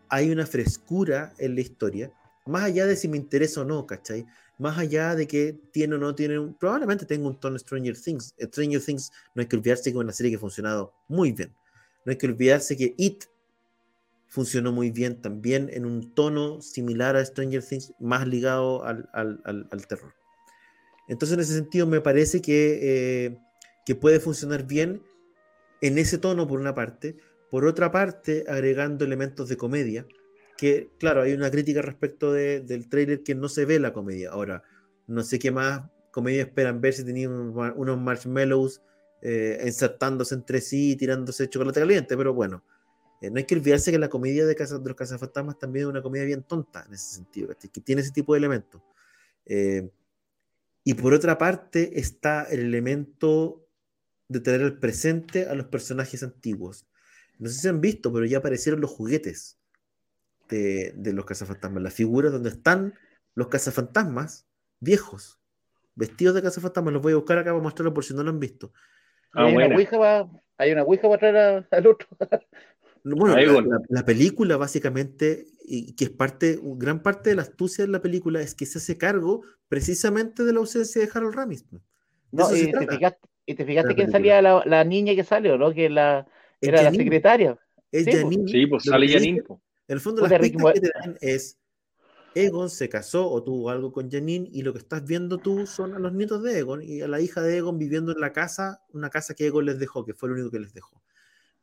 [0.10, 2.12] hay una frescura en la historia,
[2.46, 4.26] más allá de si me interesa o no, ¿cachai?
[4.58, 8.34] Más allá de que tiene o no tiene, probablemente tenga un tono Stranger Things.
[8.38, 11.54] Stranger Things no hay que olvidarse que es una serie que ha funcionado muy bien.
[12.06, 13.26] No hay que olvidarse que It
[14.30, 19.42] funcionó muy bien también en un tono similar a Stranger Things, más ligado al, al-
[19.44, 20.14] al- al terror.
[21.08, 22.80] Entonces, en ese sentido, me parece que,
[23.26, 23.38] eh,
[23.86, 25.02] que puede funcionar bien
[25.82, 27.18] en ese tono, por una parte.
[27.50, 30.06] Por otra parte, agregando elementos de comedia,
[30.58, 34.30] que, claro, hay una crítica respecto de- del trailer que no se ve la comedia.
[34.30, 34.62] Ahora,
[35.08, 38.82] no sé qué más comedia esperan ver si tenían unos mar- unos marshmallows
[39.22, 42.64] eh, insertándose entre sí tirándose chocolate caliente, pero bueno.
[43.22, 45.90] Eh, no hay que olvidarse que la comedia de, Casa, de los Cazafantasmas también es
[45.90, 47.70] una comedia bien tonta en ese sentido, ¿cachai?
[47.70, 48.82] que tiene ese tipo de elementos.
[49.46, 49.90] Eh,
[50.84, 53.66] y por otra parte está el elemento
[54.28, 56.86] de traer al presente a los personajes antiguos.
[57.38, 59.58] No sé si han visto, pero ya aparecieron los juguetes
[60.50, 62.94] de, de los cazafantasmas, las figuras donde están
[63.36, 64.48] los cazafantasmas
[64.80, 65.40] viejos,
[65.96, 66.94] vestidos de cazafantasmas.
[66.94, 68.72] Los voy a buscar acá para mostrarlo por si no lo han visto.
[69.34, 72.08] Ah, hay, una ouija pa- hay una ouija para traer a- al otro.
[73.04, 73.70] Bueno, la, bueno.
[73.70, 78.02] la- la película básicamente y que es parte, gran parte de la astucia de la
[78.02, 81.66] película es que se hace cargo precisamente de la ausencia de Harold Ramis.
[82.32, 85.58] No, y te, fijaste, y te, fijaste, quién salía la, la, niña que sale, ¿o
[85.58, 85.72] no?
[85.72, 86.28] Que la,
[86.60, 87.58] era la secretaria.
[87.92, 88.48] Es sí, Janine.
[88.48, 89.40] Sí, pues sale Janine.
[89.40, 91.60] En el fondo, las pistas que te dan es
[92.34, 95.94] Egon se casó o tuvo algo con Janine y lo que estás viendo tú son
[95.94, 98.84] a los nietos de Egon y a la hija de Egon viviendo en la casa,
[98.92, 101.02] una casa que Egon les dejó, que fue lo único que les dejó.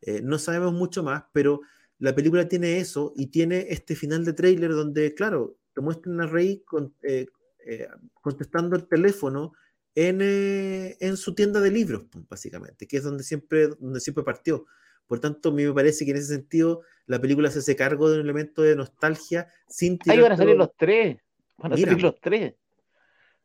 [0.02, 1.60] Eh, no sabemos mucho más, pero
[1.98, 6.26] la película tiene eso y tiene este final de tráiler donde, claro, te muestran a
[6.26, 7.26] Rey con, eh,
[7.66, 9.52] eh, contestando el teléfono
[9.94, 14.66] en, eh, en, su tienda de libros, básicamente, que es donde siempre, donde siempre partió.
[15.06, 18.10] Por tanto, a mí me parece que en ese sentido la película se hace cargo
[18.10, 20.16] de un elemento de nostalgia sin tirar.
[20.16, 21.18] Ahí van a salir los tres.
[21.56, 22.54] Van a Mira, salir los tres.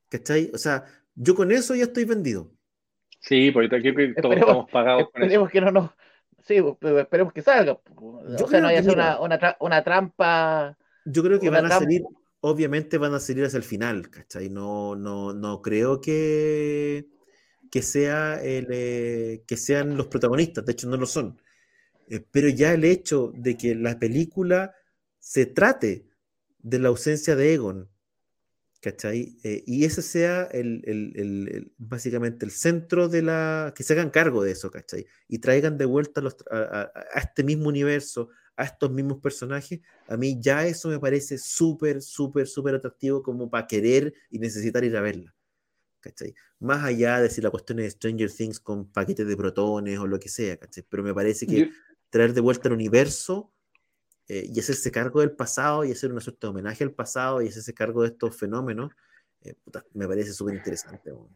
[0.09, 0.51] ¿Cachai?
[0.53, 0.83] O sea,
[1.15, 2.51] yo con eso ya estoy vendido.
[3.19, 5.03] Sí, porque aquí todos esperemos, estamos pagados.
[5.03, 5.91] Esperemos que no nos.
[6.51, 7.79] Sí, pero esperemos que salga.
[8.37, 10.77] Yo o sea, no vaya a ser una, una, una, trampa.
[11.05, 12.03] Yo creo que van a salir,
[12.41, 14.49] obviamente van a salir hacia el final, ¿cachai?
[14.49, 17.07] No, no, no creo que,
[17.71, 21.41] que, sea el, eh, que sean los protagonistas, de hecho no lo son.
[22.09, 24.75] Eh, pero ya el hecho de que la película
[25.19, 26.05] se trate
[26.59, 27.89] de la ausencia de Egon,
[28.81, 29.37] ¿cachai?
[29.43, 33.73] Eh, y ese sea el, el, el, básicamente el centro de la...
[33.75, 35.05] que se hagan cargo de eso, ¿cachai?
[35.27, 36.81] Y traigan de vuelta a, los, a, a,
[37.15, 42.01] a este mismo universo, a estos mismos personajes, a mí ya eso me parece súper,
[42.01, 45.33] súper, súper atractivo como para querer y necesitar ir a verla.
[46.01, 46.33] ¿cachai?
[46.59, 50.19] Más allá de si la cuestión es Stranger Things con paquetes de protones o lo
[50.19, 50.83] que sea, ¿cachai?
[50.89, 51.71] Pero me parece que
[52.09, 53.53] traer de vuelta el universo
[54.33, 57.49] eh, y hacerse cargo del pasado y hacer una suerte de homenaje al pasado y
[57.49, 58.93] hacerse cargo de estos fenómenos,
[59.43, 61.11] eh, puta, me parece súper interesante.
[61.11, 61.27] Bueno.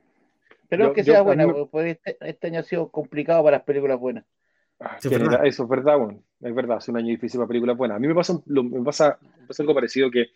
[0.70, 1.66] Pero yo, que sea yo, buena, me...
[1.66, 4.24] porque este, este, año ha sido complicado para las películas buenas.
[4.80, 5.46] Ah, sí, verdad.
[5.46, 7.98] Eso es verdad, bueno, es verdad, es un año difícil para películas buenas.
[7.98, 10.28] A mí me pasa, me pasa, me pasa algo parecido que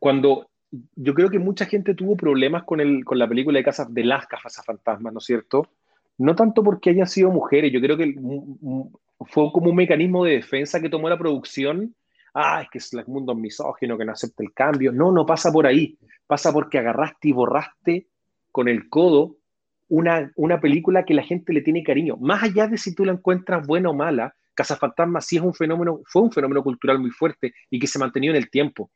[0.00, 0.50] cuando
[0.96, 4.02] yo creo que mucha gente tuvo problemas con, el, con la película de, casa, de
[4.02, 5.68] las Casas Fantasmas, ¿no es cierto?
[6.18, 8.12] No tanto porque hayan sido mujeres, yo creo que
[9.20, 11.94] fue como un mecanismo de defensa que tomó la producción.
[12.34, 14.92] Ah, es que es el mundo misógino, que no acepta el cambio.
[14.92, 15.98] No, no pasa por ahí.
[16.26, 18.06] Pasa porque agarraste y borraste
[18.52, 19.36] con el codo
[19.88, 22.16] una, una película que la gente le tiene cariño.
[22.18, 26.00] Más allá de si tú la encuentras buena o mala, Cazafantasmas sí es un fenómeno,
[26.04, 28.90] fue un fenómeno cultural muy fuerte y que se mantenió en el tiempo.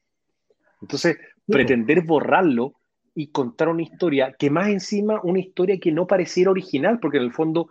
[0.81, 1.53] Entonces, sí.
[1.53, 2.74] pretender borrarlo
[3.15, 7.24] y contar una historia que más encima una historia que no pareciera original, porque en
[7.24, 7.69] el fondo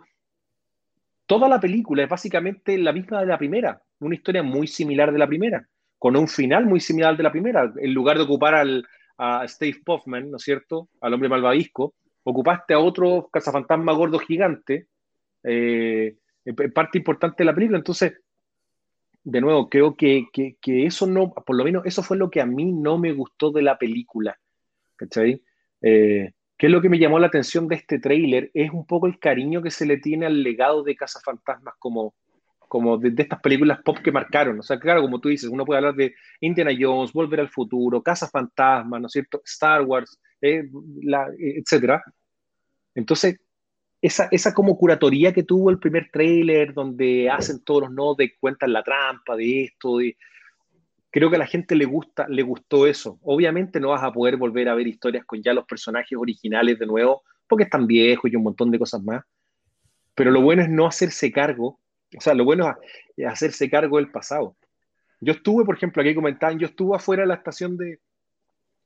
[1.26, 5.18] toda la película es básicamente la misma de la primera, una historia muy similar de
[5.18, 5.66] la primera,
[5.98, 7.72] con un final muy similar al de la primera.
[7.76, 8.84] En lugar de ocupar al,
[9.18, 11.94] a Steve Poffman, ¿no es cierto?, al hombre malvavisco,
[12.24, 14.88] ocupaste a otro cazafantasma gordo gigante,
[15.44, 16.16] eh,
[16.74, 17.78] parte importante de la película.
[17.78, 18.14] Entonces,
[19.24, 22.40] de nuevo, creo que, que, que, eso no, por lo menos eso fue lo que
[22.40, 24.38] a mí no me gustó de la película.
[24.96, 25.42] ¿Cachai?
[25.80, 28.50] Eh, ¿Qué es lo que me llamó la atención de este tráiler?
[28.54, 32.14] Es un poco el cariño que se le tiene al legado de Cazafantasmas como,
[32.68, 34.60] como de, estas películas pop que marcaron.
[34.60, 38.02] O sea, claro, como tú dices, uno puede hablar de Indiana Jones, Volver al Futuro,
[38.02, 39.42] Cazafantasmas, ¿no es cierto?
[39.44, 40.68] Star Wars, eh,
[41.02, 42.02] la, etcétera.
[42.94, 43.40] Entonces,
[44.00, 48.36] esa, esa como curatoría que tuvo el primer tráiler, donde hacen todos los nodos de
[48.36, 50.16] cuentan la trampa de esto, de,
[51.12, 53.18] creo que a la gente le gusta, le gustó eso.
[53.22, 56.86] Obviamente no vas a poder volver a ver historias con ya los personajes originales de
[56.86, 59.22] nuevo, porque están viejos y un montón de cosas más.
[60.14, 61.78] Pero lo bueno es no hacerse cargo,
[62.16, 62.74] o sea, lo bueno
[63.16, 64.56] es hacerse cargo del pasado.
[65.20, 68.00] Yo estuve, por ejemplo, aquí comentaban, yo estuve afuera de la estación de,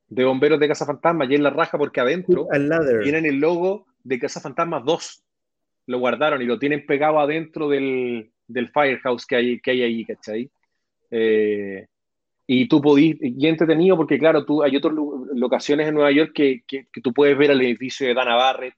[0.09, 2.49] de bomberos de Casa Fantasma, y en la raja, porque adentro
[3.03, 5.23] tienen el logo de Casa Fantasma 2.
[5.87, 10.05] Lo guardaron y lo tienen pegado adentro del, del firehouse que hay, que hay ahí,
[10.05, 10.51] ¿cachai?
[11.13, 11.87] Eh,
[12.47, 14.95] y tú podís, y entretenido porque claro, tú, hay otras
[15.35, 18.75] locaciones en Nueva York que, que, que, tú puedes ver el edificio de Dana Barrett,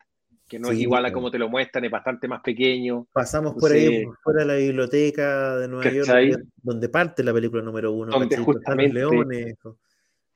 [0.48, 3.06] que no sí, es igual a como te lo muestran, es bastante más pequeño.
[3.12, 6.30] Pasamos por Entonces, ahí, por fuera de la biblioteca de Nueva ¿cachai?
[6.30, 8.10] York, donde parte la película número uno.
[8.10, 8.44] Donde ¿cachai?
[8.44, 9.54] justamente, los leones.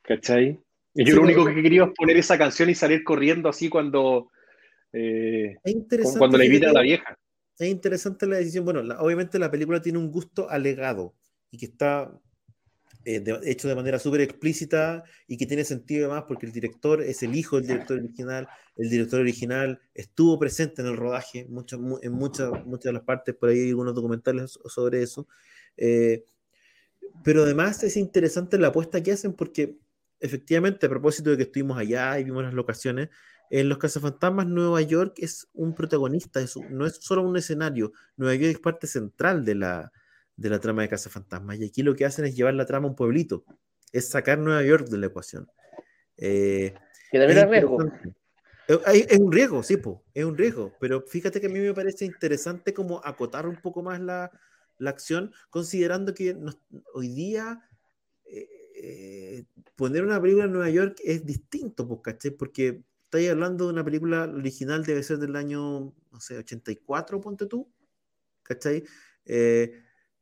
[0.02, 0.60] ¿Cachai?
[0.94, 3.70] Y yo sí, lo único que quería es poner esa canción y salir corriendo así
[3.70, 4.30] cuando,
[4.92, 5.56] eh,
[6.18, 7.16] cuando le invita a la vieja.
[7.58, 8.66] Es interesante la decisión.
[8.66, 11.14] Bueno, la, obviamente la película tiene un gusto alegado
[11.50, 12.12] y que está
[13.04, 17.02] eh, de, hecho de manera súper explícita y que tiene sentido además porque el director
[17.02, 21.52] es el hijo del director original, el director original estuvo presente en el rodaje en
[21.52, 25.26] muchas, muchas de las partes, por ahí hay algunos documentales sobre eso,
[25.76, 26.24] eh,
[27.24, 29.78] pero además es interesante la apuesta que hacen porque
[30.20, 33.08] efectivamente a propósito de que estuvimos allá y vimos las locaciones,
[33.50, 38.34] en Los Cazafantasmas Nueva York es un protagonista, es, no es solo un escenario, Nueva
[38.34, 39.92] York es parte central de la,
[40.42, 41.54] de la trama de Casa Fantasma.
[41.56, 43.44] Y aquí lo que hacen es llevar la trama a un pueblito,
[43.92, 45.48] es sacar Nueva York de la ecuación.
[46.16, 46.74] Eh,
[47.10, 47.78] que también es riesgo.
[48.68, 51.74] Eh, es un riesgo, sí, po, es un riesgo, pero fíjate que a mí me
[51.74, 54.30] parece interesante como acotar un poco más la,
[54.78, 56.36] la acción, considerando que
[56.94, 57.60] hoy día
[58.24, 59.44] eh, eh,
[59.76, 62.32] poner una película en Nueva York es distinto, pues, ¿cachai?
[62.32, 67.46] Porque estáis hablando de una película original, debe ser del año, no sé, 84, ponte
[67.46, 67.70] tú,
[68.42, 68.84] ¿cachai?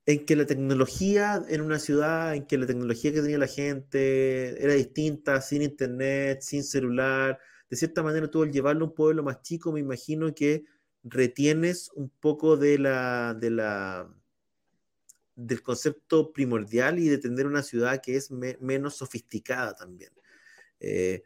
[0.06, 4.62] En que la tecnología en una ciudad, en que la tecnología que tenía la gente
[4.62, 9.22] era distinta, sin internet, sin celular, de cierta manera tú al llevarlo a un pueblo
[9.22, 10.64] más chico, me imagino que
[11.04, 12.86] retienes un poco del
[15.62, 20.10] concepto primordial y de tener una ciudad que es menos sofisticada también.
[20.80, 21.22] Eh,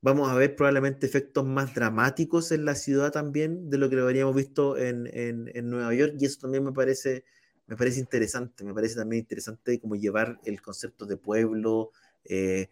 [0.00, 4.34] vamos a ver probablemente efectos más dramáticos en la ciudad también de lo que habríamos
[4.36, 7.24] visto en, en, Nueva York y eso también me parece,
[7.68, 11.92] me parece interesante, me parece también interesante como llevar el concepto de pueblo,
[12.24, 12.68] eh,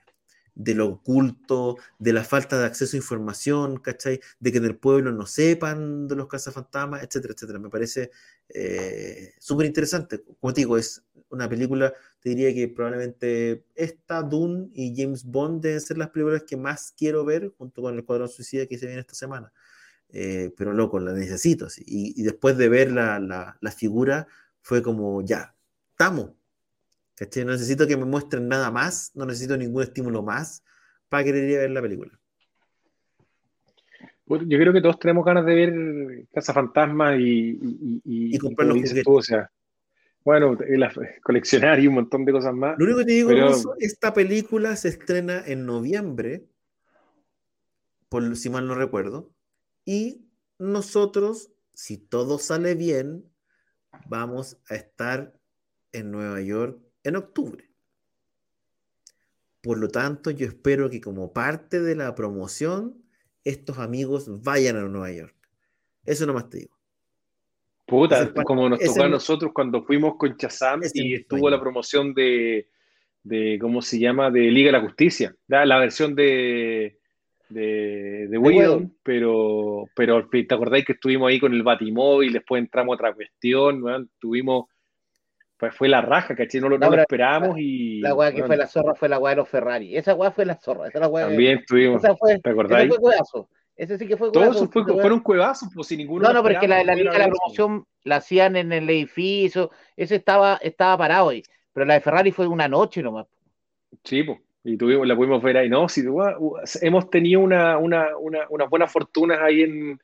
[0.55, 4.21] de lo oculto, de la falta de acceso a información, ¿cachai?
[4.41, 7.59] De que en el pueblo no sepan de los cazafantasmas, etcétera, etcétera.
[7.59, 8.11] Me parece
[8.49, 10.25] eh, súper interesante.
[10.41, 15.63] Como te digo, es una película, te diría que probablemente esta, Dune y James Bond
[15.63, 18.87] deben ser las películas que más quiero ver, junto con el Cuadrón Suicida que se
[18.87, 19.53] viene esta semana.
[20.09, 21.67] Eh, pero loco, la necesito.
[21.85, 24.27] Y, después de ver la, la, la figura,
[24.67, 25.55] fue como, ya,
[25.93, 26.33] estamos.
[27.21, 30.65] No necesito que me muestren nada más, no necesito ningún estímulo más
[31.09, 32.19] para querer ir a ver la película.
[34.27, 38.93] Yo creo que todos tenemos ganas de ver Casa Fantasma y, y, y, comprar los
[39.07, 39.49] o sea,
[40.25, 40.59] bueno,
[41.23, 42.77] coleccionar y un montón de cosas más.
[42.77, 46.45] Lo único que te digo, es esta película se estrena en noviembre,
[48.09, 49.31] por si mal no recuerdo,
[49.85, 50.27] y
[50.59, 53.31] nosotros, si todo sale bien,
[54.07, 55.33] vamos a estar
[55.93, 57.65] en Nueva York en octubre.
[59.63, 63.03] Por lo tanto, yo espero que como parte de la promoción,
[63.45, 65.35] estos amigos vayan a Nueva York.
[66.05, 66.77] Eso nomás te digo.
[67.87, 72.69] Puta, como nos tocó a nosotros cuando fuimos con Chazam y estuvo la promoción de,
[73.23, 74.31] de, ¿cómo se llama?
[74.31, 75.37] De Liga de la Justicia.
[75.47, 76.99] La versión de,
[77.49, 82.95] de, de pero, pero te acordáis que estuvimos ahí con el Batimóvil, después entramos a
[82.95, 84.07] otra cuestión, ¿no?
[84.19, 84.67] tuvimos
[85.59, 86.61] pues fue la raja, ¿cachai?
[86.61, 88.01] No, lo, no, lo esperábamos y.
[88.01, 89.97] La weá que fue la zorra fue la weá de los Ferrari.
[89.97, 90.89] Esa weá fue la zorra.
[90.89, 92.03] Esa la weá También tuvimos.
[92.19, 92.91] Fue, ¿Te acordáis?
[92.91, 93.49] Ese fue cuevazo.
[93.75, 94.31] Ese sí que fue.
[94.33, 96.29] Todos fue, fueron cuevazos, pues sin ninguno.
[96.29, 99.71] No, no, pero es que la, la, la, la promoción la hacían en el edificio.
[99.97, 101.43] Ese estaba, estaba parado ahí.
[101.73, 103.27] Pero la de Ferrari fue una noche nomás.
[104.05, 104.39] Sí, pues.
[104.69, 105.69] Y tuvimos, la pudimos ver ahí.
[105.69, 106.03] No, sí,
[106.81, 110.01] hemos tenido una, una, una, unas buenas fortunas ahí en,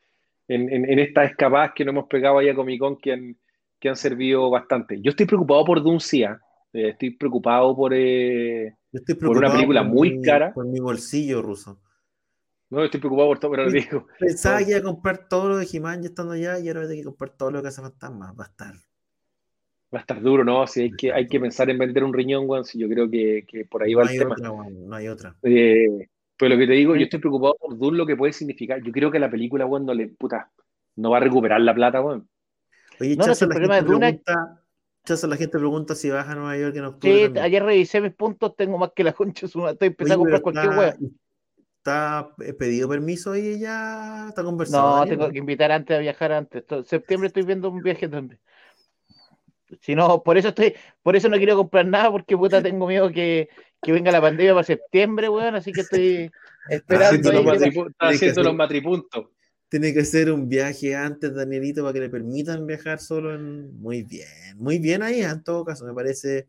[0.46, 3.36] en, en, en estas escapadas que nos hemos pegado ahí a Comic Con que han
[3.80, 5.00] que han servido bastante.
[5.02, 6.40] Yo estoy preocupado por Duncia,
[6.72, 8.76] eh, estoy preocupado por, eh,
[9.20, 10.54] por una película muy cara.
[10.54, 11.80] Por mi bolsillo ruso.
[12.70, 14.06] No, estoy preocupado por todo, pero lo digo.
[14.20, 16.92] Pensaba que iba a comprar todo lo de He-Man ya estando allá y ahora voy
[16.92, 18.32] a que comprar todo lo de Casa Fantasma.
[18.32, 18.74] Va a estar.
[19.94, 20.66] Va a estar duro, ¿no?
[20.66, 23.44] Si hay que, hay que pensar en vender un riñón, Juan, si yo creo que,
[23.46, 24.36] que por ahí va el tema.
[24.38, 25.36] no hay otra.
[25.42, 28.82] Eh, pero lo que te digo, yo estoy preocupado por Dune, lo que puede significar.
[28.82, 30.50] Yo creo que la película, Juan, no le, puta,
[30.96, 32.26] no va a recuperar la plata, Juan.
[33.00, 34.62] Oye, no, Chaza, la, gente pregunta,
[35.28, 37.30] la gente pregunta si vas a Nueva York en octubre.
[37.32, 39.46] Sí, ayer revisé mis puntos, tengo más que la concha.
[39.46, 40.96] Estoy empezando a comprar cualquier hueá.
[41.78, 44.98] ¿Está pedido permiso y ya está conversando?
[44.98, 46.64] No, tengo que invitar antes a viajar antes.
[46.68, 48.40] En septiembre estoy viendo un viaje también.
[49.80, 53.10] Si no, por eso estoy, por eso no quiero comprar nada, porque puta tengo miedo
[53.10, 53.48] que,
[53.80, 56.30] que venga la pandemia para septiembre, weón, así que estoy
[56.68, 57.30] esperando.
[57.30, 59.26] Está haciendo los matripuntos.
[59.68, 63.74] Tiene que ser un viaje antes, Danielito, para que le permitan viajar solo en...
[63.80, 66.46] Muy bien, muy bien ahí, en todo caso, me parece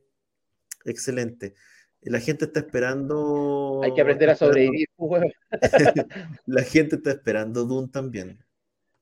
[0.84, 1.54] excelente.
[2.02, 3.80] La gente está esperando...
[3.82, 5.24] Hay que aprender a sobrevivir, pues,
[6.46, 8.44] La gente está esperando Dune también.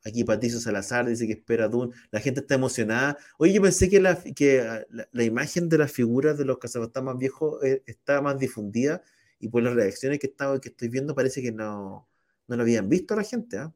[0.03, 1.93] Aquí Patricio Salazar dice que espera Dune.
[2.09, 3.17] La gente está emocionada.
[3.37, 7.17] Oye, yo pensé que la, que ah, la, imagen de las figuras de los cazafantasmas
[7.17, 9.03] viejos eh, estaba más difundida
[9.39, 12.07] y por las reacciones que, estaba, que estoy viendo parece que no,
[12.47, 13.57] no lo habían visto la gente.
[13.57, 13.73] ¿ah?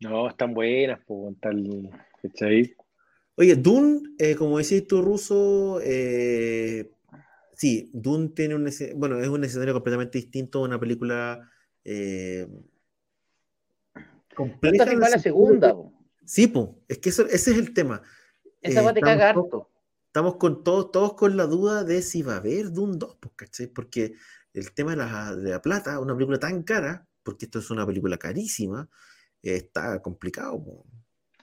[0.00, 1.90] No, están buenas, pues, tal,
[3.34, 6.90] Oye, Dune, eh, como decís tú, Ruso, eh,
[7.54, 11.48] sí, Dune tiene un bueno, es un escenario completamente distinto a una película
[14.44, 14.94] eh, compleja.
[14.94, 15.74] la segunda.
[16.24, 18.02] Sí, pues, es que ese es el tema.
[18.60, 19.36] Esa va a te cagar
[20.06, 23.34] Estamos con todos, todos con la duda de si va a haber Dune 2, pues,
[23.36, 23.66] ¿cachai?
[23.66, 24.14] Porque
[24.54, 27.86] el tema de la, de la plata, una película tan cara, porque esto es una
[27.86, 28.88] película carísima,
[29.42, 30.64] está complicado.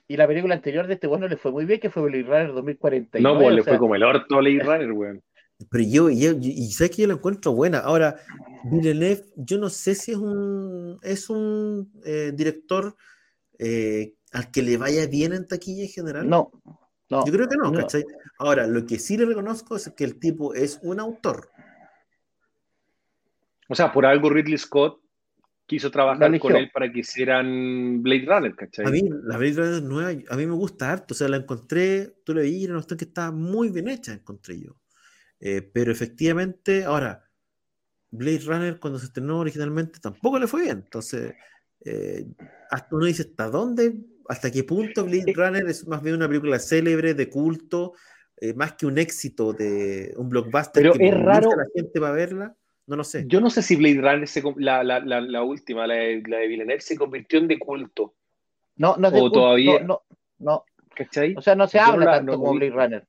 [0.08, 2.54] Y la película anterior de este bueno le fue muy bien, que fue Blade Runner
[2.54, 3.22] 2049.
[3.22, 5.24] No, pues le sea, fue como el orto a Blade Runner, weón.
[5.70, 7.80] Pero yo, yo- yo- y sé que yo la encuentro buena.
[7.80, 8.18] Ahora,
[8.66, 12.96] Villeneuve, yo no sé si es un, es un eh, director
[13.60, 16.30] eh, al que le vaya bien en taquilla en general.
[16.30, 16.52] No,
[17.10, 17.26] no.
[17.26, 17.78] Yo creo que no, no.
[17.80, 18.04] ¿cachai?
[18.38, 21.50] Ahora, lo que sí le reconozco es que el tipo es un autor.
[23.70, 25.00] O sea, por algo Ridley Scott
[25.66, 28.86] quiso trabajar con él para que hicieran Blade Runner, ¿cachai?
[28.86, 31.14] A mí, la Blade Runner nueva, a mí me gusta harto.
[31.14, 33.88] O sea, la encontré, tú la vi, y era una cuestión que está muy bien
[33.88, 34.76] hecha, encontré yo.
[35.40, 37.24] Eh, pero efectivamente, ahora,
[38.12, 40.82] Blade Runner cuando se estrenó originalmente tampoco le fue bien.
[40.84, 41.34] Entonces,
[41.84, 42.26] eh,
[42.72, 43.96] hasta uno dice, ¿hasta dónde?
[44.28, 47.94] ¿Hasta qué punto Blade Runner es más bien una película célebre, de culto,
[48.38, 52.00] eh, más que un éxito de un blockbuster Pero que es raro- a la gente
[52.00, 52.56] para verla?
[52.88, 53.26] No lo sé.
[53.28, 56.38] Yo no sé si Blade Runner, se, la, la, la, la última, la de, la
[56.38, 58.16] de Villeneuve, se convirtió en de culto,
[58.78, 60.66] No, no es de O culto, todavía- No, no, no.
[60.96, 61.34] ¿cachai?
[61.38, 62.54] O sea, no se Yo habla la- tanto no- como.
[62.54, 63.08] Blade Runner.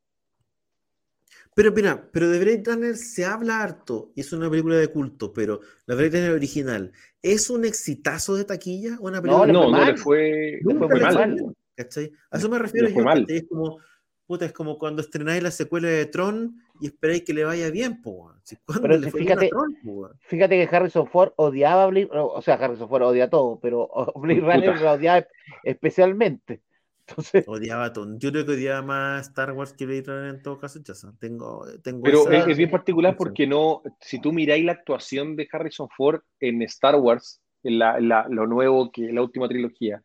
[1.56, 5.32] Pero mira, pero de Blade Runner se habla harto y es una película de culto,
[5.32, 6.92] pero la Blade Runner original,
[7.22, 8.98] ¿es un exitazo de taquilla?
[9.00, 9.86] ¿Una película no, no mal.
[9.86, 11.56] le fue, le fue le mal.
[11.74, 12.12] ¿cachai?
[12.30, 13.02] A eso me refiero yo.
[13.28, 13.78] Es como,
[14.26, 18.02] puta, es como cuando estrenáis la secuela de Tron y esperáis que le vaya bien,
[18.02, 18.40] po, weón.
[18.42, 20.10] Si, ¿Cuándo Pero le si fue fíjate- Tron, po?
[20.28, 24.40] Fíjate que Harrison Ford odiaba a Blade o sea, Harrison Ford odia todo, pero Blade.
[24.40, 25.26] Runner lo odiaba
[25.64, 26.60] especialmente.
[27.08, 28.18] Entonces, Odiaba Tron.
[28.18, 31.18] Yo creo que odiaba más Star Wars que Blade Runner en todo caso, ya sabes,
[31.18, 35.48] Tengo, tengo Pero esa- es, bien particular porque no, si tú miráis la actuación de
[35.50, 40.02] Harrison Ford en Star Wars, en la, la- lo nuevo que la última trilogía,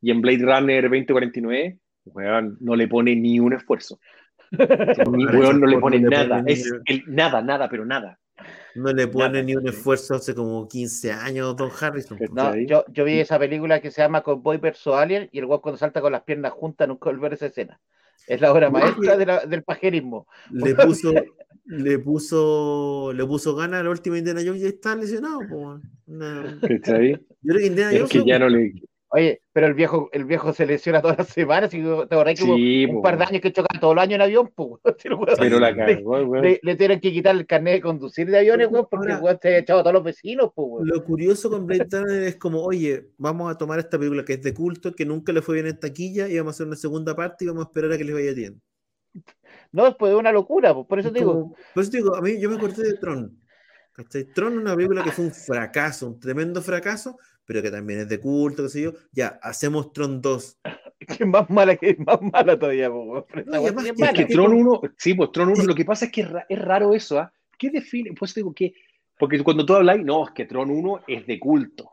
[0.00, 3.98] y en Blade Runner 2049, weón, no le pone ni un esfuerzo.
[4.50, 4.58] Ni,
[5.26, 6.44] weón, no le pone nada.
[6.46, 8.18] Es el, nada, nada, pero nada.
[8.76, 12.18] No le pone ni un esfuerzo hace como 15 años, Don Harrison.
[12.18, 12.24] po.
[12.32, 15.60] no, yo, yo vi esa película que se llama Cowboy vs Alien y el weón
[15.60, 17.80] cuando salta con las piernas juntas nunca volver a esa escena.
[18.26, 20.26] Es la obra creo maestra de la- del pajerismo.
[20.50, 21.12] le puso
[21.66, 25.40] le puso le puso ganas a la última Indiana Jones y está lesionado
[26.60, 27.12] ¿Cachai?
[27.12, 28.58] yo creo que Indiana Es Jones que le ya no gusta.
[28.58, 28.72] le.
[29.16, 32.42] Oye, pero el viejo, el viejo se lesiona todas las semanas y te acordás que
[32.44, 34.80] hubo un po, par de años que chocaba todos los años en avión, pues,
[35.38, 36.42] Pero la cagó, weón.
[36.42, 39.22] le, le tuvieron que quitar el carnet de conducir de aviones, weón, porque Ahora- el
[39.24, 40.88] weón se había echado a todos los vecinos, pues, weón.
[40.88, 44.42] Lo curioso con Blade Runner es como, oye, vamos a tomar esta película que es
[44.42, 47.14] de culto, que nunca le fue bien en taquilla, y vamos a hacer una segunda
[47.14, 48.60] parte y vamos a esperar a que les vaya bien.
[49.70, 51.32] No, pues es una locura, pues, por eso Es te digo.
[51.32, 53.38] como- por eso te digo, a mí yo me acordé de Tron.
[53.92, 54.24] ¿cachai?
[54.24, 57.16] Tron es una película que fue un fracaso, un tremendo fracaso,
[57.46, 58.92] pero que también es de culto, qué sé yo.
[59.12, 60.58] Ya, hacemos Tron 2.
[61.00, 63.90] que es más mala que es más mala todavía, esta No, y weón además sí
[63.90, 64.12] es que- Es mala.
[64.12, 65.66] que ¿qué Tron con- 1, sí, pues Tron 1, Sí.
[65.66, 67.32] lo que pasa es que es, ra- es raro eso, ¿ah?
[67.58, 68.12] ¿Qué define?
[68.18, 68.72] Pues digo que,
[69.18, 71.90] porque cuando tú hablas, no, es que Tron 1 es de culto.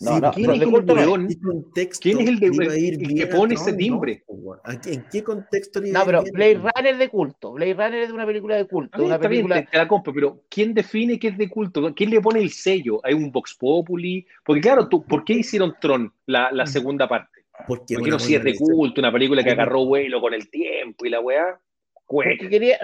[0.00, 1.36] No, no, ¿Quién es de el es.
[1.36, 3.72] ¿Qué contexto ¿Quién es el de- le iba a ir el que bien pone ese
[3.74, 4.14] timbre?
[4.14, 4.60] 2, po, weón?
[4.64, 6.72] ¿A qué- ¿En qué contexto le iba No, a ir pero bien a Blade?
[6.76, 7.52] Runner de culto.
[7.52, 8.96] Blade Runner es de una película de culto.
[8.96, 9.60] A mí una bien, película.
[9.62, 11.94] te, te la compro, pero ¿quién define qué es de culto?
[11.94, 13.00] ¿Quién le pone el sello?
[13.04, 14.26] ¿Hay un Vox Populi?
[14.44, 17.44] Porque claro, tú, ¿por qué hicieron Tron la, la segunda parte?
[17.68, 20.50] Porque Porque una no si es de culto, una película que agarró vuelo con el
[20.50, 21.60] tiempo y la weá.
[22.06, 22.78] Porque quería.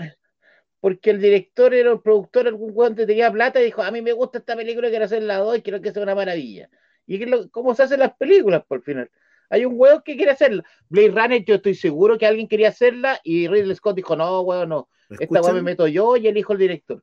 [0.81, 4.01] Porque el director era el productor, algún weón que tenía plata y dijo: A mí
[4.03, 6.69] me gusta esta película, quiero hacer la 2 y quiero que sea una maravilla.
[7.09, 9.11] Y es lo, cómo se hacen las películas por final.
[9.51, 10.63] Hay un huevo que quiere hacerla.
[10.91, 14.67] Blade Runner, yo estoy seguro que alguien quería hacerla y Ridley Scott dijo, no, huevo,
[14.67, 14.89] no.
[15.19, 17.03] Esta hueá me meto yo y elijo el director.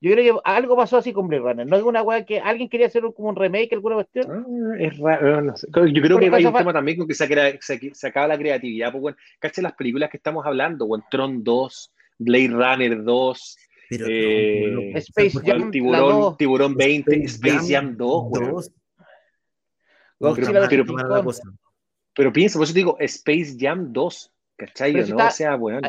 [0.00, 1.66] Yo creo que algo pasó así con Blade Runner.
[1.66, 4.26] No es una hueá que alguien quería hacer como un remake, alguna cuestión.
[4.28, 5.54] Ah, es raro.
[5.86, 8.90] Yo creo que hay un tema también con que se, acaba la creatividad.
[8.90, 13.56] Pues, bueno, caché las películas que estamos hablando, bueno, Tron 2, Blade Runner 2.
[13.90, 18.72] Eh, Space Jam, tiburón, tiburón 20, Space, Jam 2, 2
[20.18, 21.32] pero, pero, pero,
[22.14, 24.92] pero piensa, por eso te digo, Space Jam 2, ¿cachai?
[24.92, 25.04] Si ¿no?
[25.04, 25.80] Está, o sea, bueno.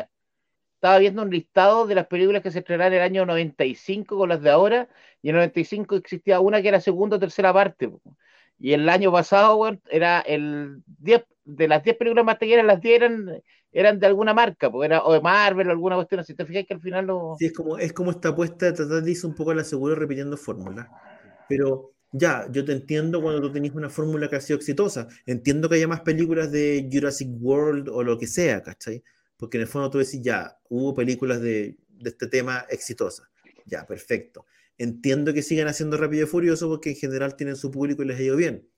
[0.74, 4.28] Estaba viendo un listado de las películas que se estrenarán en el año 95 con
[4.28, 4.88] las de ahora,
[5.22, 7.90] y en el 95 existía una que era segunda o tercera parte.
[8.58, 12.80] Y el año pasado, bueno, era el 10, de las 10 películas más taquilleras, las
[12.80, 13.42] 10 eran,
[13.72, 16.24] eran de alguna marca, porque era, o de Marvel o alguna cuestión.
[16.24, 17.36] Si te fijas que al final lo.
[17.38, 19.64] Sí, es como, es como esta apuesta de tratar de irse un poco a la
[19.64, 20.88] segura repitiendo fórmulas.
[21.48, 25.08] Pero ya, yo te entiendo cuando tú tenés una fórmula que ha sido exitosa.
[25.26, 29.02] Entiendo que haya más películas de Jurassic World o lo que sea, ¿cachai?
[29.36, 33.28] Porque en el fondo tú decís, ya, hubo películas de, de este tema exitosas.
[33.66, 34.46] Ya, perfecto.
[34.78, 38.18] Entiendo que sigan haciendo Rápido y Furioso porque en general tienen su público y les
[38.18, 38.68] ha ido bien.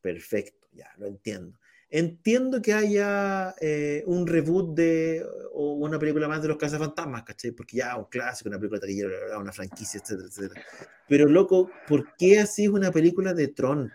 [0.00, 1.58] Perfecto, ya, lo entiendo.
[1.92, 7.50] Entiendo que haya eh, un reboot de o una película más de los Cazafantasmas, ¿cachai?
[7.50, 10.62] Porque ya un clásico, una película taquillera, una franquicia, etcétera, etcétera.
[11.08, 13.90] Pero loco, ¿por qué así es una película de Tron?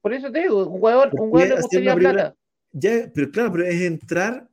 [0.00, 2.36] Por eso te digo, un ¿Por un una película- plata.
[2.70, 4.48] Ya, pero claro, pero es entrar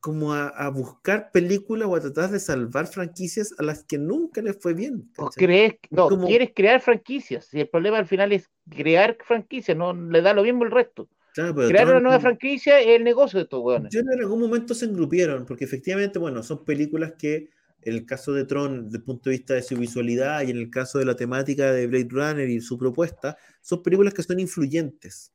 [0.00, 4.56] como a, buscar películas o a tratar de salvar franquicias a las que nunca les
[4.60, 5.10] fue bien.
[5.16, 7.52] O crees, no, quieres crear franquicias.
[7.52, 11.08] Y el problema al final es crear franquicias, no le da lo mismo el resto.
[11.34, 13.92] Crear una nueva franquicia es el negocio de estos weones.
[13.92, 17.50] Yo en algún momento se engrupieron, porque efectivamente, bueno, son películas que,
[17.82, 20.58] en el caso de Tron, desde el punto de vista de su visualidad y en
[20.58, 24.40] el caso de la temática de Blade Runner y su propuesta, son películas que son
[24.40, 25.32] influyentes.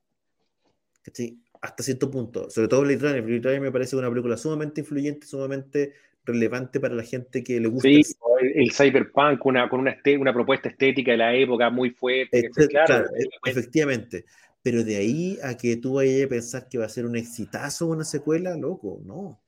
[1.61, 2.49] Hasta cierto punto.
[2.49, 3.21] Sobre todo Blade Runner.
[3.21, 5.93] Blade Runner me parece una película sumamente influyente, sumamente
[6.25, 7.89] relevante para la gente que le gusta.
[7.89, 8.01] Sí,
[8.55, 12.49] el, cyberpunk, una, con una, una propuesta estética de la época muy fuerte.
[12.69, 13.05] claro,
[13.45, 14.25] efectivamente.
[14.63, 17.87] Pero de ahí a que tú vayas a pensar que va a ser un exitazo
[17.87, 19.39] una secuela, loco, no.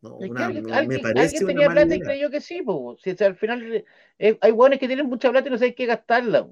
[0.00, 2.62] No, me parece alguien tenía plata y creyó que sí,
[2.98, 3.84] Si, al final
[4.18, 6.48] eh, hay hueones que tienen mucha plata y no saben qué gastarla.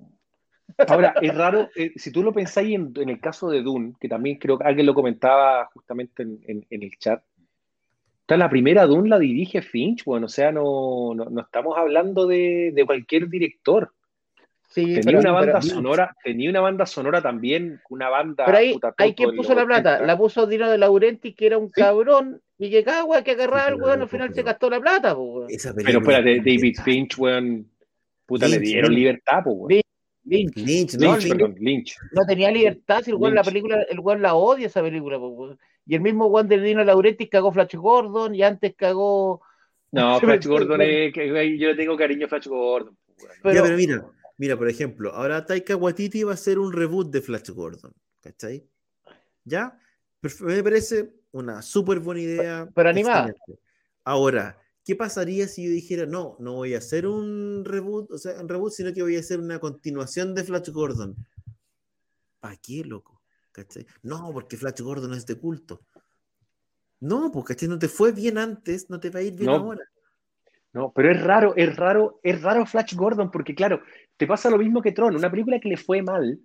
[0.89, 4.39] Ahora, es raro, eh, si tú lo pensáis en, el caso de Dune, que también
[4.39, 7.23] creo que alguien lo comentaba justamente en, el chat,
[8.29, 12.85] la primera Dune la dirige Finch, bueno, o sea, no, no, estamos hablando de, de,
[12.85, 13.95] cualquier director
[14.85, 18.45] tenía una banda sonora, tenía una banda sonora también, una banda.
[18.45, 21.71] Pero ahí, hay quien puso la plata, la puso Dino de Laurenti, que era un
[21.71, 25.99] cabrón, y cada weón que agarraba el weón, al final se gastó la plata, Pero
[25.99, 27.71] espérate, David Finch, weón,
[28.27, 29.83] puta, le dieron libertad, pues,
[30.27, 30.57] Lynch.
[30.57, 34.67] Lynch, no, Lynch, no tenía libertad, si el weón la película, el weón la odia
[34.67, 35.19] esa película,
[35.87, 39.41] Y el mismo weón de Dino Laurenti cagó Flash Gordon, y antes cagó.
[39.93, 42.97] No, Flash Gordon es que yo le tengo cariño a Flash Gordon.
[43.43, 44.05] Pero, pero mira,
[44.39, 47.93] Mira, por ejemplo, ahora Taika Waititi va a hacer un reboot de Flash Gordon.
[48.21, 48.69] ¿Cachai?
[49.45, 49.79] ¿Ya?
[50.41, 52.69] Me parece una súper buena idea.
[52.75, 53.35] Pero animada.
[54.05, 58.41] Ahora, ¿qué pasaría si yo dijera, no, no voy a hacer un reboot, o sea,
[58.41, 61.17] un reboot, sino que voy a hacer una continuación de Flash Gordon?
[62.41, 63.23] ¿Para qué, loco?
[63.53, 63.87] ¿Cachai?
[64.03, 65.83] No, porque Flash Gordon es de culto.
[67.01, 67.69] No, porque ¿cachai?
[67.69, 69.85] no te fue bien antes, no te va a ir bien ahora.
[70.73, 73.81] No, pero es raro, es raro, es raro Flash Gordon, porque claro,
[74.17, 76.39] te pasa lo mismo que Tron, una película que le fue mal,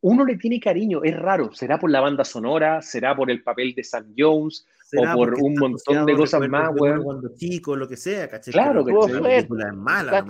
[0.00, 3.74] uno le tiene cariño, es raro, será por la banda sonora, será por el papel
[3.74, 4.66] de Sam Jones,
[4.96, 7.02] o por un montón de cosas más, weón.
[7.02, 8.52] Cuando chico, lo que sea, ¿cachai?
[8.52, 10.24] Claro, que la película es mala,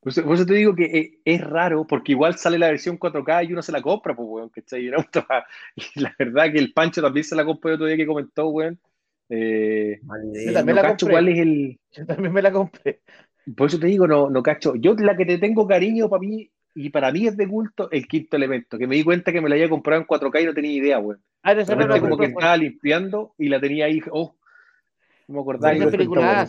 [0.00, 3.52] Por eso, te digo que eh, es, raro, porque igual sale la versión 4K y
[3.52, 4.86] uno se la compra, pues, weón, ¿cachai?
[5.76, 8.48] Y la verdad que el Pancho también se la compró el otro día que comentó,
[8.48, 8.78] weón.
[9.28, 9.98] Eh,
[10.46, 11.10] yo también la compré.
[11.10, 11.80] cuál es el.
[11.90, 13.00] Yo también me la compré.
[13.54, 14.74] Por eso te digo, no, no cacho.
[14.76, 18.06] Yo la que te tengo cariño para mí, y para mí es de culto, el
[18.06, 20.54] quinto elemento, que me di cuenta que me la había comprado en 4K y no
[20.54, 21.18] tenía idea, güey.
[21.42, 24.36] Ah, de como que estaba limpiando y la tenía ahí, oh,
[25.28, 25.74] no me acordaba.
[25.74, 26.48] Es película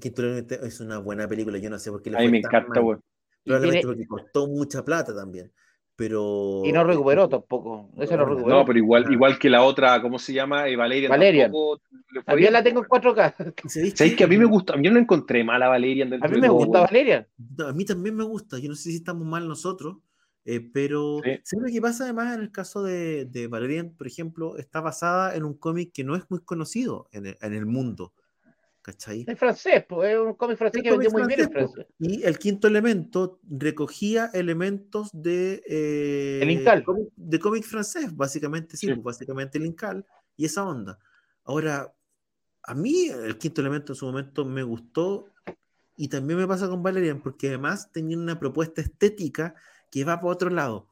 [0.00, 2.38] Quinto elemento es una buena película, yo no sé por qué le A mí me
[2.38, 2.98] encanta, güey.
[3.44, 5.52] Probablemente porque costó mucha plata también
[5.96, 6.62] pero...
[6.64, 7.90] Y no recuperó tampoco.
[7.98, 8.58] Eso no, recuperó.
[8.58, 10.68] No, pero igual, igual que la otra, ¿cómo se llama?
[10.68, 11.10] Eh, Valerian.
[11.10, 11.52] Valerian.
[12.24, 13.94] También la tengo en 4K.
[13.94, 14.74] ¿Sabéis que a mí me gusta?
[14.80, 16.12] Yo no encontré mala Valerian.
[16.22, 17.26] A mí me gusta Valerian.
[17.66, 18.58] a mí también me gusta.
[18.58, 19.98] Yo no sé si estamos mal nosotros,
[20.44, 21.56] eh, pero sí.
[21.56, 25.44] lo que pasa además en el caso de, de, Valerian, por ejemplo, está basada en
[25.44, 28.12] un cómic que no es muy conocido en el, en el mundo.
[28.84, 29.24] ¿Cachai?
[29.26, 31.86] Es francés, pues, es un cómic francés que vendió muy bien en francés.
[31.98, 35.62] Y el quinto elemento recogía elementos de.
[35.66, 36.84] Eh, el Incal.
[37.16, 40.04] De cómic francés, básicamente, sí, básicamente el Incal
[40.36, 40.98] y esa onda.
[41.44, 41.94] Ahora,
[42.62, 45.32] a mí el quinto elemento en su momento me gustó
[45.96, 49.54] y también me pasa con Valerian, porque además tenía una propuesta estética
[49.90, 50.90] que va para otro lado.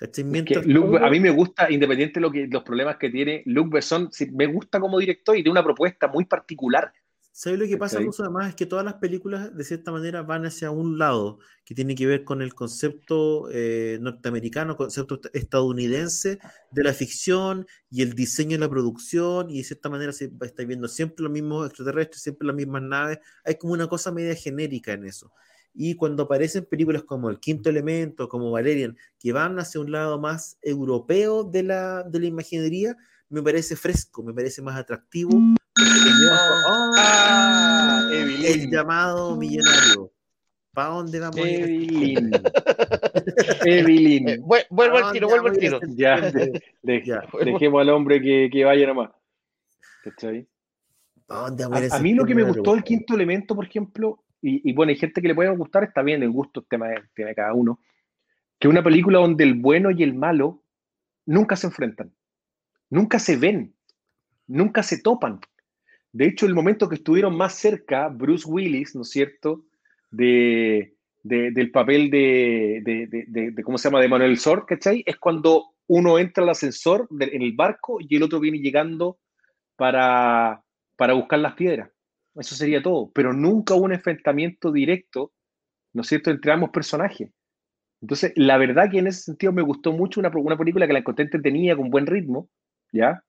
[0.00, 4.46] a mí me gusta, independiente de lo que, los problemas que tiene, Luc Besson me
[4.46, 6.90] gusta como director y tiene una propuesta muy particular.
[7.34, 8.50] ¿Sabes lo que pasa, mucho además?
[8.50, 12.06] Es que todas las películas, de cierta manera, van hacia un lado que tiene que
[12.06, 16.38] ver con el concepto eh, norteamericano, concepto estadounidense
[16.70, 20.62] de la ficción y el diseño de la producción, y de cierta manera se está
[20.64, 23.18] viendo siempre los mismos extraterrestres, siempre las mismas naves.
[23.44, 25.32] Hay como una cosa media genérica en eso.
[25.72, 30.20] Y cuando aparecen películas como El Quinto Elemento, como Valerian, que van hacia un lado
[30.20, 32.94] más europeo de la, de la imaginería,
[33.30, 35.30] me parece fresco, me parece más atractivo
[36.96, 40.12] Ah, el llamado millonario.
[40.72, 41.38] ¿Para dónde vamos?
[41.38, 42.30] Evelyn.
[43.66, 44.28] Evelyn.
[44.28, 45.80] Eh, vuelvo al tiro, vuelvo al tiro.
[45.88, 46.32] Ya,
[46.82, 49.10] dejemos al hombre que, que vaya nomás.
[51.28, 54.90] A, a, mí lo que me gustó el quinto elemento, por ejemplo, y, y, bueno,
[54.90, 57.54] hay gente que le puede gustar, está bien, el gusto tema de, tema de cada
[57.54, 57.78] uno,
[58.58, 60.62] que una película donde el bueno y el malo
[61.26, 62.12] nunca se enfrentan,
[62.90, 63.74] nunca se ven,
[64.46, 65.40] nunca se topan.
[66.12, 69.64] De hecho, el momento que estuvieron más cerca, Bruce Willis, ¿no es cierto?,
[70.10, 75.02] de, del papel de, de, ¿cómo se llama?, de Manuel Sort, ¿cachai?
[75.06, 79.18] Es cuando uno entra al ascensor en el barco y el otro viene llegando
[79.76, 80.62] para,
[80.96, 81.90] para buscar las piedras.
[82.34, 85.32] Eso sería todo, pero nunca hubo un enfrentamiento directo,
[85.94, 87.30] ¿no es cierto?, entre ambos personajes.
[88.02, 90.98] Entonces, la verdad que en ese sentido me gustó mucho una, una película que la
[90.98, 92.50] encontré entretenida, con buen ritmo,
[92.92, 93.22] ¿ya?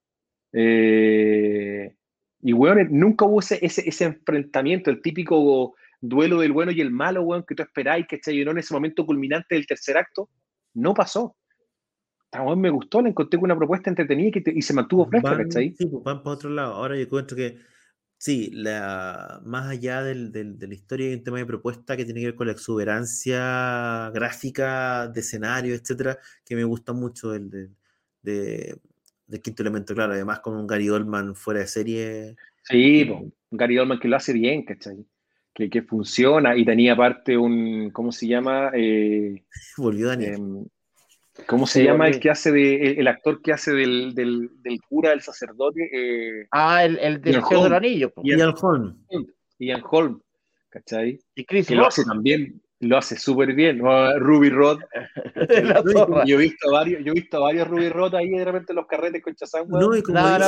[0.52, 1.94] Eh,
[2.44, 7.22] y, bueno, nunca hubo ese, ese, enfrentamiento, el típico duelo del bueno y el malo,
[7.22, 10.28] weón, que tú esperáis, que no en ese momento culminante del tercer acto,
[10.74, 11.36] no pasó.
[12.30, 15.74] También me gustó, le encontré con una propuesta entretenida y, y se mantuvo fresca, ¿cachai?
[15.76, 16.74] Sí, pues van para otro lado.
[16.74, 17.58] Ahora yo encuentro que
[18.24, 22.20] Sí, la, más allá del, de la historia hay un tema de propuesta que tiene
[22.20, 27.50] que ver con la exuberancia gráfica de escenario, etcétera, que me gusta mucho el
[28.22, 28.80] de,
[29.26, 32.36] del quinto elemento, claro, además con un Gary Oldman fuera de serie.
[32.62, 35.06] Sí, un Gary Oldman que lo hace bien, ¿cachai?
[35.52, 38.70] Que, que funciona y tenía aparte un, ¿cómo se llama?
[38.74, 39.44] Eh,
[39.76, 40.34] Volvió Daniel.
[40.34, 40.66] Em,
[41.46, 45.10] ¿Cómo se llama el que hace de, el, actor que hace del, del, del cura,
[45.10, 45.90] del sacerdote?
[45.92, 48.12] Eh, ah, el, el del Señor del Anillo.
[48.22, 49.04] Ian Holm.
[49.58, 50.20] Ian Holm,
[50.68, 51.18] ¿cachai?
[51.34, 53.80] Y Chris que lo hace también, lo hace súper bien.
[53.80, 54.80] Ruby Rod.
[56.26, 58.86] yo, he visto varios, yo he visto varios Ruby Rod ahí de repente en los
[58.86, 59.66] carretes con Chazán.
[59.68, 59.90] No, no,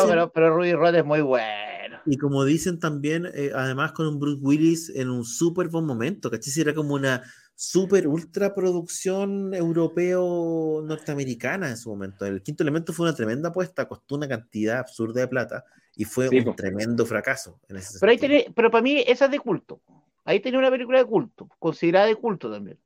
[0.08, 1.98] pero, pero, Ruby Rod es muy bueno.
[2.06, 6.30] Y como dicen también, eh, además con un Bruce Willis en un súper buen momento,
[6.30, 6.52] ¿cachai?
[6.52, 7.22] Si era como una
[7.56, 12.26] super ultra producción europeo-norteamericana en su momento.
[12.26, 15.64] El quinto elemento fue una tremenda apuesta, costó una cantidad absurda de plata
[15.96, 17.58] y fue un tremendo fracaso.
[18.00, 19.80] pero, ahí pero para mí esa es de culto.
[20.26, 22.78] Ahí tenía una película de culto, considerada de culto también.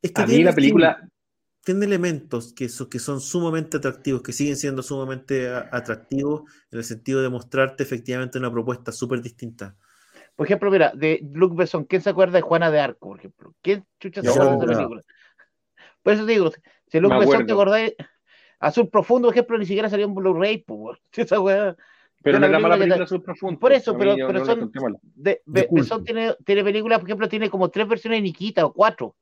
[0.00, 1.08] Es que a mí la película...
[1.62, 7.22] Tiene, elementos que, que son sumamente atractivos, que siguen siendo sumamente atractivos en el sentido
[7.22, 9.74] de mostrarte efectivamente una propuesta súper distinta.
[10.36, 13.54] Por ejemplo, mira, de Luke Besson, ¿quién se acuerda de Juana de Arco, por ejemplo?
[13.62, 15.02] ¿Quién chucha se acuerda de esa película?
[16.02, 16.52] Por eso digo,
[16.88, 17.94] si Luke Besson te acordáis,
[18.60, 21.74] Azul Profundo, por ejemplo, ni siquiera salió un Blu-ray, pues, esa weá.
[22.24, 23.60] Pero no era mala película Azul Profundo.
[23.60, 24.72] Por eso, pero, pero son.
[25.14, 25.42] De,
[26.04, 29.14] tiene, tiene películas, por ejemplo, tiene como tres versiones de Nikita o cuatro.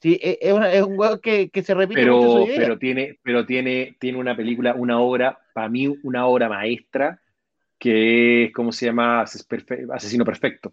[0.00, 3.18] Sí, e, es, una, es un weón que, que, se repite pero, mucho Pero tiene,
[3.22, 7.20] pero tiene, tiene una película, una obra, para mí, una obra maestra,
[7.78, 9.20] que es, ¿cómo se llama?
[9.20, 10.72] Asesino Perfecto.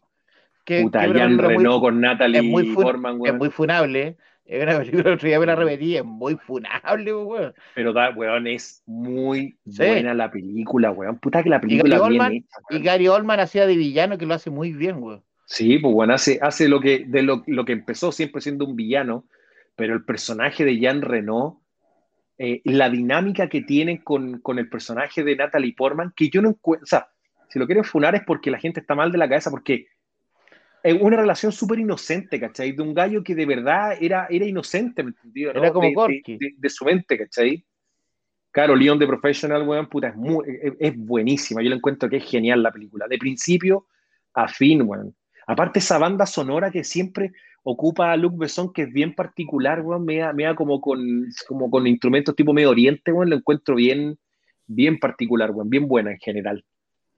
[0.64, 2.76] Que, Puta, Jan con Natalie es muy
[3.26, 4.16] Es muy funable.
[4.46, 7.54] Es una película, otro día me la repetí, es muy funable, weón.
[7.76, 11.20] Pero, weón, es muy buena la película, weón.
[11.20, 14.34] Puta que la película y bien hecha, Y Gary Oldman hacía de villano, que lo
[14.34, 15.24] hace muy bien, weón.
[15.46, 18.76] Sí, pues, bueno, hace, hace lo, que, de lo, lo que empezó siempre siendo un
[18.76, 19.26] villano,
[19.76, 21.62] pero el personaje de Jan Renault
[22.44, 26.86] eh, la dinámica que tienen con, el personaje de Natalie Portman, que yo no encuentro,
[26.86, 27.08] o sea,
[27.50, 29.86] si lo quieren funar es porque la gente está mal de la cabeza, porque
[30.84, 32.72] es una relación súper inocente, ¿cachai?
[32.72, 35.52] De un gallo que de verdad era, era inocente, ¿me entendido?
[35.52, 37.64] Era como de, de, su mente, ¿cachai?
[38.52, 40.46] Claro, Leon de Professional, weón, puta, es, muy,
[40.80, 41.62] es, buenísima.
[41.62, 43.88] Yo le encuentro que es genial la película, de principio
[44.34, 45.16] a fin, weón.
[45.48, 47.32] Aparte, esa banda sonora que siempre,
[47.64, 51.88] ocupa a Luc Besson, que es bien particular, weón, me da, como, con, como con
[51.88, 54.18] instrumentos tipo Medio Oriente, weón, lo encuentro bien,
[54.66, 56.66] bien particular, weón, bien buena en general.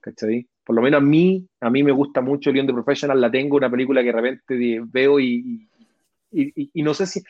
[0.02, 0.48] ¿Cachai?
[0.64, 3.58] Por lo menos a mí, a mí me gusta mucho Leon the Professional, la tengo,
[3.58, 5.68] una película que de repente veo y,
[6.32, 7.22] y, no sé si,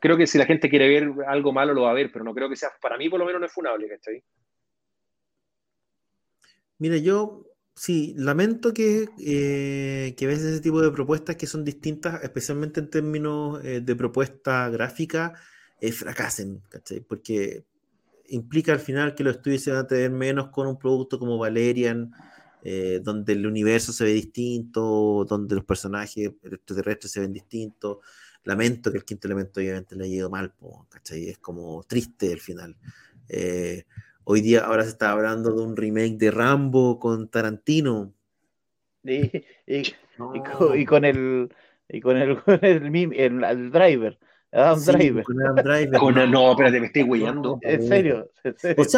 [0.00, 2.34] creo que si la gente quiere ver algo malo lo va a ver, pero no
[2.34, 4.22] creo que sea, para mí por lo menos no es funable, ¿cachai?
[6.78, 7.46] Mira, yo
[7.78, 12.88] Sí, lamento que, eh, que veces ese tipo de propuestas que son distintas, especialmente en
[12.88, 15.34] términos eh, de propuesta gráfica,
[15.80, 17.00] eh, fracasen, ¿cachai?
[17.00, 17.66] Porque
[18.28, 21.36] implica al final que los estudios se van a tener menos con un producto como
[21.36, 22.12] Valerian,
[23.02, 27.98] donde el universo se ve distinto, donde los personajes extraterrestres se ven distintos.
[28.44, 30.52] Lamento que el quinto elemento obviamente le haya ido mal,
[30.88, 31.28] ¿cachai?
[31.28, 32.76] Es como triste el final.
[34.28, 38.12] Hoy día ahora se está hablando de un remake de Rambo con Tarantino.
[39.04, 41.48] Y, con, el
[41.88, 44.18] y con el, el, driver.
[44.50, 45.22] Adam Driver.
[45.22, 46.28] Con Adam Driver.
[46.28, 47.60] no, espérate, me estoy güeyando.
[47.62, 48.32] ¿En serio?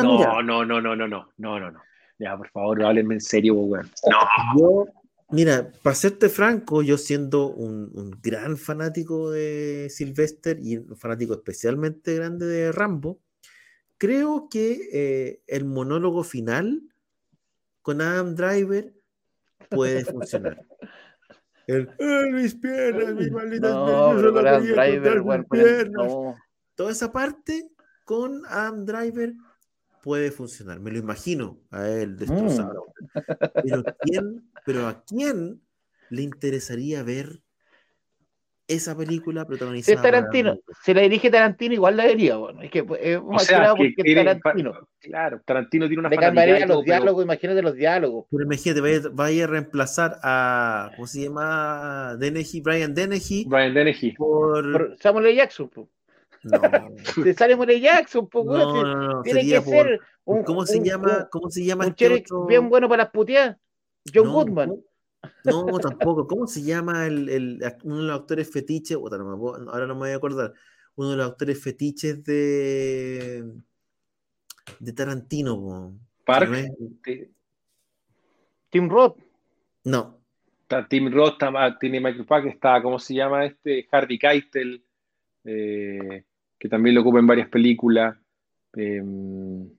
[0.02, 1.80] no, no, no, no, no, no, no, no, no.
[2.18, 3.88] Ya, por favor, háblenme en serio, weón.
[4.10, 4.58] No.
[4.58, 4.86] Yo,
[5.30, 11.34] mira, para serte franco, yo siendo un, un, gran fanático de Sylvester y un fanático
[11.34, 13.20] especialmente grande de Rambo,
[13.98, 16.82] creo que eh, el monólogo final
[17.82, 18.94] con Adam Driver
[19.68, 20.64] puede funcionar.
[21.66, 21.86] El,
[22.32, 23.76] mis piernas, mis malditas
[25.50, 26.12] piernas,
[26.74, 27.68] Toda esa parte
[28.04, 29.34] con Adam Driver
[30.02, 30.80] puede funcionar.
[30.80, 32.86] Me lo imagino a él destrozado.
[33.14, 33.20] Mm.
[33.62, 35.60] Pero, ¿quién, pero a quién
[36.10, 37.40] le interesaría ver
[38.66, 39.96] esa película Si protagonizada.
[39.96, 42.60] es Tarantino, por- si la dirige Tarantino, igual la vería, bueno.
[42.60, 44.88] Es que es O más sea, que porque es Tarantino.
[45.00, 48.26] Claro, Tarantino tiene una Le cambiaría todo, los pero- diálogos, imagínate los diálogos.
[48.30, 50.90] Pero imagínate, vaya, vaya a reemplazar a.
[50.96, 52.14] ¿Cómo se llama?
[52.18, 53.46] Dennehy, Brian Dennehy.
[53.48, 54.12] Brian Dennehy.
[54.12, 54.72] Por.
[54.72, 55.34] Por Samuel L.
[55.36, 55.88] Jackson, po.
[56.44, 56.60] No,
[57.24, 57.80] Se sale L.
[57.80, 60.44] Jackson, no, no, Tiene sería que por- ser un.
[60.44, 61.18] ¿Cómo se un- llama?
[61.18, 62.46] un- ¿Cómo se llama Un este otro?
[62.46, 63.56] bien bueno para las puteadas.
[64.14, 64.72] John No, Goodman.
[65.44, 66.26] No, tampoco.
[66.26, 68.96] ¿Cómo se llama el, el- uno de los actores fetiches?
[68.96, 70.52] Puta, no me puedo- ahora no me voy a acordar.
[70.96, 73.44] Uno de los actores fetiches de.
[74.78, 75.56] de Tarantino.
[75.56, 75.92] po.
[76.24, 76.50] Park.
[78.70, 79.16] Tim Roth.
[79.84, 80.18] No.
[80.90, 81.38] Tim Roth,
[81.80, 83.88] tiene Michael Park, está, ¿cómo se llama este?
[83.90, 84.84] Harvey Keitel,
[85.48, 86.24] eh,
[86.58, 88.16] que también lo ocupa en varias películas.
[88.76, 89.70] Eh, No,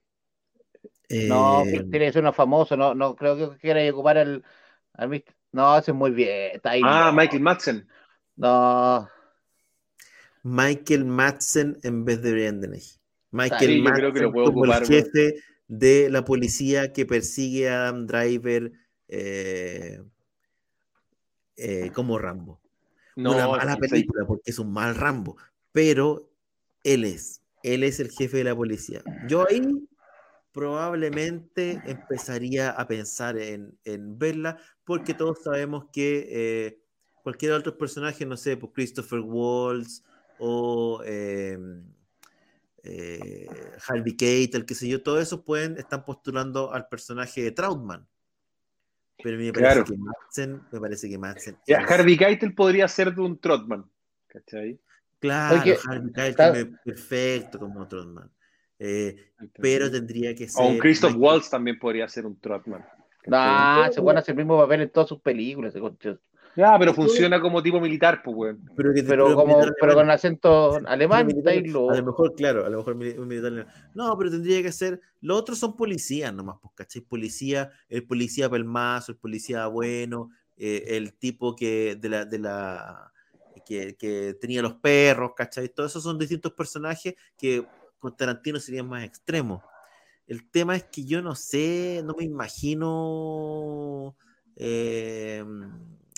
[1.64, 2.76] Eh, tiene que ser uno famoso.
[2.76, 4.42] No, no creo que quiera ocupar el.
[5.52, 6.52] No, es muy bien.
[6.54, 6.82] Está ahí.
[6.84, 7.16] ah, no.
[7.16, 7.88] Michael Madsen.
[8.36, 9.08] No.
[10.42, 12.60] Michael Madsen en vez de Brian.
[13.30, 15.34] Michael Sí, Madsen creo que lo puedo como ocupar, el jefe
[15.68, 18.72] de la policía que persigue a Adam Driver
[19.08, 20.00] eh,
[21.56, 22.60] eh, como Rambo.
[23.16, 25.36] No, Una mala película porque es un mal Rambo,
[25.72, 26.30] pero
[26.84, 29.02] él es, él es el jefe de la policía.
[29.28, 29.62] Yo ahí
[30.52, 36.80] probablemente empezaría a pensar en, en verla porque todos sabemos que eh,
[37.22, 40.02] cualquier otro personaje, no sé, pues Christopher Waltz
[40.38, 41.58] o eh,
[42.82, 43.46] eh,
[43.86, 48.08] Harvey Keitel, qué sé yo, todos esos pueden, están postulando al personaje de Trautman.
[49.22, 49.84] Pero me parece Claro.
[49.84, 53.84] que Madsen, me parece que Madsen Ya, Harvey Keitel podría ser de un Trotman.
[54.26, 54.80] ¿Cachai?
[55.20, 58.30] Claro, Oye, Harvey me- perfecto como Trotman.
[58.78, 60.64] Eh, pero tendría que ser.
[60.64, 62.84] o un Christoph Michael- Waltz también podría ser un Trotman.
[63.26, 65.74] No, se pueden hacer el mismo papel en todas sus películas.
[66.56, 68.70] Ya, pero funciona como tipo militar, pues, weón.
[68.74, 72.64] Pero, que- Pero, como, militar pero con acento alemán, militar- lo- A lo mejor, claro,
[72.66, 73.72] a lo mejor un militar alemán.
[73.94, 75.00] No, pero tendría que ser.
[75.20, 77.02] Los otros son policías nomás, pues, ¿cachai?
[77.02, 83.12] Policía, el policía pelmazo, el policía bueno, eh, el tipo que de la, de la
[83.70, 85.68] que, que tenía los perros, ¿cachai?
[85.68, 87.64] Todos esos son distintos personajes que
[88.00, 89.62] con Tarantino serían más extremos.
[90.26, 94.16] El tema es que yo no sé, no me imagino
[94.56, 95.44] eh,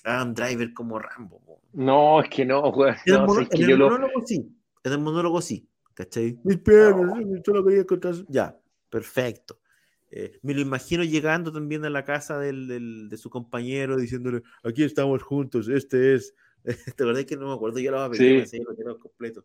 [0.05, 1.41] Adam Driver como Rambo.
[1.45, 1.61] po.
[1.75, 2.97] No, es que no, weón.
[3.05, 3.91] En el, No, es que en el yo lo.
[3.91, 4.49] monólogo sí.
[4.85, 5.69] En el monólogo sí.
[5.95, 6.39] ¿Cachai?
[6.45, 8.59] Mis perros, sí, solo quería encontrar su- Ya,
[8.89, 9.61] perfecto.
[10.11, 14.43] Eh, me lo imagino llegando también a la casa del, del- de su compañero diciéndole,
[14.65, 16.35] aquí estamos juntos, este es...
[16.97, 17.79] ¿Te acordás que no me acuerdo?
[17.79, 18.61] Yo lo había Sí.
[18.85, 19.45] lo completo.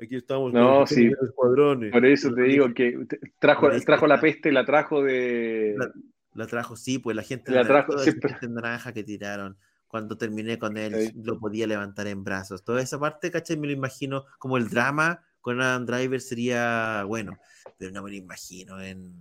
[0.00, 1.10] Aquí estamos No, sí.
[1.22, 1.92] escuadrones.
[1.92, 3.06] Por eso te digo que
[3.38, 5.74] trajo, trajo la peste, la trajo de.
[5.78, 5.92] La-
[6.36, 9.56] La trajo, sí, pues la gente, La trajo, sí, pero- gente naranja que tiraron.
[9.86, 11.12] Cuando terminé con él, Sí.
[11.22, 12.64] lo podía levantar en brazos.
[12.64, 13.56] Toda esa parte, ¿cachai?
[13.56, 17.38] Me lo imagino como el drama con Adam Driver sería bueno,
[17.78, 19.14] pero no me lo imagino en,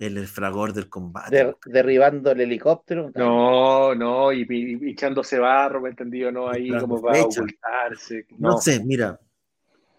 [0.00, 1.36] en el fragor del combate.
[1.36, 3.10] der- derribando el helicóptero.
[3.14, 6.32] No, no, y, y- y echándose barro, ¿me entendido?
[6.32, 7.38] No, ahí como para flechas.
[7.38, 8.26] ocultarse.
[8.38, 8.50] No.
[8.52, 9.20] No, sé, mira.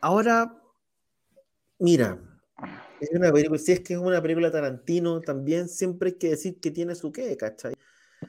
[0.01, 0.53] Ahora,
[1.79, 2.17] mira,
[2.99, 6.59] es una película, si es que es una película Tarantino, también siempre hay que decir
[6.59, 7.73] que tiene su qué, ¿cachai?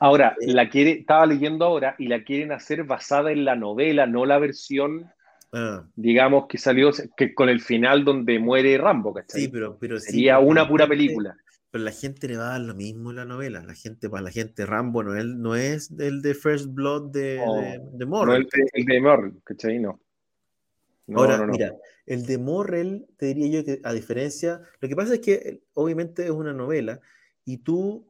[0.00, 0.52] Ahora, Eh.
[0.52, 4.38] la quiere, estaba leyendo ahora y la quieren hacer basada en la novela, no la
[4.38, 5.10] versión,
[5.54, 9.42] Ah, digamos, que salió que con el final donde muere Rambo, ¿cachai?
[9.42, 11.36] sí, pero, pero sí, Sería pero una pura película.
[11.72, 13.64] Pero la gente le va a dar lo mismo en la novela.
[13.64, 17.42] La gente, para la gente, Rambo no es, no es el de First Blood de,
[17.44, 18.42] No, de, de No Morrell.
[18.42, 19.78] el de, el de Morrell, ¿cachai?
[19.80, 19.98] No.
[21.06, 21.52] No, Ahora, no, no.
[21.52, 21.74] mira,
[22.06, 25.62] el de Morrell, te diría yo que a diferencia, lo que pasa es que eh,
[25.74, 27.00] obviamente es una novela
[27.44, 28.06] y tú,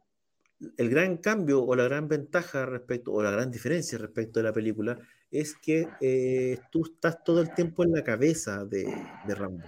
[0.77, 4.53] el gran cambio o la gran ventaja respecto, o la gran diferencia respecto de la
[4.53, 4.99] película,
[5.31, 8.85] es que eh, tú estás todo el tiempo en la cabeza de,
[9.27, 9.65] de Rambo.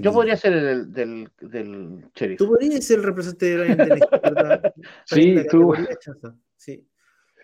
[0.00, 2.38] Yo podría ser el del, del sheriff.
[2.38, 3.74] Tú podrías ser el representante de
[4.22, 4.72] ¿verdad?
[4.76, 5.74] Está Sí, la tú.
[6.56, 6.86] Sí.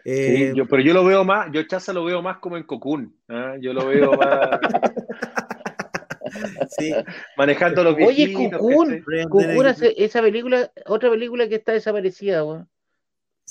[0.06, 3.14] Eh, yo, pero yo lo veo más, yo Chaza lo veo más como en Cocoon,
[3.28, 3.56] ¿ah?
[3.60, 4.48] yo lo veo más
[6.78, 6.94] sí,
[7.36, 9.04] manejando los Oye, Cocoon.
[9.04, 12.66] Dennehy- ese- esa película, otra película que está desaparecida, weón.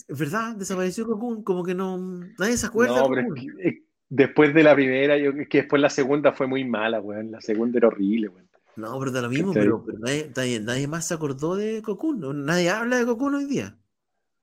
[0.08, 1.98] Es verdad, desapareció Cocoon, como que no.
[2.40, 3.02] Nadie se acuerda.
[3.02, 3.58] No, de pero es Cocoon.
[3.62, 7.00] que, eh, después de la primera, yo es que después la segunda fue muy mala,
[7.00, 7.30] weón.
[7.32, 8.49] La segunda era horrible, weón.
[8.80, 12.20] No, pero da lo mismo, pero, pero nadie, nadie- nadie más se acordó de Cocoon.
[12.20, 12.34] ¿no?
[12.34, 13.78] Nadie habla de Cocoon hoy día.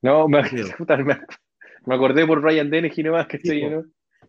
[0.03, 0.41] No, me,
[1.95, 3.69] acordé por Ryan Dennehy nomás, que estoy.
[3.69, 3.85] ¿no?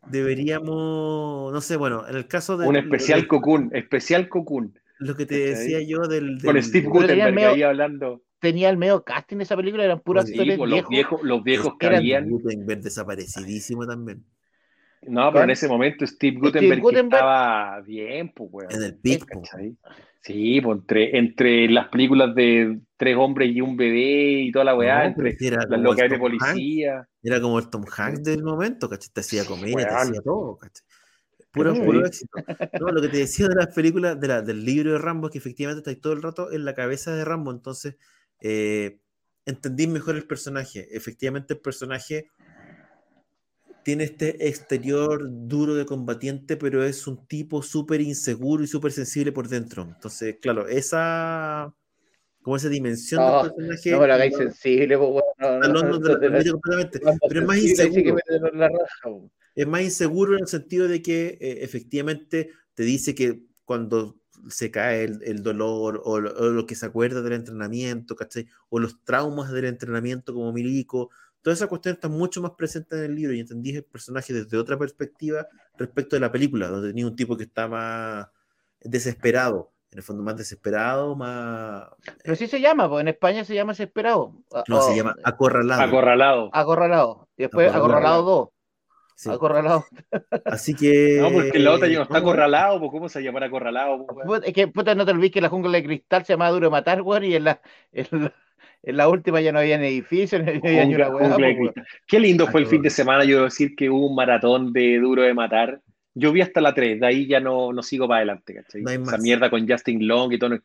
[0.10, 2.68] Deberíamos, no sé, bueno, en el caso de.
[2.68, 4.78] Un especial Cocoon, especial Cocoon.
[5.00, 6.40] lo que te decía yo del.
[6.44, 8.22] Con del- Steve Pero tenía Gutenberg medio- ahí hablando.
[8.40, 10.90] Tenía el medio casting de esa película, eran puros Sí, actores los viejos.
[10.90, 12.30] viejos, los viejos que Steve habían.
[12.30, 14.24] Gutenberg desaparecidísimo también.
[15.04, 18.72] No, pero en ese momento Steve Gutenberg, Gutenberg- estaba bien, pues, weón.
[18.72, 19.42] En el pic, po.
[19.42, 19.76] ¿Cachai?
[20.22, 24.76] Sí, pues entre, entre las películas de tres hombres y un bebé y toda la
[24.76, 27.08] weá, No, entre las el de policía.
[27.24, 29.10] Era como el Tom Hanks del momento, ¿cachai?
[29.14, 29.98] Te hacía comedia, te weón.
[29.98, 30.86] hacía todo, ¿cachai?
[31.52, 32.38] Puro, puro éxito.
[32.80, 35.32] No, lo que te decía de las películas, de la- del libro de Rambo, es
[35.32, 37.96] que efectivamente estáis todo el rato en la cabeza de Rambo, entonces
[38.42, 39.00] eh,
[39.46, 40.88] entendí mejor el personaje.
[40.92, 42.28] Efectivamente, el personaje
[43.88, 49.32] tiene este exterior duro de combatiente, pero es un tipo súper inseguro y súper sensible
[49.32, 49.84] por dentro.
[49.84, 51.74] Entonces, claro, esa
[52.42, 55.60] como esa dimensión No, del personaje No me lo hagáis no- sensible, pues, weón.
[55.62, 57.00] No, no, completamente,
[57.30, 58.18] pero es más inseguro.
[58.56, 59.32] la raja, weón.
[59.56, 64.20] es más inseguro en el sentido de que eh, efectivamente te dice que cuando
[64.50, 68.48] se cae el, el dolor o lo, o lo que se acuerda del entrenamiento, ¿cachai?
[68.68, 71.10] O los traumas del entrenamiento como milico,
[71.42, 74.58] toda esa cuestión está mucho más presente en el libro y entendí el personaje desde
[74.58, 75.48] otra perspectiva
[75.78, 78.28] respecto de la película, donde tenía un tipo que está más
[78.82, 81.88] desesperado, en el fondo más desesperado, más...
[82.24, 84.34] Pero sí se llama, pues en España se llama Desesperado.
[84.68, 85.82] No, O- se llama acorralado.
[85.82, 86.50] Acorralado.
[86.54, 87.30] Acorralado.
[87.38, 87.86] Y después Acorralado.
[87.86, 88.50] Acorralado 2.
[89.16, 89.30] Sí.
[89.32, 89.86] Acorralado.
[90.46, 91.20] Así que...
[91.22, 94.06] No, porque la otra ya no está no, acorralado, pues ¿cómo se llama acorralado?
[94.26, 96.68] pues, Es que puta, no te olvides que la jungla de cristal se llamaba Duro
[96.68, 97.62] de Matar, weón, y en la,
[97.92, 98.34] en la,
[98.84, 101.56] en la última ya no había edificios, ni había ni Jungla- una pues, weón.
[101.74, 101.88] cristal.
[102.08, 104.72] Qué lindo fue el Ah, fin de semana, yo debo decir que hubo un maratón
[104.74, 105.82] de Duro de Matar.
[106.14, 108.82] Yo vi hasta la 3, de ahí ya no, no sigo para adelante, ¿cachai?
[108.82, 110.58] No hay Esa mierda con Justin Long y todo.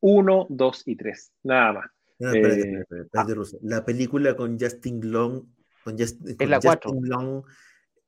[0.00, 1.86] Uno, dos y tres, nada más.
[2.18, 3.58] No, espérate, Eh, espérate, espérate.
[3.62, 5.44] La película con Justin Long,
[5.84, 7.00] con, Just- con la Justin.
[7.08, 7.42] Long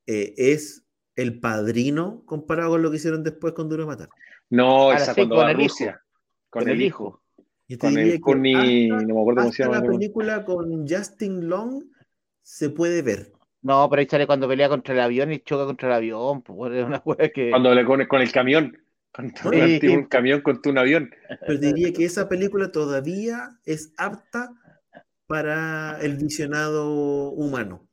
[0.06, 0.85] eh, es
[1.16, 4.09] el padrino comparado con lo que hicieron después con Duro de Matar.
[4.48, 5.68] No, Ahora esa sí, cuando con va a el hijo.
[5.68, 6.02] Rusia.
[6.48, 7.19] Con el hijo.
[7.70, 9.76] Yo te Con diría el que Courtney, hasta- no me acuerdo cómo se llama.
[9.76, 11.84] la película con Justin Long
[12.42, 13.32] se puede ver.
[13.62, 16.72] No, pero ahí sale cuando pelea contra el avión y choca contra el avión, pues
[16.74, 17.01] es una
[17.32, 17.51] que.
[17.51, 18.76] Cuando le con, con el camión.
[19.12, 19.86] Con Sí.
[19.86, 21.10] un camión contra un avión.
[21.47, 24.51] Pero te diría que esa película todavía es apta
[25.28, 27.86] para el visionado humano.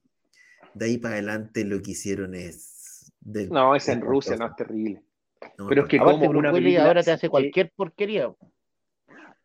[0.73, 3.11] De ahí para adelante lo que hicieron es...
[3.19, 5.03] del- No, es en Rusia, no, es terrible.
[5.59, 8.33] No, Pero es que como una película ahora te hace cualquier porquería.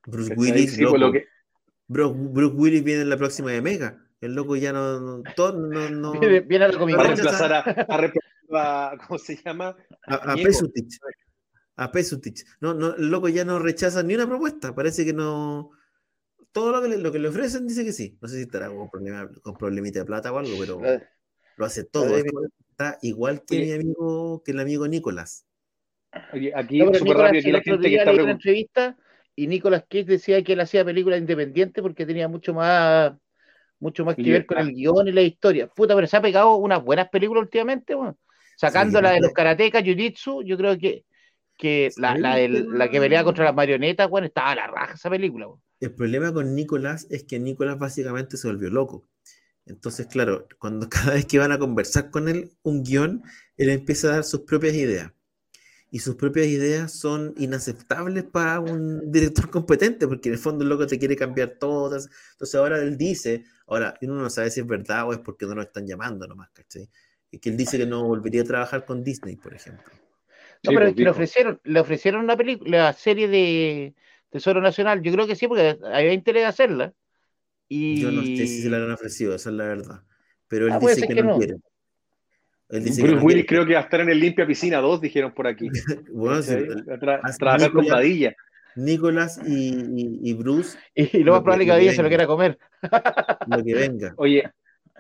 [0.07, 0.35] Bruce.
[0.37, 0.99] Willis, Sí, pues, loco.
[0.99, 1.27] lo que-
[1.89, 3.99] Bruce, Bruce Willis viene en la próxima de Mega.
[4.21, 5.01] El loco ya no.
[5.01, 8.23] no, todo- no, no- Viene, viene a reemplazar a, a reemplazar
[8.55, 9.77] a- ¿cómo se llama?
[10.07, 10.35] a, a.
[10.37, 10.99] Pesutich.
[11.77, 12.45] A Pesutich.
[12.61, 14.75] No, no, el loco ya no rechaza ni una propuesta.
[14.75, 15.71] Parece que no.
[16.53, 18.19] Todo lo que le, lo que le ofrecen dice que sí.
[18.21, 21.03] No sé si estará con, problema, con problemita de plata o algo, pero Eh,
[21.57, 22.17] lo hace todo.
[22.17, 23.67] Es como- Está igual que Oye.
[23.67, 25.47] mi amigo, que el amigo Nicolás.
[26.33, 28.33] Oye, aquí No, súper rápido, aquí la gente que está preguntando.
[28.33, 28.97] entrevista
[29.37, 33.13] y Nicolas Cage decía que él hacía películas independientes porque tenía mucho más
[33.79, 35.67] mucho más que ver con el guion y la historia.
[35.67, 38.17] Puta, pero se ha pegado unas buenas películas últimamente, weón.
[38.57, 41.05] Sacando Sí, la de los karatecas, Jiu-Jitsu, yo creo que,
[41.59, 44.95] que la, Sí, la, la que pelea contra las marionetas, weón, estaba a la raja
[44.95, 45.61] esa película, weón.
[45.81, 49.09] El problema con Nicolás es que Nicolás básicamente se volvió loco.
[49.67, 53.23] Entonces, claro, cuando cada vez que van a conversar con él un guion,
[53.57, 55.13] él empieza a dar sus propias ideas.
[55.93, 60.71] Y sus propias ideas son inaceptables para un director competente, porque en el fondo el
[60.71, 62.09] loco te quiere cambiar todas.
[62.33, 65.55] Entonces ahora él dice, ahora uno no sabe si es verdad o es porque no
[65.55, 66.89] lo están llamando nomás, ¿cachai?
[67.31, 69.93] Y que él dice que no volvería a trabajar con Disney, por ejemplo.
[70.65, 73.95] No, Sí, pero pues, es que le ofrecieron, le ofrecieron una película, la serie de
[74.31, 76.95] Tesoro Nacional, yo creo que sí, porque había interés de hacerla.
[77.69, 78.01] Y...
[78.01, 80.03] Yo no sé si se la han ofrecido, esa es la verdad.
[80.49, 81.39] Pero él Ah, dice que no no.
[81.39, 81.57] quiere.
[82.73, 83.47] Él dice que Bruce no Willis quiere.
[83.47, 85.69] creo que va a estar en el Limpia Piscina 2, dijeron por aquí.
[86.13, 86.57] Bueno, sí,
[86.99, 88.35] trabajar con Nicolás- Padilla.
[88.75, 91.83] Nicolás y, y- y Bruce, Y, lo Lo más probable es que lo a que
[91.85, 92.59] ella se lo quiera comer.
[93.47, 94.15] lo que venga.
[94.17, 94.51] Oye,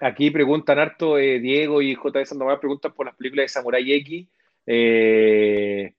[0.00, 2.26] aquí preguntan harto eh, Diego y J.D.
[2.26, 4.28] Sandoval preguntan por las películas de Samurai X.
[4.66, 5.92] Eh,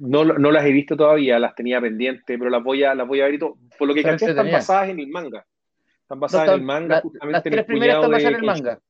[0.00, 3.20] no, no las he visto todavía, las tenía pendientes, pero las voy a, las voy
[3.20, 3.56] a ver y todo.
[3.78, 5.46] Por lo que caché, están basadas en el manga.
[6.02, 8.10] Están No, basadas en el manga, la- justamente las en tres el primeras cuñado están
[8.10, 8.80] basadas de en el manga.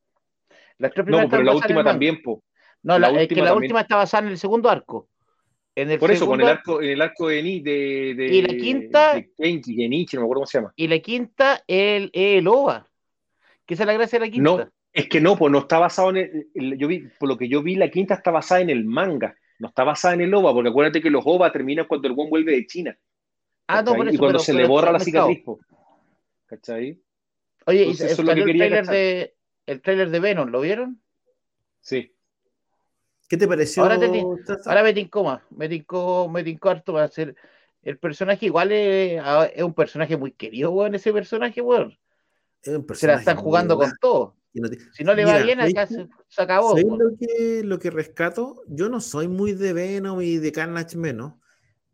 [0.79, 2.43] Las tres primeras No, pero la última también, po.
[2.83, 3.63] No, La la- es que la también.
[3.65, 5.09] última está basada en el segundo arco.
[5.75, 8.43] En el Por eso, con el arco, en el arco de, Ni- de, de, Y
[8.43, 10.73] la quinta- de Kenji, Genichi, no me acuerdo cómo se llama.
[10.77, 12.89] Y la quinta, el, el OVA.
[13.65, 14.51] Que esa es la gracia de la quinta.
[14.51, 17.37] No, es que no, pues no está basado en el, el- yo vi, por lo
[17.37, 20.35] que yo vi, la quinta está basada en el manga, no está basada en el
[20.35, 22.99] OVA, porque acuérdate que los OVA terminan cuando el buen vuelve de China.
[23.69, 24.15] ah, no, por eso.
[24.15, 25.61] y cuando pero- se pero le borra la cicatriz, po.
[26.47, 26.99] ¿cachai?
[27.67, 29.35] Oye, y eso es lo que quería de
[29.69, 31.01] el trailer de Venom, ¿lo vieron?
[31.81, 32.15] Sí.
[33.29, 33.83] ¿Qué te pareció?
[33.83, 34.25] Ahora te?
[34.65, 37.37] Ahora me tincó más, me tincó, me tincó harto para hacer.
[37.83, 39.23] El personaje igual es,
[39.55, 41.97] es un personaje muy querido, weón, ese personaje, weón.
[42.63, 44.35] Es un Se la están jugando con todo.
[44.55, 46.71] y no te- Si no le va bien, ¿sabes acá se, se acabó.
[46.71, 46.97] ¿Sabéis po.
[46.97, 48.63] lo que, lo que rescato?
[48.67, 51.35] Yo no soy muy de Venom y de Carnage menos,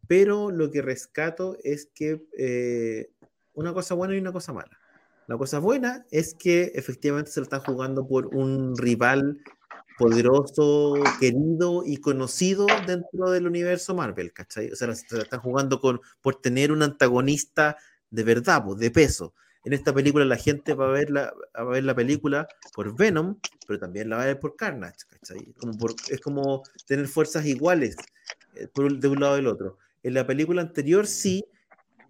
[0.07, 3.11] pero lo que rescato es que eh,
[3.53, 4.79] una cosa buena y una cosa mala.
[5.27, 9.41] La cosa buena es que efectivamente se lo están jugando por un rival
[9.97, 14.71] poderoso, querido y conocido dentro del universo Marvel, ¿cachai?
[14.71, 17.77] O sea, se la están jugando con, por tener un antagonista
[18.11, 19.35] de verdad, de peso.
[19.65, 22.95] En esta película la gente va a ver la, va a ver la película por
[22.97, 25.53] Venom, pero también la va a ver por Carnage, ¿cachai?
[25.59, 25.73] Como
[26.11, 27.97] es como tener fuerzas iguales
[28.57, 29.79] eh, de un lado del otro.
[30.03, 31.45] En la película anterior sí,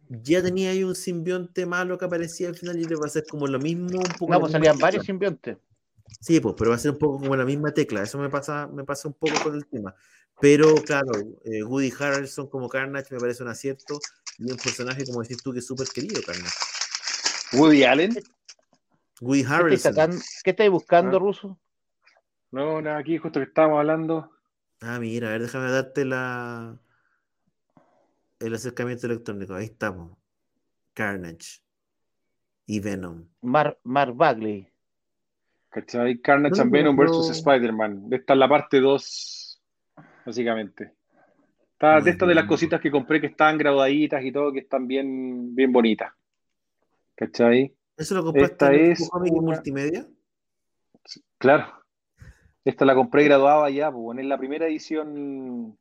[0.09, 3.25] ya tenía ahí un simbionte malo que aparecía al final y le va a ser
[3.29, 3.99] como lo mismo.
[3.99, 4.87] Un poco No, pues salían tecla.
[4.87, 5.57] varios simbiontes.
[6.21, 8.03] Sí, pues, pero va a ser un poco como la misma tecla.
[8.03, 9.95] Eso me pasa, me pasa un poco con el tema.
[10.41, 11.13] Pero claro,
[11.45, 13.99] eh, Woody Harrelson como Carnage me parece un acierto
[14.39, 16.55] y un personaje, como decís tú, que es súper querido, Carnage.
[17.53, 18.19] Woody Allen.
[19.21, 20.23] Woody ¿Qué estáis, Harrelson.
[20.43, 21.21] qué estáis buscando, Ah.
[21.21, 21.59] Ruso?
[22.51, 24.31] No, nada, aquí justo que estábamos hablando.
[24.81, 26.79] Ah, mira, a ver, déjame darte la
[28.47, 29.55] el acercamiento electrónico.
[29.55, 30.17] Ahí estamos.
[30.93, 31.61] Carnage
[32.67, 33.27] y Venom.
[33.43, 34.69] Mar, Mark Bagley.
[35.71, 36.19] ¿Cachai?
[36.21, 38.09] Carnage No, and Venom versus Spider-Man.
[38.13, 39.63] Esta es la parte 2,
[40.25, 40.93] básicamente.
[41.73, 44.87] Está de estas de las cositas que compré que están graduaditas y todo, que están
[44.87, 46.13] bien, bien bonitas.
[47.17, 47.75] ¿Cachai?
[47.97, 50.07] ¿Eso lo compraste Esta en es una- multimedia?
[51.39, 51.67] Claro.
[52.65, 55.77] Esta la compré graduada ya, pues, en la primera edición.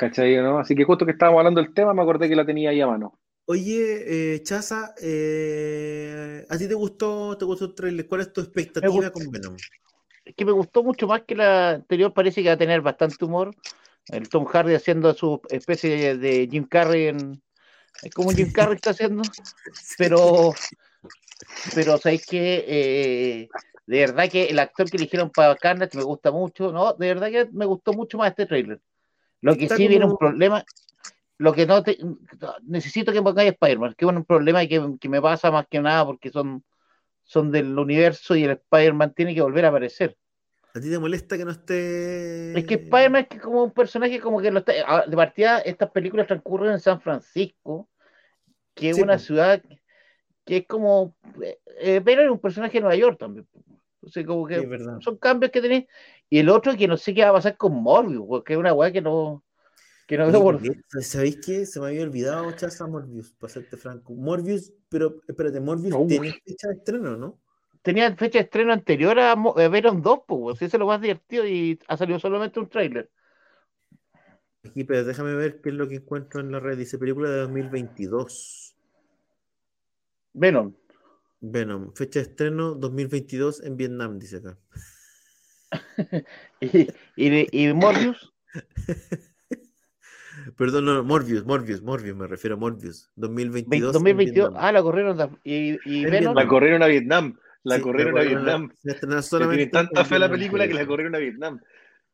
[0.00, 0.34] ¿Cachai?
[0.36, 0.58] ¿no?
[0.58, 2.86] Así que justo que estábamos hablando del tema, me acordé que la tenía ahí a
[2.86, 3.20] mano.
[3.44, 8.06] Oye, eh, Chaza, eh, ¿a ti te gustó, te gustó el trailer?
[8.08, 9.56] ¿Cuál es tu expectativa con Venom?
[10.24, 13.22] Es que me gustó mucho más que la anterior, parece que va a tener bastante
[13.22, 13.54] humor.
[14.06, 17.42] El Tom Hardy haciendo su especie de, de Jim Carrey en.
[18.02, 19.20] Es como Jim Carrey está haciendo,
[19.98, 20.54] pero.
[21.74, 23.48] Pero sabéis que
[23.86, 26.94] de verdad que el actor que eligieron para Carnage me gusta mucho, ¿no?
[26.94, 28.80] De verdad que me gustó mucho más este trailer.
[29.42, 30.64] Lo que sí viene como- un problema,
[31.38, 31.98] lo que no te,
[32.64, 36.04] necesito que pongáis Spider-Man, que es un problema que, que me pasa más que nada
[36.04, 36.62] porque son,
[37.24, 40.16] son del universo y el Spider-Man tiene que volver a aparecer.
[40.74, 42.58] ¿A ti te molesta que no esté...?
[42.58, 45.90] Es que Spider-Man es que como un personaje como que lo está, de partida estas
[45.90, 47.88] películas transcurren en San Francisco,
[48.74, 49.62] que es Sí, una ciudad
[50.44, 53.46] que es como, eh, eh, pero es un personaje de Nueva York también.
[54.02, 54.98] O sea, como que Sí, es verdad.
[55.00, 55.84] son cambios que tenés.
[56.30, 58.72] Y el otro que no sé qué va a pasar con Morbius, porque es una
[58.72, 59.44] weá que no,
[60.06, 61.66] que no veo por- ¿Sabéis qué?
[61.66, 64.14] Se me había olvidado Chaza Morbius, para serte franco.
[64.14, 66.06] Morbius, pero espérate, Morbius Uy.
[66.06, 67.40] tiene fecha de estreno, ¿no?
[67.82, 71.46] Tenía fecha de estreno anterior a, a Venom 2, pues, eso es lo más divertido
[71.46, 73.10] y ha salido solamente un tráiler.
[74.62, 76.76] Aquí, pero déjame ver qué es lo que encuentro en la red.
[76.76, 78.76] Dice película de 2022.
[80.34, 80.74] Venom.
[81.40, 84.58] Venom, fecha de estreno 2022 en Vietnam, dice acá.
[86.60, 88.32] Y, y, y Morbius,
[90.56, 93.10] Perdón, no, Morbius, Morbius, Morbius, me refiero a Morbius.
[93.16, 93.88] 2022.
[93.88, 94.48] en 2022.
[94.50, 94.64] Vietnam.
[94.64, 95.38] Ah, la corrieron.
[95.44, 96.34] Y, y En Venom.
[96.34, 97.38] La corrieron a Vietnam.
[97.62, 98.72] La Sí, corrieron a Vietnam.
[99.22, 101.60] Solamente tienen tanta fe la película que la corrieron a Vietnam.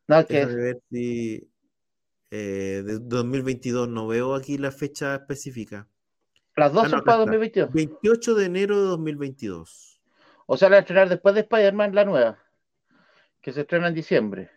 [0.08, 1.48] No, que ver si.
[2.30, 5.88] eh, de 2022, no veo aquí la fecha específica.
[6.56, 7.30] las dos Ah, no, son acá para está.
[7.32, 7.72] 2022.
[7.72, 10.00] 28 de enero de 2022.
[10.46, 12.38] O sea, la estrenar después de Spider-Man, la nueva,
[13.46, 14.50] que se estrena en diciembre.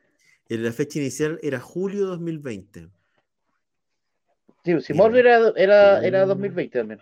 [0.48, 2.90] La fecha inicial era julio 2020.
[4.66, 6.28] Sí, si era, era, era Mm.
[6.30, 7.00] 2020 también.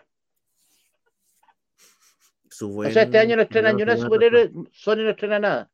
[2.49, 5.39] Su O sea, este buen- año no estrenan ni una buena superhéroe, Sony no estrena
[5.39, 5.71] nada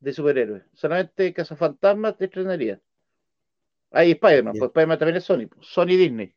[0.00, 0.62] de superhéroes.
[0.72, 2.80] Solamente Cazafantasmas te estrenaría.
[3.90, 6.34] Ahí Spider-Man, pues Spider-Man también es Sony, pues, Sony Disney.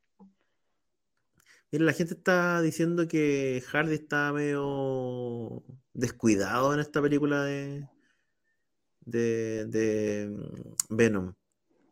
[1.72, 5.64] Mira, la gente está diciendo que Hardy está medio
[5.94, 7.88] descuidado en esta película de,
[9.10, 11.34] de, de mm, Venom.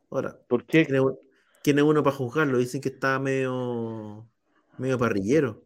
[0.10, 0.85] Ahora, ¿Por qué?
[0.85, 1.18] ¿quién es, un-
[1.64, 2.57] quién es uno para juzgarlo?
[2.57, 4.27] Dicen que está medio,
[4.77, 5.64] medio parrillero.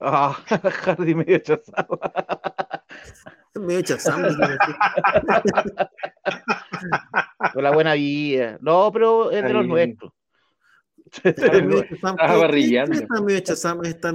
[0.00, 0.36] Ah,
[0.84, 1.98] Hardy medio chazado.
[3.54, 3.80] Es medio
[4.48, 4.76] decir.
[7.54, 8.58] Con la buena vida.
[8.60, 10.12] No, pero es de los nuestros.
[11.24, 11.94] Están medio chazam.
[11.94, 12.92] Estaba ¿Qué- qué- parrillando.
[12.92, 13.40] qué Están medio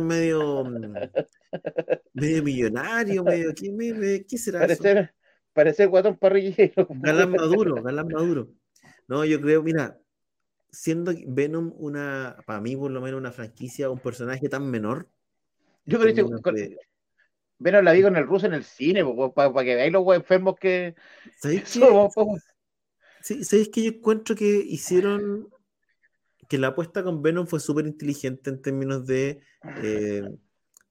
[0.06, 0.94] medio, mm,
[2.14, 4.84] medio millonario, medio, ¿qué, me- me- qué será eso?
[5.54, 6.88] Parecer, guatón parrillero.
[6.90, 8.50] Galán Maduro, Galán Maduro.
[9.08, 10.00] No, yo creo, mira,
[10.72, 15.10] siendo Venom una, para mí por lo menos una franquicia, un personaje tan menor.
[15.86, 16.56] Yo creo que con-
[17.60, 19.04] Venom la vi con el ruso en el cine,
[19.36, 20.96] para que veáis los enfermos que
[21.40, 21.64] ¿Sabéis
[22.10, 22.14] somos.
[22.14, 22.38] po.
[23.22, 25.48] Sí, ¿sabéis que yo encuentro que hicieron
[26.48, 29.42] que la apuesta con Venom fue súper inteligente en términos de
[29.84, 30.24] eh,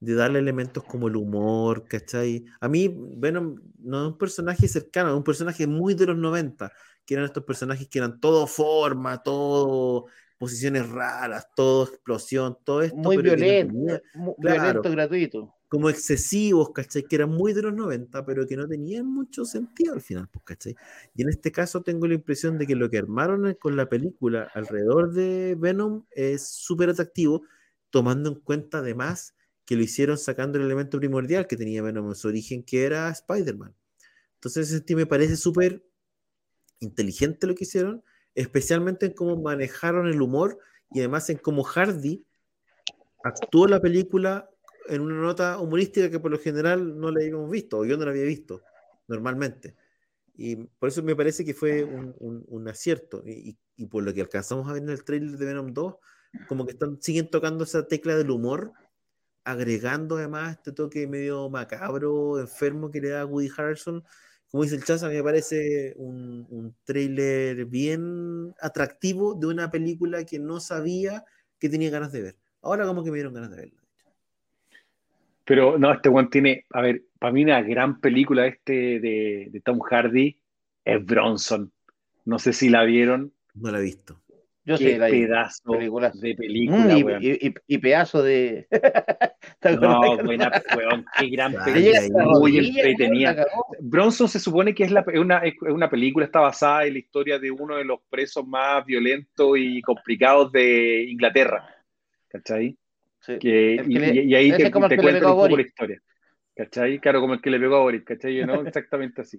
[0.01, 2.47] de darle elementos como el humor, ¿cachai?
[2.61, 6.73] A mí, Venom no es un personaje cercano, es un personaje muy de los 90,
[7.05, 10.07] que eran estos personajes que eran todo forma, todo
[10.39, 12.97] posiciones raras, todo explosión, todo esto.
[12.97, 13.75] Muy violento,
[14.15, 15.55] muy violento gratuito.
[15.69, 17.03] Como excesivos, ¿cachai?
[17.03, 20.43] Que eran muy de los 90, pero que no tenían mucho sentido al final, pues,
[20.45, 20.75] ¿cachai?
[21.15, 24.51] Y en este caso tengo la impresión de que lo que armaron con la película
[24.55, 27.43] alrededor de Venom es súper atractivo,
[27.91, 29.35] tomando en cuenta además
[29.71, 33.09] que lo hicieron sacando el elemento primordial que tenía Venom en su origen, que era
[33.09, 33.73] Spider-Man.
[34.35, 35.87] Entonces, ese me parece súper
[36.81, 38.03] inteligente lo que hicieron,
[38.35, 40.59] especialmente en cómo manejaron el humor
[40.91, 42.27] y además en cómo Hardy
[43.23, 44.51] actuó la película
[44.89, 48.05] en una nota humorística que por lo general no la habíamos visto, o yo no
[48.07, 48.63] la había visto
[49.07, 49.77] normalmente.
[50.35, 53.23] Y por eso me parece que fue un, acierto.
[53.25, 55.95] Y, y, por lo que alcanzamos a ver en el trailer de Venom 2,
[56.49, 58.73] como que están, siguen tocando esa tecla del humor
[59.51, 64.03] agregando además este toque medio macabro, enfermo que le da Woody Harrelson.
[64.51, 70.39] Como dice el Chaza, me parece un, un trailer bien atractivo de una película que
[70.39, 71.25] no sabía
[71.59, 72.37] que tenía ganas de ver.
[72.63, 73.81] Ahora como que me dieron ganas de verla.
[75.45, 79.61] Pero no, este one tiene, a ver, para mí una gran película este de, de
[79.61, 80.41] Tom Hardy
[80.85, 81.73] es Bronson.
[82.25, 83.33] No sé si la vieron.
[83.55, 84.21] No la he visto.
[84.63, 88.67] Yo Qué sé, pedazo de película, mm, y, y, pedazo de.
[89.81, 93.47] no, buena, weón, qué gran película, muy entretenida.
[93.81, 97.39] Bronson se supone que es, la, una, es una película, está basada en la historia
[97.39, 101.67] de uno de los presos más violentos y complicados de Inglaterra.
[102.29, 102.77] ¿Cachai?
[103.21, 103.39] Sí.
[103.39, 106.03] Que, y, y, ahí te, te cuentan un poco la historia.
[106.55, 106.99] ¿Cachai?
[106.99, 108.45] Claro, como el que le pegó a Boris, ¿cachai?
[108.45, 108.61] ¿no?
[108.67, 109.39] Exactamente así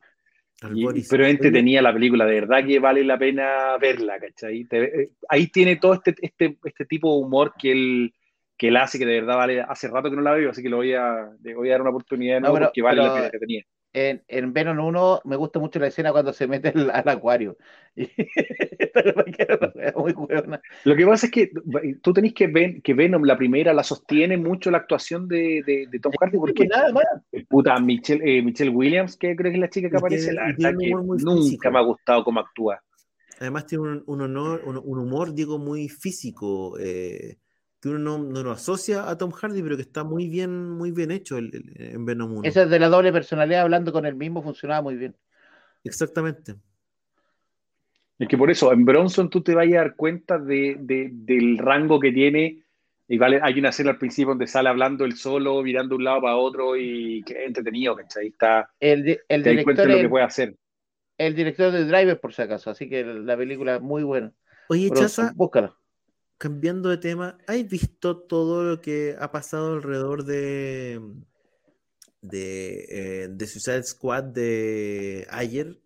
[1.10, 4.68] pero entretenía la película, de verdad que vale la pena verla, ¿cachai?
[4.70, 8.14] Eh, ahí tiene todo este, este, este tipo de humor que él,
[8.56, 10.70] que él hace, que de verdad vale, hace rato que no la veo, así que
[10.70, 13.30] le voy a, le voy a dar una oportunidad de nuevo porque vale la pena
[13.32, 17.08] que tenía en, en Venom 1 me gusta mucho la escena cuando se mete al,
[17.08, 17.58] acuario.
[20.86, 21.52] Lo que pasa es que
[22.02, 26.00] tú tenés que ver que Venom, la primera, la sostiene mucho la actuación de, de,
[26.00, 27.04] Tom Hardy, porque nada más.
[27.50, 31.70] Puta, Michelle, eh, Michelle Williams, que creo que es la chica que aparece, la nunca
[31.70, 32.82] me ha gustado cómo actúa.
[33.40, 36.78] Además tiene un, un, honor, un, un humor, digo, muy físico.
[36.80, 37.38] Eh,
[37.82, 41.10] que uno no, lo asocia a Tom Hardy, pero que está muy bien, muy bien
[41.10, 42.42] hecho en Venom 1.
[42.44, 45.16] Esa de la doble personalidad, hablando con el mismo, funcionaba muy bien.
[45.84, 46.56] Exactamente.
[48.20, 52.00] Es que por eso, en Bronson tú te vas a dar cuenta de, del rango
[52.00, 52.64] que tiene.
[53.08, 56.04] Y vale, hay una escena al principio donde sale hablando él solo, mirando de un
[56.04, 58.28] lado para otro y que es entretenido, ¿cachai?
[58.28, 60.56] Está, el, el director lo que puede hacer.
[61.18, 64.32] El director de Driver, por si acaso, así que la película es muy buena.
[64.70, 65.76] Oye, Chaza, búscala
[66.42, 71.00] cambiando de tema, ¿has visto todo lo que ha pasado alrededor de
[72.20, 75.80] de, eh, de Suicide Squad de ayer?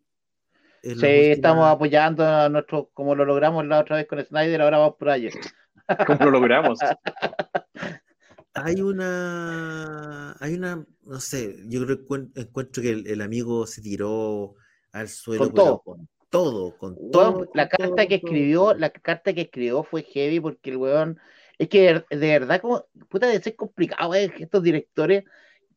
[0.82, 4.96] Sí, estamos apoyando a nuestro, como lo logramos la otra vez con Snyder, ahora vamos
[4.98, 5.34] por ayer.
[6.08, 6.80] ¿Cómo lo logramos?
[8.54, 14.56] hay una, hay una, no sé, yo creo que encuentro que el, amigo se tiró
[14.94, 15.84] al suelo con todo
[16.36, 17.50] todo, con todo.
[17.54, 21.20] la carta que escribió, la carta que escribió fue heavy porque el weón,
[21.58, 25.24] es que de, verdad, como, puta, de ser complicado, eh, estos directores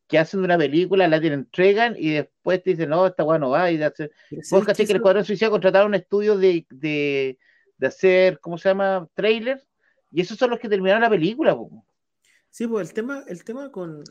[0.07, 3.51] que hacen una película, la tienen, entregan y después te dicen, no, esta weón no
[3.51, 3.71] va.
[3.71, 4.11] Y de hacer...
[4.51, 7.37] Vos caché que el Escuadrón Suicida contrataron un estudio de, de,
[7.77, 9.07] de hacer, ¿cómo se llama?
[9.13, 9.67] Trailers,
[10.11, 11.55] y esos son los que terminaron la película.
[12.59, 14.03] Sí, pues el tema, el tema con,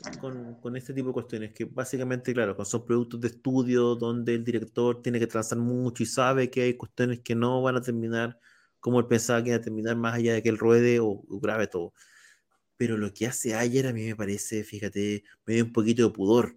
[0.59, 5.03] con, este tipo de cuestiones, que básicamente, claro, son productos de estudio donde el director
[5.03, 8.39] tiene que trazar mucho y sabe que hay cuestiones que no van a terminar
[8.79, 11.67] como él pensaba que iba a terminar más allá de que él ruede o, grabe
[11.67, 11.93] todo.
[12.75, 16.09] Pero lo que hace ayer a mí me parece, fíjate, me dio un poquito de
[16.11, 16.55] pudor.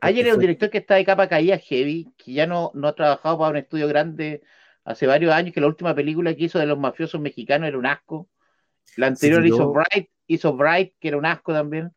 [0.00, 2.96] Ayer es un director que está de capa caída heavy, que ya no, no ha
[2.96, 4.42] trabajado para un estudio grande
[4.82, 7.86] hace varios años, que la última película que hizo de los mafiosos mexicanos era un
[7.86, 8.28] asco.
[8.96, 11.92] La anterior hizo Bright, hizo Bright, que era un asco también.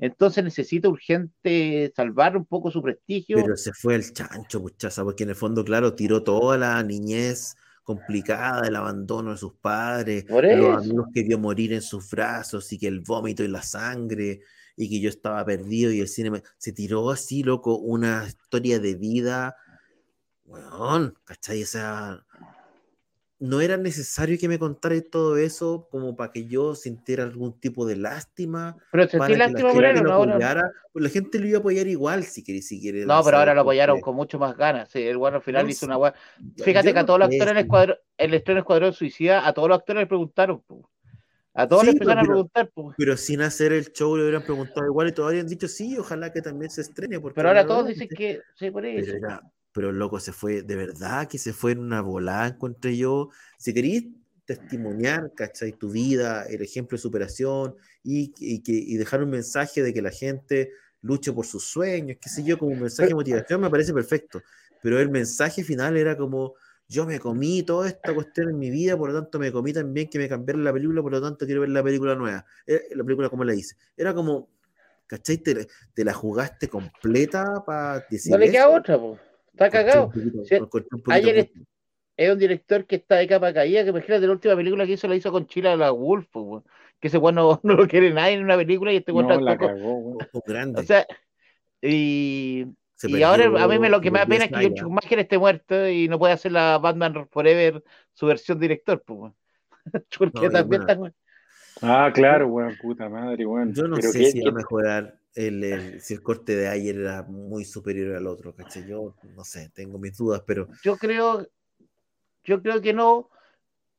[0.00, 3.36] Entonces necesita urgente salvar un poco su prestigio.
[3.36, 7.56] Pero se fue el chancho, muchacha, porque en el fondo, claro, tiró toda la niñez
[7.82, 12.78] complicada, el abandono de sus padres, los amigos que vio morir en sus brazos y
[12.78, 14.40] que el vómito y la sangre
[14.76, 18.94] y que yo estaba perdido y el cine se tiró así, loco, una historia de
[18.94, 19.56] vida,
[20.44, 21.62] weón, ¿cachai?
[21.62, 22.24] O sea,
[23.42, 27.84] no era necesario que me contara todo eso como para que yo sintiera algún tipo
[27.84, 28.76] de lástima.
[28.92, 30.24] Pero sentí lástima por él, no,
[30.92, 32.62] Pues la gente lo iba a apoyar igual si quiere.
[32.62, 34.90] Si quiere no, pero ahora lo apoyaron con mucho más ganas.
[34.90, 36.14] Sí, el bueno al final hizo una
[36.62, 39.68] Fíjate que a todos los actores en el escuadrón, el estreno Escuadrón Suicida, a todos
[39.68, 40.62] los actores le preguntaron.
[41.54, 42.94] A todos Sí, les empezaron a pero- preguntar, pues.
[42.96, 46.32] Pero sin hacer el show le hubieran preguntado igual y todavía han dicho sí, ojalá
[46.32, 47.18] que también se estrene.
[47.18, 49.12] Porque Pero ahora la todos dicen que sí, por eso.
[49.20, 49.40] Pero,
[49.72, 53.30] pero loco, se fue, de verdad que se fue en una volada, encontré yo.
[53.58, 54.04] Si queréis
[54.44, 55.72] testimoniar, ¿cachai?
[55.72, 60.02] Tu vida, el ejemplo de superación y, y que, y dejar un mensaje de que
[60.02, 63.70] la gente luche por sus sueños, qué sé yo, como un mensaje de motivación, me
[63.70, 64.42] parece perfecto.
[64.82, 66.54] Pero el mensaje final era como,
[66.88, 70.08] yo me comí toda esta cuestión en mi vida, por lo tanto me comí también
[70.10, 72.44] que me cambiaron la película, por lo tanto quiero ver la película nueva.
[72.66, 73.76] Eh, La película, como la hice?
[73.96, 74.50] Era como,
[75.06, 75.38] ¿cachai?
[75.38, 78.74] Te, te la jugaste completa para decir No le queda eso.
[78.74, 79.20] otra, pues.
[79.66, 80.10] Está cagado.
[80.10, 80.56] Poquito- Sí,
[81.10, 81.50] ayer.
[82.14, 85.08] Es un director que está de capa caída, que imagínate la última película que hizo
[85.08, 86.62] la hizo con Chila la Wolf, pues,
[87.00, 89.40] que ese weón no, no lo quiere nadie en una película y este weón No,
[89.40, 90.80] la cagó, grande.
[90.80, 91.06] O sea,
[91.80, 92.66] y,
[92.96, 94.76] Se y perdió- ahora a mí me, lo que me da pena es que John.
[94.76, 97.82] Schumacher esté muerto y no puede hacer la Batman Forever
[98.12, 99.32] su versión director, pues.
[100.18, 101.16] Porque No, también bueno, está.
[101.80, 103.72] Ah, claro, weón, puta madre, weón.
[103.74, 106.54] Yo no Pero sé qué- si qué- va a mejorar el, el- si el corte
[106.56, 108.86] de ayer era muy superior al otro, ¿cachai?
[108.88, 111.46] Yo no sé, tengo mis dudas, pero Yo creo,
[112.44, 113.30] yo creo que no,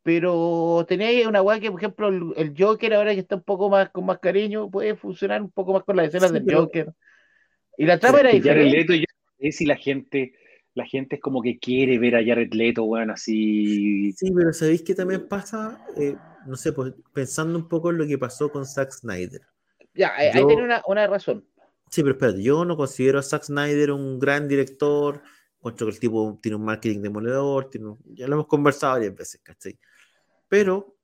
[0.04, 3.70] pero tenía una weá que, por ejemplo, el, el Joker, ahora que está un poco
[3.70, 6.60] más con más cariño, puede funcionar un poco más con las escenas Sí, del pero-
[6.64, 6.94] Joker.
[7.78, 8.98] Y la trama era que diferente.
[9.00, 9.06] No
[9.40, 10.34] sé si la gente,
[10.76, 14.12] la gente es como que quiere ver a Jared Leto, weón, así.
[14.12, 15.84] sí, pero ¿sabéis qué también pasa?
[15.98, 16.16] Eh,
[16.46, 19.42] no sé, pues pensando un poco en lo que pasó con Zack Snyder.
[19.94, 21.48] Ya, ahí Yo- tiene una, una razón.
[21.90, 25.22] Sí, pero espérate, yo no considero a Zack Snyder un gran director.
[25.58, 29.16] Encuentro que el tipo tiene un marketing demoledor, tiene un- ya lo hemos conversado varias
[29.16, 29.80] veces, ¿cachai?
[30.48, 30.98] Pero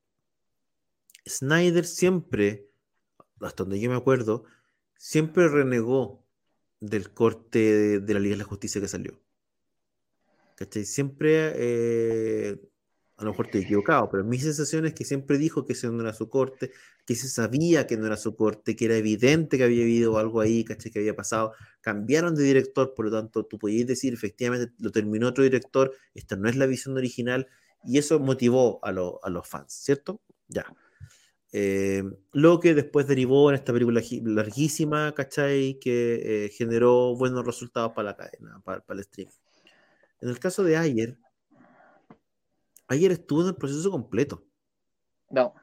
[1.27, 2.67] Snyder siempre,
[3.39, 4.45] hasta donde yo me acuerdo,
[4.97, 6.25] siempre renegó
[6.79, 9.19] del corte de, de la Liga de la Justicia que salió.
[10.55, 10.83] ¿Cachai?
[10.85, 12.57] Siempre, eh,
[13.19, 16.01] a lo mejor estoy equivocado, pero mi sensación es que siempre dijo que ese no
[16.01, 16.71] era su corte,
[17.05, 20.39] que se sabía que no era su corte, que era evidente que había habido algo
[20.41, 20.91] ahí, ¿cachai?
[20.91, 21.53] Que había pasado.
[21.81, 26.35] Cambiaron de director, por lo tanto, tú podías decir, efectivamente, lo terminó otro director, esta
[26.37, 27.47] no es la visión original,
[27.83, 30.21] y eso motivó a, lo- a los fans, ¿cierto?
[30.47, 30.65] Ya.
[31.51, 35.77] Eh, lo que después derivó en esta película larguísima, ¿cachai?
[35.79, 39.29] Que eh, generó buenos resultados para la cadena, para, para el stream.
[40.21, 41.17] En el caso de Ayer,
[42.89, 44.43] Ayer estuvo en el proceso completo.
[45.29, 45.53] No.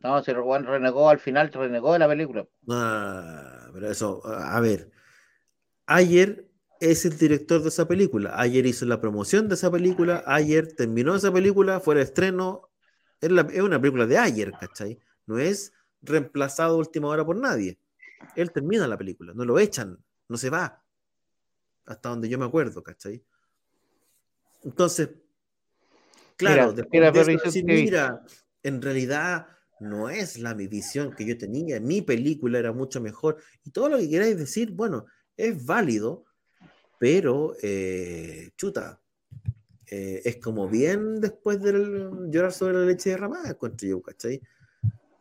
[0.00, 2.46] No, se Juan renegó al final, renegó de la película.
[2.68, 4.90] Ah, pero eso, a a ver.
[5.86, 6.48] Ayer
[6.80, 8.32] es el director de esa película.
[8.40, 10.22] Ayer hizo la promoción de esa película.
[10.26, 12.70] Ayer terminó esa película, fue el estreno.
[13.20, 14.98] Es, la- es una película de Ayer, ¿cachai?
[15.26, 17.78] No es reemplazado a última hora por nadie.
[18.36, 19.98] Él termina la película, no lo echan,
[20.28, 20.82] no se va.
[21.84, 23.22] Hasta donde yo me acuerdo, ¿cachai?
[24.64, 25.10] Entonces,
[26.36, 28.22] claro, Mira, después mira, de decir, mira,
[28.62, 29.46] en realidad
[29.80, 33.88] no es la mi visión que yo tenía, mi película era mucho mejor, y todo
[33.88, 35.06] lo que queráis decir, bueno,
[35.36, 36.26] es válido,
[36.98, 39.00] pero eh, chuta,
[39.86, 44.42] eh, es como bien después del llorar sobre la leche derramada, encuentro yo, ¿cachai?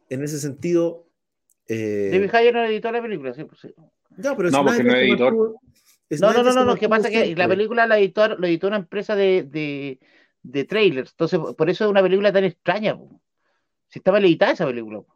[0.09, 1.07] En ese sentido,
[1.67, 3.73] eh, David Hayer no editó la película, sí, pues sí.
[4.17, 5.33] ya, pero No, porque no es editor.
[5.33, 5.61] mantuvo-
[6.09, 8.67] No, no, no, no, lo que pasa es que la película la editó, lo editó
[8.67, 9.99] una empresa de, de,
[10.41, 12.97] de trailers, entonces por eso es una película tan extraña.
[12.97, 13.21] po.
[13.87, 15.01] Si estaba editada esa película.
[15.01, 15.15] po.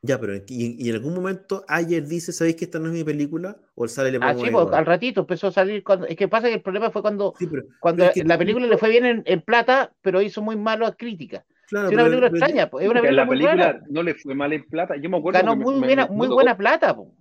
[0.00, 3.02] Ya, pero y, y en algún momento ayer dice, ¿sabéis que esta no es mi
[3.04, 3.56] película?
[3.74, 5.82] O sale le Ah, sí, al ratito empezó a salir.
[5.82, 8.24] Cuando, es que pasa que el problema fue cuando, Sí, pero, cuando pero es que
[8.24, 11.44] la película le fue bien en, en plata, pero hizo muy malo a crítica.
[11.66, 13.80] claro, Es una pero- película pero- extraña, po, es una película la muy película rara.
[13.90, 14.94] no le fue mal en plata.
[14.96, 16.94] Yo me acuerdo Ganó que muy me- buena, me muy buena plata.
[16.94, 17.12] po.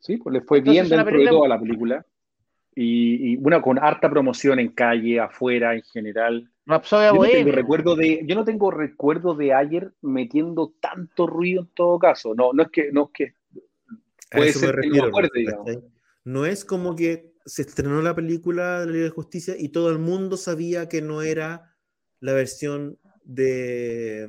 [0.00, 2.06] Sí, pues le fue Entonces bien una dentro película- de toda la película.
[2.74, 6.48] Y, y bueno, con harta promoción en calle, afuera, en general.
[6.66, 7.52] Rapsodia Yo no tengo Bohemia.
[7.52, 12.34] recuerdo de, yo no tengo recuerdo de ayer metiendo tanto ruido en todo caso.
[12.34, 13.34] No, no es que, no es que
[14.30, 15.78] puede ser que no refiero, acuerde, pues.
[16.24, 19.90] No es como que se estrenó la película de la Liga de Justicia y todo
[19.90, 21.74] el mundo sabía que no era
[22.20, 24.28] la versión de,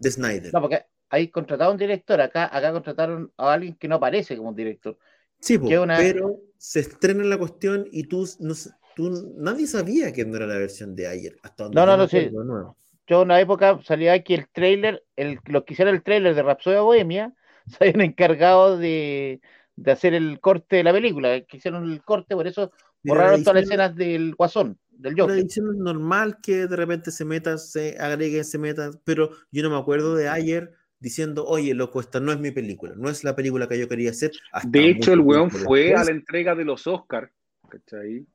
[0.00, 0.52] de Snyder.
[0.52, 4.50] No, porque ahí contrataron un director, acá, acá contrataron a alguien que no aparece como
[4.50, 4.98] un director.
[5.40, 8.54] Sí, po, una- pero se estrena la cuestión y tú, no,
[8.96, 11.36] tú- nadie sabía que no era la versión de ayer.
[11.42, 12.76] Hasta donde No, yo no, no, nuevo.
[13.06, 16.42] Yo en una época salía aquí el trailer, el, los que hicieron el trailer de
[16.42, 17.32] Rapsodia Bohemia
[17.66, 19.40] se habían encargado de,
[19.76, 22.72] de hacer el corte de la película, que hicieron el corte, por eso
[23.02, 25.38] Mira, borraron todas las edición- escenas del Guasón, del Joker.
[25.38, 29.70] edición es normal que de repente se meta, se agregue, se meta, pero yo no
[29.70, 33.36] me acuerdo de ayer diciendo, oye, loco, esta no es mi película, no es la
[33.36, 34.32] película que yo quería hacer.
[34.52, 35.94] hasta De hecho, el weón fue después.
[36.00, 37.30] a la entrega de los Oscars.
[37.68, 38.26] ¿Cachai?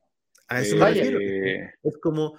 [0.48, 1.20] A eso Eh, me refiero.
[1.20, 2.38] eh, Es como,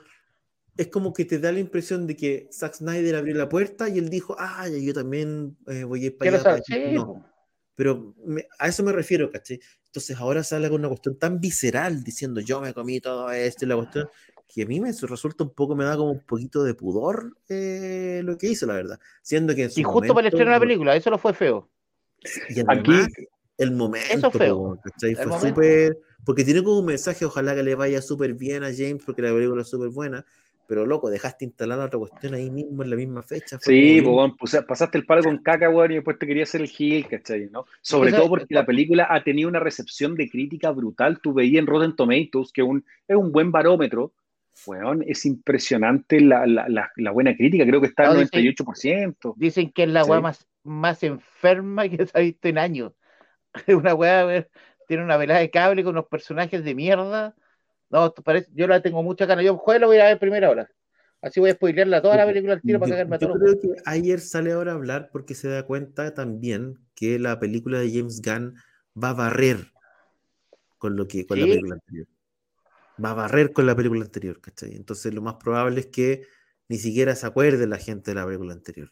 [0.78, 3.98] es como que te da la impresión de que Zack Snyder abrió la puerta y
[4.00, 6.44] él dijo, ah, yo también eh, voy a ir para allá.
[6.44, 6.64] para allá".
[6.66, 7.26] sí, No,
[7.76, 9.60] pero me- a eso me refiero, ¿cachai?
[9.88, 13.68] Entonces ahora sale con una cuestión tan visceral diciendo yo me comí todo esto y
[13.68, 14.08] la cuestión
[14.48, 18.22] que a mí me resulta un poco, me da como un poquito de pudor eh,
[18.24, 19.00] lo que hizo, la verdad.
[19.22, 21.18] Siendo que en su Y justo para el momento- estreno de la película, eso lo
[21.18, 21.70] fue feo.
[22.50, 23.08] Y además,
[23.58, 24.80] el momento, Eso es feo.
[24.84, 25.16] ¿cachai?
[25.16, 25.98] Fue súper.
[26.26, 29.32] Porque tiene como un mensaje, ojalá que le vaya súper bien a James, porque la
[29.34, 30.26] película es súper buena.
[30.68, 33.60] Pero loco, dejaste instalada otra cuestión ahí mismo en la misma fecha.
[33.62, 36.72] Sí, como puse- pasaste el palo con caca, weón, y después te quería hacer el
[36.76, 37.50] heel, ¿cachai?
[37.52, 37.66] ¿no?
[37.82, 41.20] Sobre todo porque la película ha tenido una recepción de crítica brutal.
[41.22, 44.14] Tú veías en Rotten Tomatoes que un, es un buen barómetro.
[44.66, 48.30] Weón, es impresionante la, la- la- la buena crítica, creo que está No, al dice-
[48.38, 49.34] 98%.
[49.38, 50.10] Dicen que es la Sí.
[50.12, 52.94] weá más, más enferma que se ha visto en años.
[53.68, 54.48] Es una weá,
[54.88, 57.36] tiene una velada de cable con unos personajes de mierda.
[57.90, 59.46] No, parece, yo la tengo mucha ganas.
[59.46, 60.70] Yo juego la voy a ver primera hora.
[61.22, 63.70] Así voy a spoilearla toda la película al tiro para cagarme a yo creo que
[63.86, 68.22] ayer sale ahora a hablar porque se da cuenta también que la película de James
[68.22, 68.56] Gunn
[69.02, 69.72] va a barrer
[70.78, 72.08] con lo que con la película anterior.
[73.04, 74.76] Va a barrer con la película anterior, ¿cachai?
[74.76, 76.24] Entonces lo más probable es que
[76.68, 78.92] ni siquiera se acuerde la gente de la película anterior.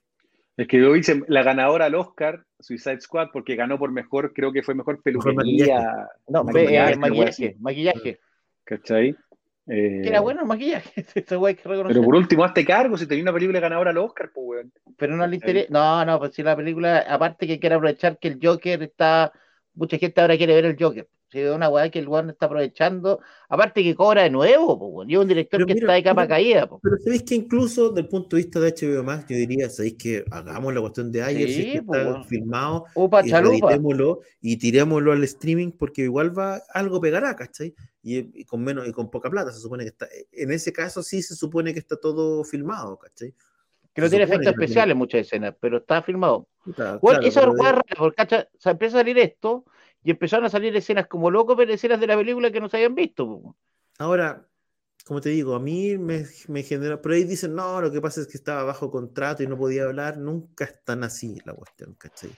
[0.56, 4.52] Es que yo hice la ganadora al Oscar, Suicide Squad, porque ganó por mejor, creo
[4.52, 8.20] que fue mejor peluquería, No, Maquillaje, eh, algo maquillaje, maquillaje.
[8.64, 9.16] ¿cachai?
[9.66, 10.92] Eh, Que era bueno el maquillaje.
[11.46, 11.88] Hay que reconocer.
[11.88, 14.74] Pero por último, hazte cargo si tenía una película ganadora al Oscar, pues, weón.
[14.98, 15.68] Pero no le interesa.
[15.72, 19.32] No, no, pues si la película, aparte que quiere aprovechar que el Joker está.
[19.74, 21.08] Mucha gente ahora quiere ver el Joker.
[21.34, 23.20] Si es una weá que el weón está aprovechando.
[23.50, 25.10] Aparte que cobra de nuevo, weón.
[25.10, 26.70] Y es un director Pero que mira, está de capa caída.
[26.80, 29.96] Pero sabéis que incluso desde el punto de vista de HBO Max, yo diría, sabéis
[29.96, 32.24] que hagamos la cuestión de ayer, si es que está bueno.
[32.26, 37.74] filmado, Upa, y y tirémoslo al streaming porque igual va, algo pegará, ¿cachai?
[38.04, 40.08] Y, y con menos y con poca plata, se supone que está.
[40.32, 43.34] En ese caso sí se supone que está todo filmado, ¿cachai?
[43.92, 46.48] Que no se tiene efectos especiales muchas escenas, pero está filmado.
[46.64, 47.46] Puta, Bueno, claro, eso es
[47.76, 49.66] de- porque cacha, o sea, empieza a salir esto
[50.04, 52.78] y empezaron a salir escenas como locos, pero escenas de la película que no se
[52.78, 53.56] habían visto.
[53.98, 54.46] Ahora,
[55.06, 57.02] como te digo, a mí me, me genera.
[57.02, 59.84] Pero ahí dicen, no, lo que pasa es que estaba bajo contrato y no podía
[59.84, 60.18] hablar.
[60.18, 62.32] Nunca es tan así la cuestión, ¿cachai?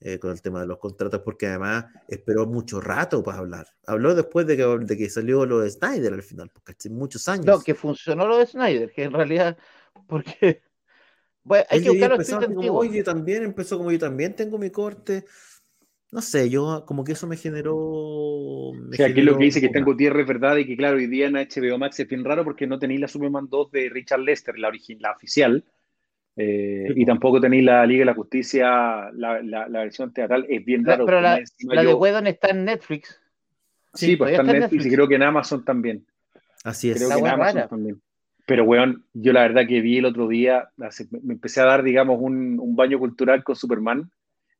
[0.00, 3.66] Eh, con el tema de los contratos, porque además esperó mucho rato para hablar.
[3.86, 6.90] Habló después de que, de que salió lo de Snyder al final, pues, ¿cachai?
[6.90, 7.46] Muchos años.
[7.46, 9.56] No, que funcionó lo de Snyder, que en realidad,
[10.08, 10.62] porque
[11.44, 14.70] bueno, hay Él que buscar los como, oye, también empezó como yo también tengo mi
[14.70, 15.24] corte.
[16.12, 18.72] No sé, yo como que eso me generó.
[18.74, 20.56] me O sea, aquí lo generó que dice que está en Gutiérrez, ¿verdad?
[20.58, 23.08] Y que claro, hoy día en HBO Max es bien raro porque no tenéis la
[23.08, 24.70] Superman 2 de Richard Lester, la,
[25.00, 25.64] la oficial,
[26.36, 27.12] eh, Sí, y po.
[27.12, 31.06] tampoco tenéis la Liga de la Justicia, la, la- la versión teatral, es bien raro.
[31.06, 33.18] pero la, de Whedon está en Netflix.
[33.94, 36.06] Sí, pues está en Netflix y creo que en Amazon también.
[36.64, 36.96] Así es.
[36.98, 37.68] Creo que en Amazon rara.
[37.68, 38.00] también.
[38.46, 41.64] Pero, weón, yo la verdad que vi el otro día, hace- me me empecé a
[41.64, 44.10] dar, digamos, un, un baño cultural con Superman.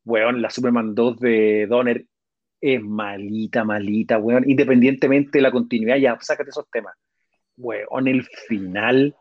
[0.05, 2.05] Weón, la Superman 2 de Donner
[2.61, 4.49] es malita, malita, weón.
[4.49, 6.95] Independientemente de la continuidad, ya, sácate esos temas.
[7.57, 9.15] Weón, el final.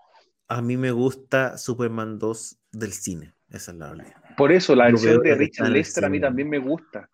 [0.47, 3.33] A mí me gusta Superman 2 del cine.
[3.49, 4.21] Esa es la realidad.
[4.37, 7.09] Por eso, la versión de Richard Lester a mí también me gusta.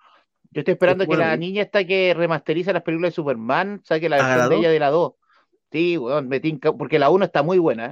[0.52, 3.82] Yo estoy esperando Es que bueno, la niña esta que remasteriza las películas de Superman
[3.84, 4.60] saque la ¿Haga versión la de dos?
[4.60, 5.14] ella de la 2.
[5.72, 7.86] Sí, weón, me tinca, porque la 1 está muy buena.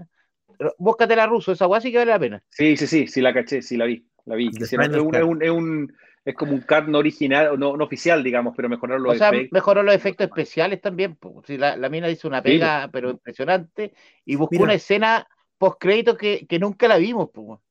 [0.59, 0.69] ¿eh?
[0.77, 2.43] Búscate la ruso, esa weá sí que vale la pena.
[2.49, 4.07] Sí, sí, sí, sí la caché, sí la vi.
[4.25, 4.49] La vi.
[4.49, 5.93] Hicieron- es, un, es, un, es, un-
[6.25, 9.29] es como un cut no original, no, no oficial, digamos, pero mejoraron los o sea,
[9.29, 9.51] efectos.
[9.51, 11.17] mejoró los efectos especiales también.
[11.45, 13.93] Si la, la mina hizo una pega, pero impresionante,
[14.25, 14.63] y buscó Mira.
[14.63, 15.27] una escena
[15.57, 17.29] post crédito que, que nunca la vimos.
[17.29, 17.61] po.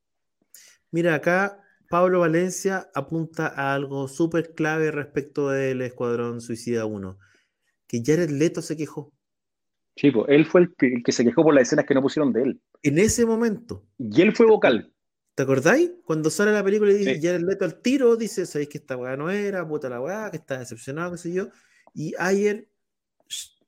[0.93, 1.59] Mira, acá
[1.91, 7.19] Pablo Valencia apunta a algo súper clave respecto del Escuadrón Suicida 1.
[7.89, 9.13] Que Jared Leto se quejó.
[9.97, 12.33] Chico, él fue el, que- el que se quejó por las escenas que no pusieron
[12.33, 12.61] de él.
[12.83, 13.85] En ese momento.
[13.99, 14.93] Y él fue vocal.
[15.35, 15.91] ¿Te acordáis?
[16.05, 17.27] Cuando sale la película y dice Sí.
[17.27, 20.37] Jared Leto al tiro, dice, sabéis que esta weá no era, puta la weá, que
[20.37, 21.49] está decepcionado, qué sé yo.
[21.93, 22.69] Y ayer,
[23.29, 23.59] shh,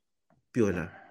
[0.52, 1.02] piola.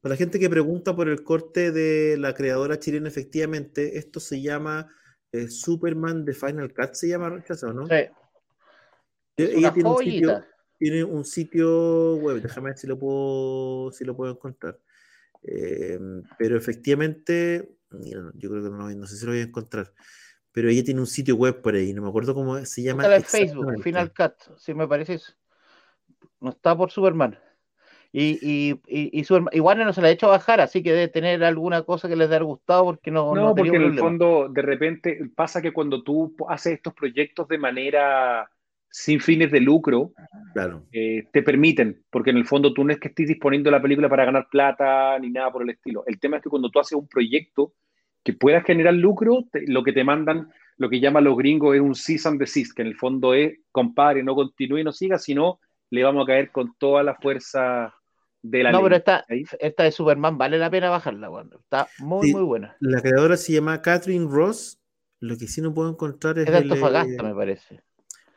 [0.00, 4.40] Para la gente que pregunta por el corte de la creadora chilena, efectivamente, esto se
[4.40, 4.88] llama
[5.32, 7.88] eh, Superman de Final Cut, se llama rechazo, ¿no?
[7.88, 7.94] Sí,
[9.36, 10.44] es Ella tiene un, sitio,
[10.78, 14.78] tiene un sitio web, déjame ver si lo puedo, si lo puedo encontrar.
[15.42, 15.98] Eh,
[16.38, 19.92] pero efectivamente, mira, yo creo que no, no sé si lo voy a encontrar.
[20.52, 23.02] Pero ella tiene un sitio web por ahí, no me acuerdo cómo se llama.
[23.02, 23.82] Búscala en Facebook.
[23.82, 25.34] Final Cut, si me parece eso.
[26.40, 27.38] No está por Superman.
[28.12, 30.92] Y, y, y, y Superman- y Warner no se la ha hecho bajar, así que
[30.92, 33.98] debe tener alguna cosa que les haber gustado porque no, No, no porque en el
[33.98, 38.50] fondo, de repente, pasa que cuando tú haces estos proyectos de manera
[38.90, 40.12] sin fines de lucro
[40.54, 40.84] Claro.
[40.92, 44.08] eh, te permiten, porque en el fondo tú no es que estés disponiendo la película
[44.08, 46.02] para ganar plata ni nada por el estilo.
[46.06, 47.74] El tema es que cuando tú haces un proyecto
[48.24, 51.80] que pueda generar lucro, te- lo que te mandan, lo que llaman los gringos es
[51.80, 55.18] un cease and desist, que en el fondo es, compadre, no continúe y no siga,
[55.18, 55.60] sino
[55.90, 57.94] le vamos a caer con toda la fuerza
[58.42, 58.84] de la No, ley.
[58.84, 59.24] pero esta,
[59.60, 61.50] esta de Superman vale la pena bajarla, weón.
[61.58, 62.32] Está muy, Sí.
[62.32, 62.76] muy buena.
[62.80, 64.80] La creadora se llama Catherine Ross.
[65.20, 66.46] Lo que sí no puedo encontrar es.
[66.46, 67.80] Es de el, Antofagasta, eh, me parece.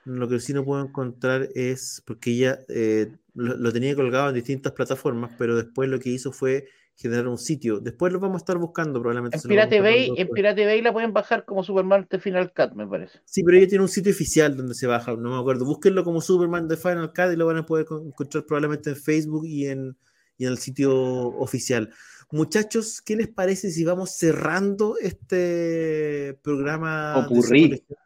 [0.05, 4.35] Lo que sí no puedo encontrar es porque ella eh, lo, lo tenía colgado en
[4.35, 7.79] distintas plataformas, pero después lo que hizo fue generar un sitio.
[7.79, 9.37] Después lo vamos a estar buscando probablemente.
[9.37, 10.29] En Pirate Bay, en.
[10.29, 13.19] Pirate Bay la pueden bajar como Superman de Final Cut, me parece.
[13.23, 15.63] Sí, pero ella tiene un sitio oficial donde se baja, no me acuerdo.
[15.63, 18.95] Búsquenlo como Superman de Final Cut y lo van a poder con- encontrar probablemente en
[18.97, 19.95] Facebook y en,
[20.37, 21.89] y en el sitio oficial.
[22.31, 27.15] Muchachos, ¿qué les parece si vamos cerrando este programa?
[27.21, 27.25] de.
[27.29, 27.97] Somos Legión?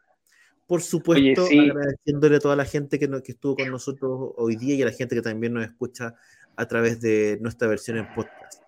[0.66, 1.70] Por supuesto, Oye, sí.
[1.70, 4.92] agradeciéndole a toda la gente que, que estuvo con nosotros hoy día y a la
[4.92, 6.14] gente que también nos escucha
[6.56, 8.62] a través de nuestra versión en podcast.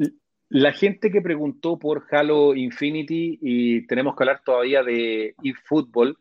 [0.49, 6.17] La gente que preguntó por Halo Infinity y tenemos que hablar todavía de eFootball,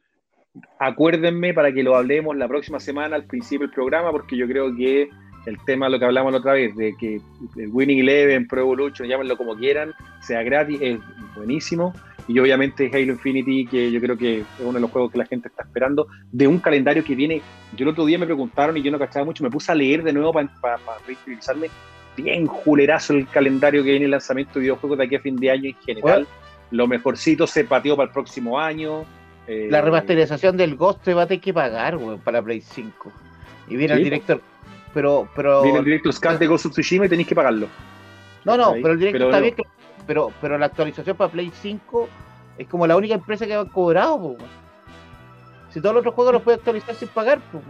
[0.79, 4.75] acuérdenme para que lo hablemos la próxima semana al principio del programa, porque yo creo
[4.75, 5.09] que
[5.45, 7.21] el tema, lo que hablamos la otra vez, de que
[7.57, 9.91] el Winning Eleven, Pro Evolution, llámenlo como quieran,
[10.21, 10.97] sea gratis, es
[11.35, 11.93] buenísimo.
[12.27, 15.25] Y obviamente Halo Infinity, que yo creo que es uno de los juegos que la
[15.25, 17.41] gente está esperando, de un calendario que viene.
[17.75, 20.01] Yo el otro día me preguntaron y yo no cachaba mucho, me puse a leer
[20.03, 20.49] de nuevo para
[21.05, 21.67] revitalizarme.
[22.17, 25.51] Bien julerazo el calendario que viene el lanzamiento de videojuegos de aquí a fin de
[25.51, 26.27] año en general.
[26.71, 29.03] Lo mejorcito se pateó para el próximo año.
[29.47, 33.11] Eh, La remasterización del Ghost te va a tener que pagar, weón, para Play 5.
[33.67, 34.41] Y viene Sí, el director.
[34.93, 35.61] Pero, pero.
[35.61, 37.67] Viene el directo Scan de Ghost of Tsushima y tenéis que pagarlo.
[38.45, 39.55] No, no, pero el directo Pero está bien.
[39.55, 39.63] que-
[40.07, 42.07] Pero, pero la actualización para Play 5
[42.57, 44.37] es como la única empresa que ha cobrado, po.
[45.71, 47.61] Si todos los otros juegos los puede actualizar sin pagar, po.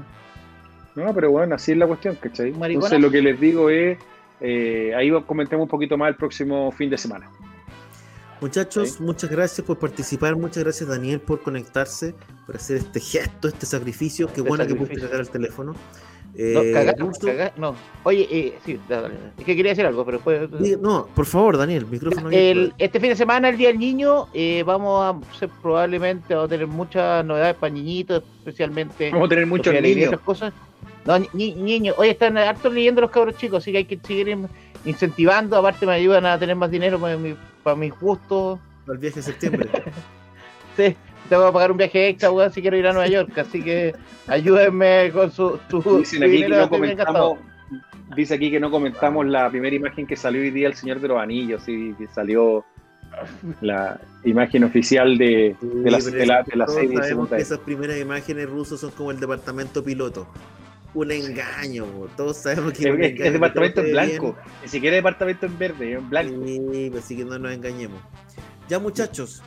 [0.95, 2.52] No, pero bueno, así es la cuestión, ¿cachai?
[2.52, 2.95] Mariconazo.
[2.95, 3.98] Entonces lo que les digo es,
[4.41, 7.30] eh, ahí comentemos un poquito más el próximo fin de semana.
[8.41, 9.03] Muchachos, Sí.
[9.03, 12.14] muchas gracias por participar, muchas gracias Daniel por conectarse,
[12.45, 14.28] por hacer este gesto, este sacrificio.
[14.28, 15.74] Qué Este bueno que pudiste sacar el teléfono.
[16.38, 17.76] No, Eh, cagar, no.
[18.03, 19.16] Oye, eh, sí, dale, dale.
[19.38, 20.52] es que quería decir algo, pero después.
[20.52, 24.28] Diga- No, por favor, Daniel, micrófono El- este fin de semana, el Día del Niño,
[24.34, 25.02] eh, vamos
[25.41, 29.12] a probablemente, vamos a tener muchas novedades para niñitos, especialmente.
[29.12, 30.20] Vamos a tener muchos niños.
[30.26, 30.52] cosas.
[31.06, 33.98] No, ni- ni- niños, oye, están hartos leyendo los cabros chicos, así que hay que
[34.06, 34.49] seguir in-
[34.86, 35.56] incentivando.
[35.56, 38.60] Aparte, me ayudan a tener más dinero para, mi- para mis gustos.
[38.88, 39.70] Al viaje de septiembre.
[40.78, 40.94] Sí,
[41.30, 43.38] tengo que pagar un viaje extra, weón, si quiero ir a Nueva York.
[43.38, 43.93] Así que
[44.27, 47.38] ayúdenme con su, su, Dicen su aquí que no comentamos,
[48.15, 51.07] dice aquí que no comentamos la primera imagen que salió hoy día El Señor de
[51.07, 52.64] los Anillos, que salió
[53.61, 56.97] la imagen oficial de, de la, de la, de la todos serie.
[56.97, 57.43] sabemos que vez.
[57.43, 60.27] esas primeras imágenes rusos son como el departamento piloto.
[60.93, 61.85] Un engaño,
[62.15, 65.57] todos sabemos que Es, un es- engaño, es departamento en blanco, ni siquiera departamento en
[65.60, 66.45] verde, en blanco.
[66.45, 67.99] Sí, pues, así que no nos engañemos.
[68.69, 69.43] Ya muchachos,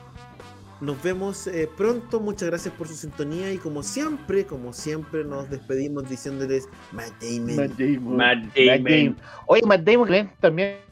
[0.80, 2.20] nos vemos eh, pronto.
[2.20, 7.56] Muchas gracias por su sintonía y como siempre, como siempre nos despedimos diciéndoles Matt Damon.
[7.56, 8.16] Matt Damon.
[8.16, 8.38] Matt.
[8.56, 9.16] Damon.
[9.46, 10.30] Oye, Matt Damon ¿eh?
[10.40, 10.88] también.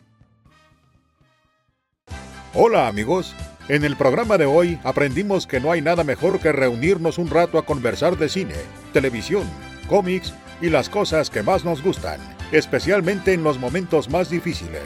[2.59, 3.35] Hola amigos,
[3.69, 7.59] en el programa de hoy aprendimos que no hay nada mejor que reunirnos un rato
[7.59, 8.55] a conversar de cine,
[8.95, 9.45] televisión,
[9.89, 10.33] cómics
[10.63, 12.19] y las cosas que más nos gustan,
[12.53, 14.83] especialmente en los momentos más difíciles.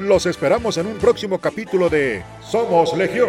[0.00, 3.28] Los esperamos en un próximo capítulo de Somos Legión,